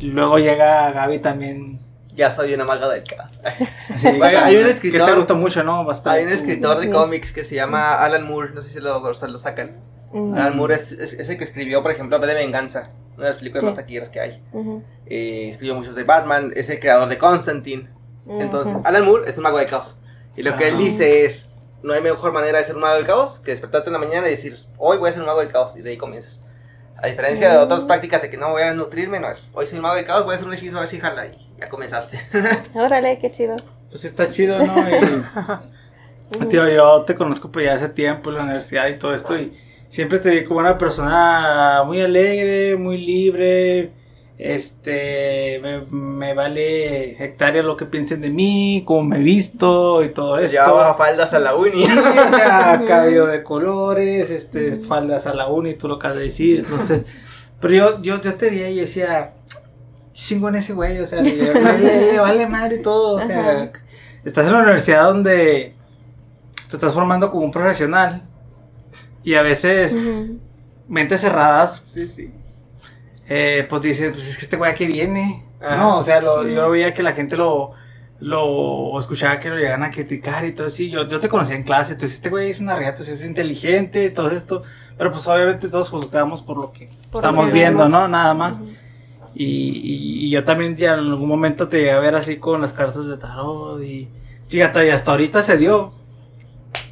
[0.00, 1.80] luego llega Gaby también.
[2.14, 3.40] Ya soy una maga del caos.
[3.98, 5.84] Sí, Oye, hay un Que escritor- te gusta mucho, ¿no?
[5.84, 6.18] Bastante.
[6.20, 8.52] Hay un escritor de cómics que se llama Alan Moore.
[8.54, 9.76] No sé si lo, se lo sacan.
[10.12, 10.18] que...
[10.18, 12.84] Mm, Alan Moore es, es, es el que escribió, por ejemplo, B de Venganza.
[13.16, 13.66] Una de las películas Sí.
[13.66, 14.42] más taquilleras que hay.
[14.52, 16.52] ujú, Eh, escribió muchos de Batman.
[16.56, 17.90] Es el creador de Constantine.
[18.28, 18.82] Entonces, ujú.
[18.86, 19.98] Alan Moore es un mago del caos.
[20.36, 20.80] Y lo que él Ah.
[20.80, 21.50] dice es:
[21.82, 24.26] No hay mejor manera de ser un mago del caos que despertarte en la mañana
[24.26, 25.76] y decir, Hoy voy a ser un mago del caos.
[25.76, 26.42] Y de ahí comienzas.
[27.02, 27.62] A diferencia de Mm.
[27.62, 29.48] otras prácticas de que no voy a nutrirme, no es.
[29.52, 31.26] Hoy soy un mago del caos, voy a hacer un hechizo a ver si jala.
[31.26, 32.18] Y ya comenzaste.
[32.74, 33.54] Órale, qué chido.
[33.90, 34.74] Pues está chido, ¿no?
[36.40, 39.38] Y, tío, yo te conozco pues ya hace tiempo en la universidad y todo esto.
[39.38, 39.52] Y
[39.88, 43.92] siempre te vi como una persona muy alegre, muy libre.
[44.38, 50.10] Este, me, me vale hectárea lo que piensen de mí, cómo me he visto y
[50.10, 50.52] todo esto.
[50.52, 51.70] Llevaba faldas a la uni.
[51.70, 56.24] Sí, o sea, cabello de colores, este, faldas a la uni, tú lo acabas de
[56.24, 57.02] decir, entonces,
[57.60, 59.32] pero yo, yo, yo te veía y decía,
[60.12, 63.70] chingón ese güey, o sea, le, le- le vale madre todo, o sea, Ajá.
[64.24, 65.74] estás en la universidad donde
[66.68, 68.22] te estás formando como un profesional
[69.24, 69.96] y a veces
[70.88, 72.30] mentes cerradas, Sí, sí.
[73.28, 75.76] Eh, pues dices, pues es que este güey aquí viene, Ajá.
[75.76, 75.98] ¿no?
[75.98, 77.72] O sea, lo- yo veía que la gente lo,
[78.20, 80.90] lo escuchaba que lo llegan a criticar y todo así.
[80.90, 84.30] Yo, yo te conocía en clase, entonces este güey es una riata, es inteligente, todo
[84.30, 84.62] esto.
[84.96, 87.88] Pero pues obviamente todos juzgamos por lo que Por estamos lo que viendo.
[87.88, 88.08] ¿no?
[88.08, 88.54] Nada más.
[88.58, 88.70] Ujú.
[89.34, 92.62] Y, y- y yo también ya en algún momento te llegué a ver así con
[92.62, 94.08] las cartas de tarot y
[94.48, 95.92] fíjate, y hasta ahorita se dio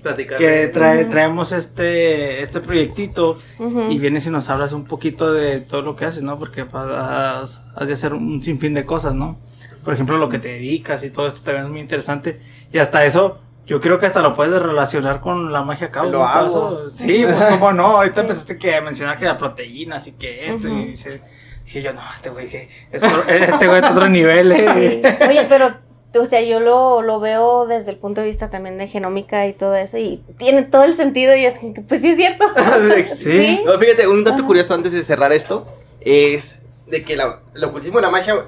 [0.02, 0.38] Platicar.
[0.38, 3.90] que trae, traemos este, este proyectito Ujú.
[3.90, 6.38] y vienes y nos hablas un poquito de todo lo que haces, ¿no?
[6.38, 9.38] Porque pues, has, has de hacer un sinfín de cosas, ¿no?
[9.84, 12.40] Por ejemplo, lo que te dedicas y todo esto también es muy interesante.
[12.72, 16.10] Y hasta eso, yo creo que hasta lo puedes relacionar con la magia caos.
[16.10, 16.24] Lo ¿no?
[16.24, 16.86] Todo hago.
[16.86, 16.90] eso.
[16.90, 17.96] Sí, pues cómo no.
[17.98, 18.20] Ahorita Sí.
[18.22, 20.68] empezaste que a mencionar que la proteína, así que esto.
[20.68, 20.78] Ujú.
[20.78, 21.20] Y dice-
[21.66, 25.00] dije yo, no, este güey, que es otro- este güey es otro nivel, eh.
[25.02, 25.24] Sí.
[25.28, 25.74] Oye, pero,
[26.22, 29.52] o sea, yo lo, lo veo desde el punto de vista también de genómica y
[29.52, 32.46] todo eso, y tiene todo el sentido, y es que, pues sí es cierto.
[33.18, 33.60] Sí.
[33.64, 34.46] No, fíjate, un dato Ajá.
[34.46, 35.66] curioso antes de cerrar esto
[36.00, 38.46] es de que la- el ocultismo y la magia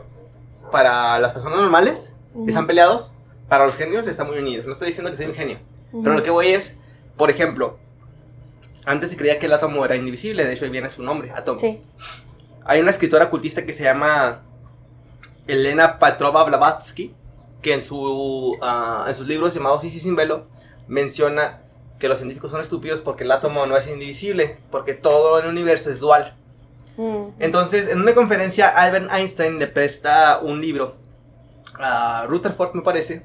[0.70, 2.12] para las personas normales
[2.46, 3.12] están peleados,
[3.48, 4.66] para los genios están muy unidos.
[4.66, 5.58] No estoy diciendo que soy un genio,
[6.02, 6.76] pero lo que voy es,
[7.16, 7.78] por ejemplo,
[8.84, 11.58] antes se creía que el átomo era indivisible, de hecho ahí viene su nombre, átomo.
[11.58, 11.80] Sí.
[12.64, 14.42] Hay una escritora ocultista que se llama
[15.46, 17.14] Elena Patrova Blavatsky,
[17.66, 20.46] que en, su, ah, en sus libros llamados Isis sin velo
[20.86, 21.62] menciona
[21.98, 25.90] que los científicos son estúpidos porque el átomo no es indivisible, porque todo el universo
[25.90, 26.36] es dual.
[26.96, 27.30] Mm.
[27.40, 30.94] Entonces, en una conferencia, Albert Einstein le presta un libro
[31.74, 33.24] a Rutherford, me parece.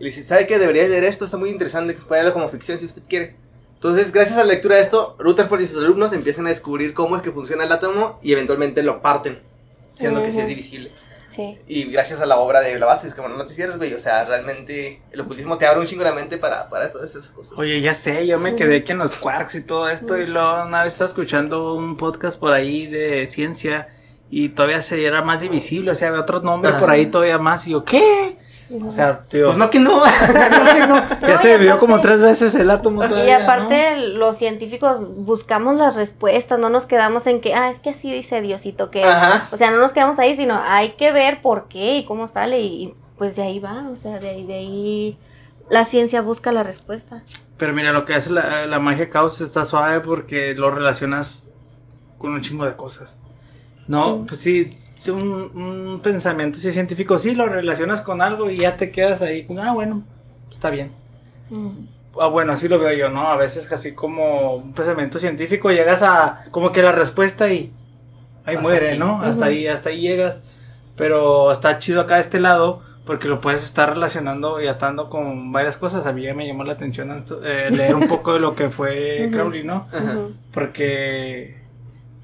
[0.00, 0.58] le dice, ¿sabe qué?
[0.58, 3.36] Debería leer esto, está muy interesante, ponerlo como ficción si usted quiere.
[3.74, 7.14] Entonces, gracias a la lectura de esto, Rutherford y sus alumnos empiezan a descubrir cómo
[7.14, 9.38] es que funciona el átomo y eventualmente lo parten,
[9.92, 10.90] siendo que sí es divisible.
[11.34, 11.58] Sí.
[11.66, 13.92] Y gracias a la obra de Blavatsky, es como no te cierres, güey.
[13.94, 17.30] O sea, realmente el ocultismo te abre un chingo la mente para, para todas esas
[17.32, 17.58] cosas.
[17.58, 20.64] Oye, ya sé, yo me quedé aquí en los quarks y todo esto y luego
[20.64, 23.88] una vez estaba escuchando un podcast por ahí de ciencia
[24.30, 26.80] y todavía se era más divisible, o sea, había otro nombre Ajá.
[26.80, 28.36] por ahí todavía más y yo, ¿qué?
[28.86, 30.02] O sea, tío, pues no que no.
[31.22, 36.58] ya se dividió como tres veces el átomo Y aparte los científicos buscamos las respuestas,
[36.58, 39.06] no nos quedamos en que, ah, es que así dice Diosito que es.
[39.06, 39.48] Ajá.
[39.52, 42.60] O sea, no nos quedamos ahí, sino hay que ver por qué y cómo sale
[42.60, 45.18] y, y, pues de ahí va, o sea, de ahí, de ahí
[45.70, 47.16] la ciencia busca la respuesta.
[47.16, 47.22] ¿no?
[47.58, 51.44] Pero mira, lo que hace la, la magia caos está suave porque lo relacionas
[52.18, 53.16] con un chingo de cosas.
[53.86, 54.26] No, Mm.
[54.26, 54.78] pues sí,
[55.08, 59.44] un, un pensamiento sí, científico, sí, lo relacionas con algo y ya te quedas ahí,
[59.44, 60.02] con, ah, bueno,
[60.50, 60.92] está bien.
[62.18, 63.28] Ah, bueno, así lo veo yo, ¿no?
[63.28, 67.72] A veces así como un pensamiento científico llegas a como que la respuesta y
[68.44, 68.98] ahí Hasta muere, aquí.
[68.98, 69.20] ¿no?
[69.20, 70.42] Hasta ahí, hasta ahí llegas.
[70.96, 75.50] Pero está chido acá de este lado porque lo puedes estar relacionando y atando con
[75.52, 76.06] varias cosas.
[76.06, 79.28] A mí ya me llamó la atención eh, leer un poco de lo que fue.
[79.32, 79.88] Crowley, ¿no?
[80.52, 81.63] Porque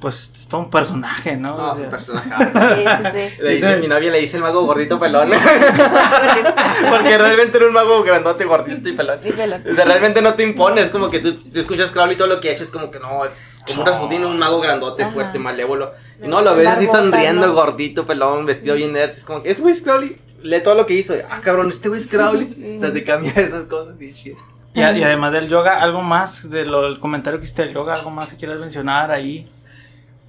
[0.01, 1.57] pues es todo un personaje, ¿no?
[1.57, 2.47] No, O es un sea, personaje.
[2.49, 3.43] Sí, sí, sí.
[3.43, 5.31] Le dice, mi novia le dice el mago gordito pelón.
[6.91, 9.21] Porque realmente era un mago grandote, gordito y pelón.
[9.23, 9.57] Dímelo.
[9.71, 12.41] O sea, realmente no te impones, como que tú, tú escuchas Crowley y todo lo
[12.41, 15.13] que ha hecho es como que no, es como un Rasputin, un mago grandote, Ajá.
[15.13, 15.93] fuerte, malévolo.
[16.23, 17.53] Y no, lo ves así sonriendo, ¿no?
[17.53, 19.11] gordito, pelón, vestido bien nerd.
[19.11, 20.17] Es como que, este güey es Crowley.
[20.43, 21.15] Lee todo lo que hizo.
[21.31, 22.77] Ah, cabrón, este güey es Crowley.
[22.79, 24.37] O sea, te cambia esas cosas y shit.
[24.75, 28.31] y, y además del yoga, algo más del comentario que hiciste del yoga, algo más
[28.31, 29.47] que quieras mencionar ahí.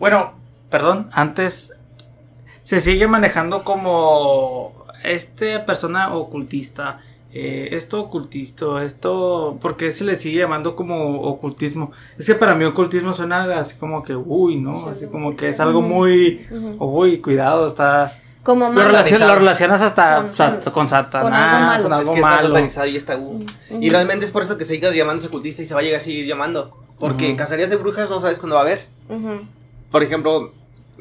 [0.02, 0.34] Bueno,
[0.72, 1.74] perdón, antes
[2.64, 4.74] se sigue manejando como
[5.04, 7.02] esta persona ocultista,
[7.34, 11.92] eh, esto ocultista, esto, ¿por qué se le sigue llamando como ocultismo?
[12.18, 14.88] Es que para mí ocultismo suena así como que, uy, ¿no?
[14.88, 16.48] Así como que es algo muy,
[16.80, 18.12] uy, cuidado, está...
[18.42, 21.84] Como Lo, relacion- lo relacionas hasta Con- sat- con, con Satanás, algo malo.
[21.84, 22.48] con Es algo está malo.
[22.48, 23.46] satanizado y está uh.
[23.80, 25.98] Y realmente es por eso que se sigue llamándose ocultista y se va a llegar
[26.00, 26.72] a seguir llamando.
[27.00, 27.38] Porque Ujú.
[27.38, 28.88] cacerías de brujas no sabes cuándo va a haber.
[29.10, 29.46] Ujú.
[29.92, 30.54] Por ejemplo,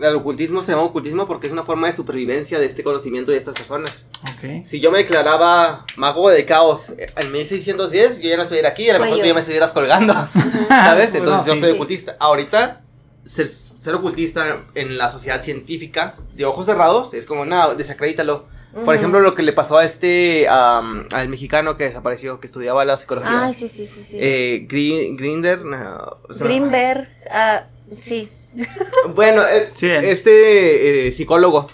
[0.02, 3.36] el ocultismo se llama ocultismo porque es una forma de supervivencia de este conocimiento de
[3.38, 4.06] estas personas.
[4.22, 4.64] Ok.
[4.64, 8.94] Si yo me declaraba mago de caos en 1610, yo ya no estuviera aquí, a
[8.94, 9.22] lo mejor Cuello.
[9.22, 10.14] tú ya me estuvieras colgando,
[10.68, 11.14] ¿sabes?
[11.14, 11.60] Entonces Bueno, yo sí.
[11.60, 12.16] soy ocultista.
[12.18, 12.80] Ahorita,
[13.24, 18.46] ser, ser ocultista en la sociedad científica de ojos cerrados es como, nada, desacredítalo.
[18.72, 18.92] Por Ujú.
[18.92, 22.96] ejemplo, lo que le pasó a este, am, al mexicano que desapareció, que estudiaba la
[22.96, 23.46] psicología.
[23.46, 24.02] Ay, sí, sí, sí.
[24.08, 24.16] sí.
[24.18, 27.64] Eh, Gri- Grinder, no, o sea, Greenberg, ah,
[28.00, 28.28] sí.
[29.14, 31.68] Bueno, eh, Sí, este eh, psicólogo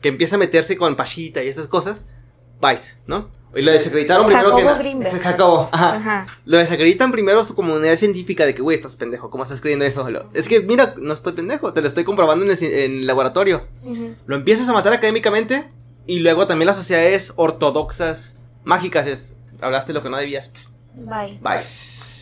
[0.00, 2.06] que empieza a meterse con Pachita y estas cosas,
[2.60, 3.30] Vice, ¿no?
[3.54, 4.76] Y lo desacreditaron primero que nada.
[5.22, 5.94] Jacobo, ajá.
[5.96, 6.26] Ajá.
[6.44, 10.08] Lo desacreditan primero su comunidad científica de que, güey, estás pendejo, ¿cómo estás creyendo eso?
[10.08, 12.98] Lo- Es que, mira, no estoy pendejo, te lo estoy comprobando en el, ci- en
[12.98, 13.66] el laboratorio.
[14.26, 15.68] Lo empiezas a matar académicamente
[16.06, 20.52] y luego también las sociedades ortodoxas mágicas es, hablaste lo que no debías,
[20.94, 21.38] Bye.
[21.42, 21.58] bye.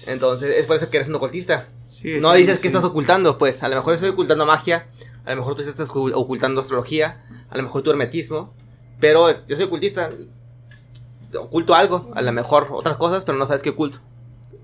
[0.08, 1.68] Entonces, es por eso que eres un ocultista.
[2.00, 2.62] Sí, No sí, dices sí.
[2.62, 4.86] que estás ocultando, pues a lo mejor estoy ocultando magia,
[5.24, 7.20] a lo mejor tú estás ocu- ocultando astrología,
[7.50, 8.54] a lo mejor tu hermetismo,
[9.00, 10.10] pero es- yo soy ocultista,
[11.38, 13.98] oculto algo, a lo mejor otras cosas, pero no sabes qué oculto.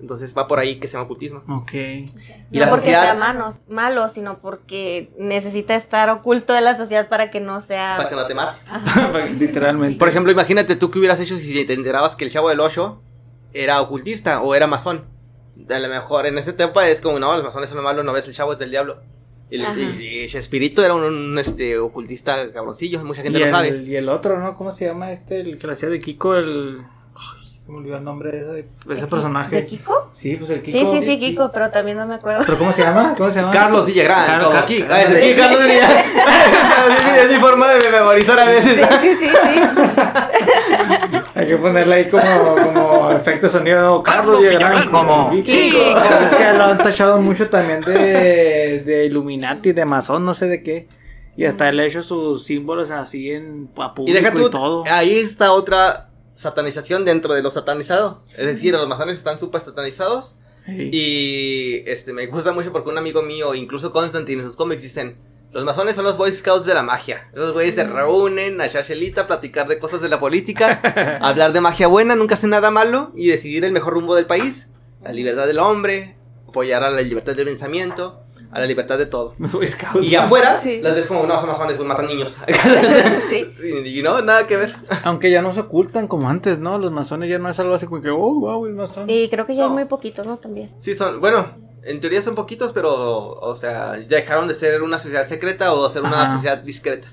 [0.01, 1.43] Entonces va por ahí que se llama ocultismo.
[1.49, 1.73] Ok.
[1.73, 2.05] Y
[2.53, 7.09] no la porque sociedad- sea manos, malo, sino porque necesita estar oculto de la sociedad
[7.09, 7.95] para que no sea.
[7.97, 8.59] Para que no te mate.
[9.39, 9.99] Literalmente.
[9.99, 13.01] Por ejemplo, imagínate tú qué hubieras hecho si te enterabas que el chavo del 8
[13.55, 15.05] era ocultista o era masón.
[15.71, 18.13] A lo mejor en ese tiempo es como, no, los masones son lo malo, no
[18.13, 18.97] ves, el chavo es del diablo.
[19.51, 23.53] Y, y, y Chespirito era un, un, este, ocultista cabroncillo, mucha gente y, lo el,
[23.53, 23.85] sabe.
[23.87, 24.57] y el otro, ¿no?
[24.57, 25.41] ¿Cómo se llama este?
[25.41, 26.81] El que lo hacía de Kiko, el...
[27.15, 29.55] Ay, se me olvidó el nombre de ese, de ese personaje.
[29.55, 30.09] ¿De Kiko?
[30.13, 30.91] Sí, pues el Kiko.
[30.93, 32.43] Sí, sí, sí, Kiko, pero también no me acuerdo.
[32.45, 33.15] ¿Pero cómo se llama?
[33.17, 33.53] ¿Cómo se llama?
[33.53, 34.83] Carlos Villagrán, Car- como Car- aquí.
[34.83, 36.01] Car- Ah, aquí, Carlos diría.
[36.01, 38.75] es, mi- es mi forma de memorizar a veces.
[39.01, 41.21] Sí, sí, sí.
[41.37, 42.84] Hay que ponerle ahí como, como
[43.17, 44.03] efecto sonido.
[44.03, 45.45] Carlos Villagrán como Kiko.
[45.45, 45.79] Kiko.
[46.25, 50.63] Es que lo han tachado mucho también de, de Illuminati, de masón, no sé de
[50.63, 50.89] qué.
[51.37, 54.85] Y hasta él ha hecho sus símbolos así en a Y público deja tú, todo.
[54.87, 58.23] ahí está otra satanización dentro de lo satanizado.
[58.37, 60.37] Es decir, los masones están súper satanizados.
[60.67, 65.17] Y este me gusta mucho porque un amigo mío, incluso Constantine en sus cómics dicen,
[65.55, 67.29] los masones son los Boy Scouts de la magia.
[67.33, 70.81] Esos güeyes se reúnen a echar chelita, a platicar de cosas de la política,
[71.23, 74.27] a hablar de magia buena, nunca hacen nada malo y decidir el mejor rumbo del
[74.27, 74.69] país,
[75.03, 76.17] la libertad del hombre,
[76.49, 78.21] apoyar a la libertad de pensamiento,
[78.51, 79.35] a la libertad de todo.
[79.39, 80.05] Los Boy Scouts.
[80.07, 80.81] Y afuera, Sí.
[80.83, 82.39] las ves como, no, son masones, güey, matan niños.
[83.29, 83.47] Sí.
[83.63, 84.73] y, y no, nada que ver.
[85.05, 86.79] Aunque ya no se ocultan como antes, ¿no?
[86.79, 89.09] Los masones ya no es algo así como que, oh, wow, el masón.
[89.09, 89.75] Y creo que ya hay No.
[89.75, 90.37] muy poquitos, ¿no?
[90.39, 90.73] También.
[90.79, 91.47] Sí, son, bueno,
[91.87, 92.93] en teoría son poquitos, pero,
[93.41, 96.33] o sea, dejaron de ser una sociedad secreta o ser una Ajá.
[96.35, 97.09] sociedad discreta.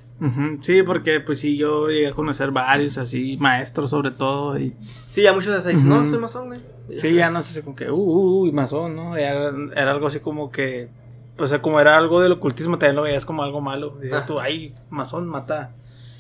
[0.62, 4.76] Sí, porque pues sí, yo llegué a conocer varios así, maestros sobre todo, y
[5.10, 6.60] Sí, ya muchos hasta dicen, no, soy masón, güey.
[7.00, 9.18] sí, ya no sé, así como que, uh, uh, masón, ¿no?
[9.18, 10.90] Era, era algo así como que,
[11.38, 13.98] pues como era algo del ocultismo, también lo veías como algo malo.
[14.00, 14.26] Dices Ah.
[14.28, 15.72] tú, ay, masón, mata,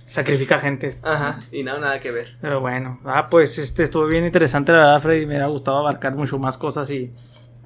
[0.07, 0.97] sacrifica gente.
[1.03, 2.37] Ajá, y no, nada que ver.
[2.41, 5.21] Pero bueno, ah, pues este estuvo bien interesante, la verdad, Freddy.
[5.21, 7.11] Me hubiera gustado abarcar mucho más cosas y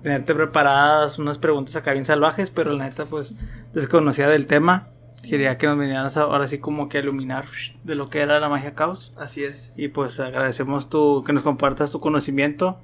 [0.06, 3.34] tenerte preparadas unas preguntas acá bien salvajes, pero la neta, pues
[3.74, 4.90] desconocía del tema.
[5.28, 7.46] Quería que nos vinieras ahora sí como que a iluminar
[7.84, 9.14] de lo que era la magia caos.
[9.18, 9.74] Así es.
[9.76, 12.78] Y pues agradecemos tu, que nos compartas tu conocimiento.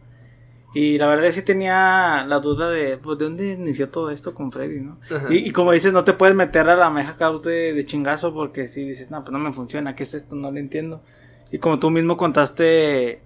[0.73, 4.51] Y la verdad sí tenía la duda de, pues, ¿de dónde inició todo esto con
[4.51, 4.97] Freddy, no?
[5.29, 8.33] Y, y como dices, no te puedes meter a la magia caos de, de chingazo
[8.33, 10.33] porque si dices, no, pues no me funciona, ¿qué es esto?
[10.33, 11.03] No lo entiendo.
[11.51, 13.21] Y como tú mismo contaste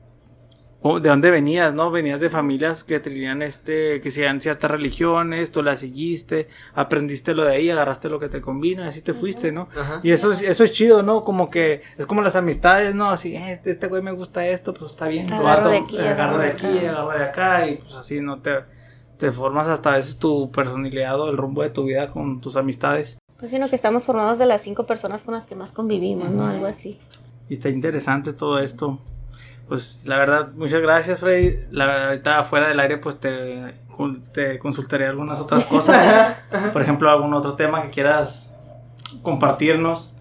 [0.99, 1.89] de dónde venías, ¿no?
[1.89, 7.43] Venías de familias que tenían este, que seguían ciertas religiones, tú las seguiste, aprendiste lo
[7.45, 9.67] de ahí, agarraste lo que te convino y así te fuiste, ¿no?
[9.75, 9.99] Ajá.
[10.03, 11.23] Y eso es, eso es chido, ¿no?
[11.23, 13.09] Como que es como las amistades, ¿no?
[13.09, 15.27] Así, eh, este, este güey me gusta esto, pues está bien.
[15.29, 18.39] lo Agarro ato- de aquí, agarro de aquí, agarro de acá y pues así no
[18.41, 18.51] te,
[19.17, 22.55] te formas hasta a veces tu personalidad o el rumbo de tu vida con tus
[22.57, 23.17] amistades.
[23.39, 26.45] Pues sino que estamos formados de las cinco personas con las que más convivimos, ¿no?
[26.47, 26.99] Algo así.
[27.49, 28.99] Y está interesante todo esto.
[29.67, 31.65] Pues la verdad, muchas gracias, Freddy.
[31.71, 33.75] La verdad, ahorita fuera del aire, pues te,
[34.33, 36.37] te consultaré algunas otras cosas.
[36.73, 38.51] Por ejemplo, algún otro tema que quieras
[39.21, 40.14] compartirnos.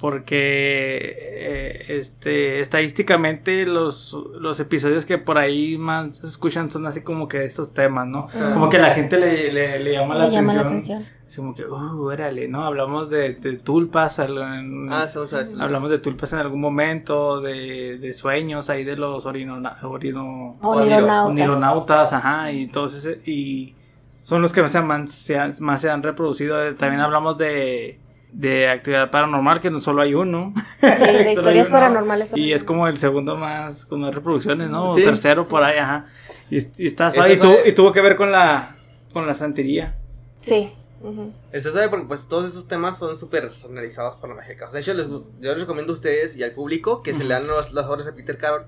[0.00, 7.02] Porque eh, este estadísticamente los, los episodios que por ahí más se escuchan son así
[7.02, 8.28] como que de estos temas, ¿no?
[8.34, 8.50] Ah.
[8.54, 11.04] Como que la gente le, le, le llama, la, atención.
[11.26, 12.64] Así como que, uh, órale, ¿no?
[12.64, 15.62] Hablamos de, de tulpas, en- Ah, ver.
[15.62, 21.30] Hablamos de tulpas en algún momento, de, de sueños ahí de los orinona, orino, Onironautas.
[21.30, 23.74] onironautas, ajá, y todos ese, y
[24.22, 24.72] son los que más
[25.12, 26.74] se han, más se han reproducido.
[26.74, 28.00] También hablamos de,
[28.32, 30.52] de actividad paranormal, que no solo hay uno.
[30.80, 31.76] Sí, de historias uno.
[31.76, 32.30] paranormales.
[32.36, 34.90] Y es como el segundo más, con más reproducciones, ¿no?
[34.90, 36.06] O Sí, tercero por ahí, ajá.
[36.50, 38.76] Y, y está Esta suave, y, tu- sabe- y tuvo que ver con la,
[39.12, 39.96] con la santería.
[40.38, 40.72] Sí.
[41.02, 41.32] ujú.
[41.54, 44.72] Usted sabe porque pues todos estos temas son súper analizados por la magia caos.
[44.72, 47.72] De hecho, les, yo les recomiendo a ustedes y al público que se lean los-
[47.72, 48.66] las obras de Peter Carroll,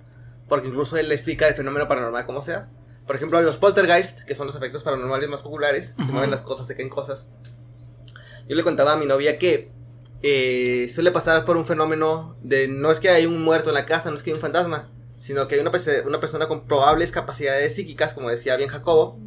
[0.48, 2.68] porque incluso él explica el fenómeno paranormal como sea.
[3.06, 6.40] Por ejemplo, los poltergeist, que son los efectos paranormales más populares, que se mueven las
[6.42, 7.28] cosas, se caen cosas.
[8.48, 9.70] Yo le contaba a mi novia que
[10.22, 13.86] eh, suele pasar por un fenómeno de no es que hay un muerto en la
[13.86, 15.72] casa, no es que hay un fantasma, sino que hay una,
[16.06, 19.18] una persona con probables capacidades psíquicas, como decía bien Jacobo,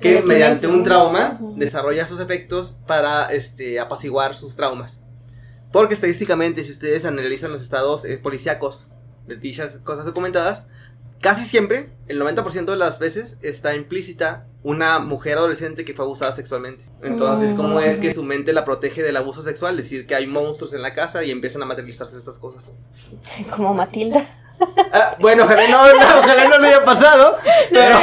[0.00, 5.00] que Telequinesis, mediante un trauma desarrolla sus efectos para este, apaciguar sus traumas.
[5.72, 8.88] Porque estadísticamente, si ustedes analizan los estados eh, policíacos
[9.26, 10.68] de dichas cosas documentadas,
[11.20, 16.32] casi siempre, el 90% de las veces, está implícita una mujer adolescente que fue abusada
[16.32, 16.84] sexualmente.
[17.02, 19.76] Entonces, ¿cómo es que su mente la protege del abuso sexual?
[19.76, 22.64] Decir que hay monstruos en la casa y empiezan a materializarse estas cosas.
[23.54, 24.24] Como Matilda.
[24.92, 27.36] Ah, bueno, ojalá no, no, ojalá no le haya pasado.
[27.70, 27.98] Pero,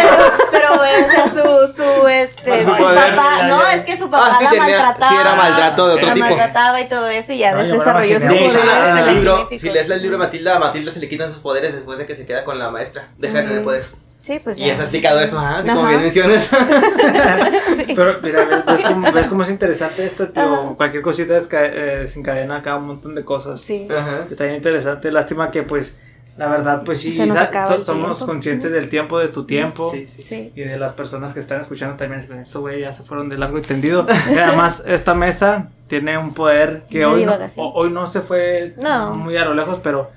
[0.51, 3.97] pero bueno, o sea, su, su, este, Su su poder, papá, ya, no, es que
[3.97, 5.09] su papá Ah, sí la tenía- maltrataba.
[5.09, 6.25] sí era maltrato de otro la tipo.
[6.27, 9.61] maltrataba y todo eso y ya Ay, desarrolló sus Ah, poderes telequinéticos.
[9.61, 12.05] si lees el libro de Matilda, a Matilda se le quitan sus poderes después de
[12.05, 13.07] que se queda con la maestra.
[13.17, 13.95] Deja de tener poderes.
[14.21, 16.51] Sí, pues Y ya está explicado eso, ajá, así como bien mencionas.
[17.87, 20.43] Pero mira, ves, ves cómo, ves cómo es interesante esto, tío.
[20.43, 20.73] Ajá.
[20.77, 23.61] Cualquier cosita desca- eh, desencadena acá un montón de cosas.
[23.61, 23.87] Sí.
[23.89, 24.27] Ajá.
[24.29, 25.11] Está bien interesante.
[25.11, 25.93] Lástima que, pues,
[26.37, 28.25] la verdad, pues sí, Se nos sa- acaba so- el somos tiempo.
[28.33, 29.91] conscientes del tiempo, de tu tiempo.
[29.91, 30.21] Sí, sí.
[30.21, 30.51] Sí.
[30.55, 33.57] Y de las personas que están escuchando también, estos güey ya se fueron de largo
[33.57, 34.05] y tendido.
[34.33, 39.15] Y además, esta mesa tiene un poder que hoy no, hoy no se fue No.
[39.15, 40.09] muy a lo lejos, pero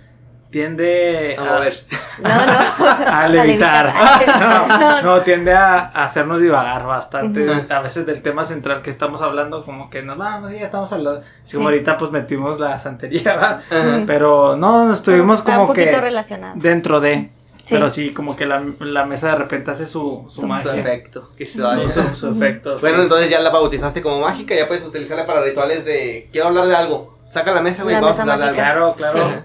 [0.54, 1.88] tiende A moverse.
[2.22, 3.06] No, no.
[3.08, 3.92] a levitar.
[4.40, 7.44] no, no, tiende a, hacernos divagar bastante.
[7.68, 11.20] A veces del tema central que estamos hablando, como que no, vamos, ya estamos hablando.
[11.22, 11.56] Así Sí.
[11.56, 13.60] como ahorita pues metimos la santería, ¿va?
[14.06, 16.54] Pero no, estuvimos Está como un que relacionado.
[16.56, 17.30] dentro de.
[17.64, 17.74] Sí.
[17.74, 21.02] Pero sí, como que la, la mesa de repente hace su, su Su magia.
[21.36, 21.88] Que Su, vaya.
[21.88, 22.76] su- su efecto.
[22.80, 23.02] Bueno, sí.
[23.02, 26.76] entonces ya la bautizaste como mágica, ya puedes utilizarla para rituales de quiero hablar de
[26.76, 27.14] algo.
[27.26, 28.54] Saca la mesa, güey, vamos a hablar de algo.
[28.56, 29.42] Claro, claro.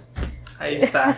[0.61, 1.17] Ahí está.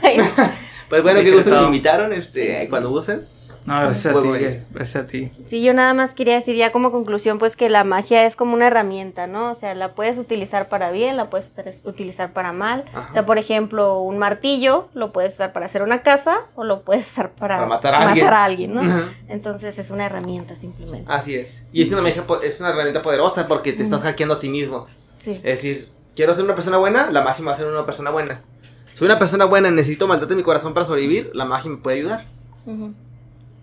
[0.89, 3.25] Pues bueno, qué gusto que me invitaron, este, cuando gusten.
[3.65, 4.29] No, gracias a ti,
[4.71, 5.31] gracias a ti.
[5.45, 8.55] Sí, yo nada más quería decir ya como conclusión pues que la magia es como
[8.55, 9.51] una herramienta, ¿no?
[9.51, 11.51] O sea, la puedes utilizar para bien, la puedes
[11.83, 12.85] utilizar para mal.
[12.91, 13.07] Ajá.
[13.09, 16.81] O sea, por ejemplo, un martillo lo puedes usar para hacer una casa o lo
[16.81, 18.27] puedes usar para, Para matar a alguien.
[18.27, 18.81] alguien, ¿no?
[18.81, 19.13] Ajá.
[19.27, 21.11] Entonces es una herramienta simplemente.
[21.11, 21.63] Así es.
[21.71, 24.87] Y es una, magia es una herramienta poderosa porque te estás hackeando a ti mismo.
[25.19, 25.39] Sí.
[25.43, 25.77] Es decir,
[26.15, 28.41] quiero ser una persona buena, la magia me va a hacer una persona buena.
[28.93, 31.77] Soy una persona buena y necesito maldad en mi corazón para sobrevivir, la magia me
[31.77, 32.25] puede ayudar.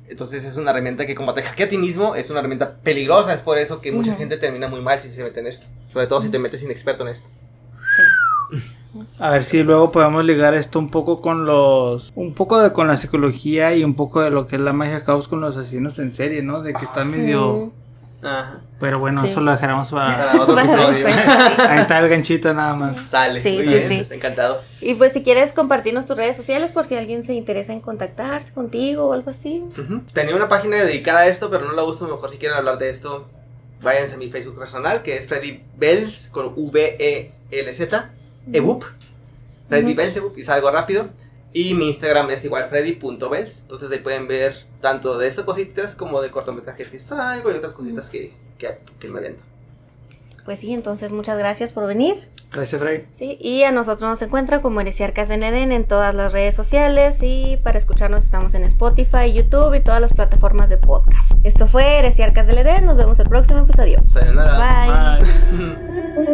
[0.09, 3.35] Entonces es una herramienta que como te hackea a ti mismo, es una herramienta peligrosa.
[3.35, 5.67] Es por eso que mucha gente termina muy mal si se mete en esto.
[5.87, 7.29] Sobre todo si te metes inexperto en esto.
[7.97, 8.59] Sí.
[9.19, 12.11] A ver si luego podemos ligar esto un poco con los.
[12.15, 15.05] Un poco de con la psicología y un poco de lo que es la magia
[15.05, 16.63] caos con los asesinos en serie, ¿no?
[16.63, 17.73] De que están medio.
[18.21, 18.61] Ajá.
[18.81, 19.29] Pero bueno, Sí.
[19.29, 20.17] eso lo dejaremos para.
[20.17, 21.05] Para otro Para episodio.
[21.07, 21.15] después,
[21.57, 21.63] sí.
[21.69, 22.97] Ahí está el ganchito nada más.
[23.11, 23.41] Sale.
[23.43, 23.97] Sí, muy sí, bien, sí.
[23.97, 24.61] pues, encantado.
[24.81, 28.53] Y pues si quieres compartirnos tus redes sociales por si alguien se interesa en contactarse
[28.53, 29.63] contigo o algo así.
[30.13, 32.07] Tenía una página dedicada a esto, pero no la uso.
[32.09, 33.29] Mejor si quieren hablar de esto,
[33.83, 38.11] váyanse a mi Facebook personal, que es Freddy Bells con V-E-L-Z,
[38.53, 38.85] EBUP.
[39.69, 39.95] Freddy Ujú.
[39.95, 41.09] Bells, EBUP, y salgo rápido.
[41.53, 43.61] Y mi Instagram es igual freddy.bells.
[43.61, 47.73] Entonces ahí pueden ver tanto de estas cositas como de cortometrajes que salgo y otras
[47.73, 49.43] cositas que, que, que me avento.
[50.45, 52.17] Pues sí, entonces muchas gracias por venir.
[52.51, 53.07] Gracias, Frey.
[53.13, 57.19] Sí, y a nosotros nos encuentra como Heresiarcas en Eden en todas las redes sociales
[57.21, 61.33] y para escucharnos estamos en Spotify, YouTube y todas las plataformas de podcast.
[61.45, 64.03] Esto fue Heresiarcas del Eden, nos vemos el próximo episodio.
[64.09, 65.21] Sayonara.
[65.21, 65.67] Bye.
[65.67, 66.25] Bye.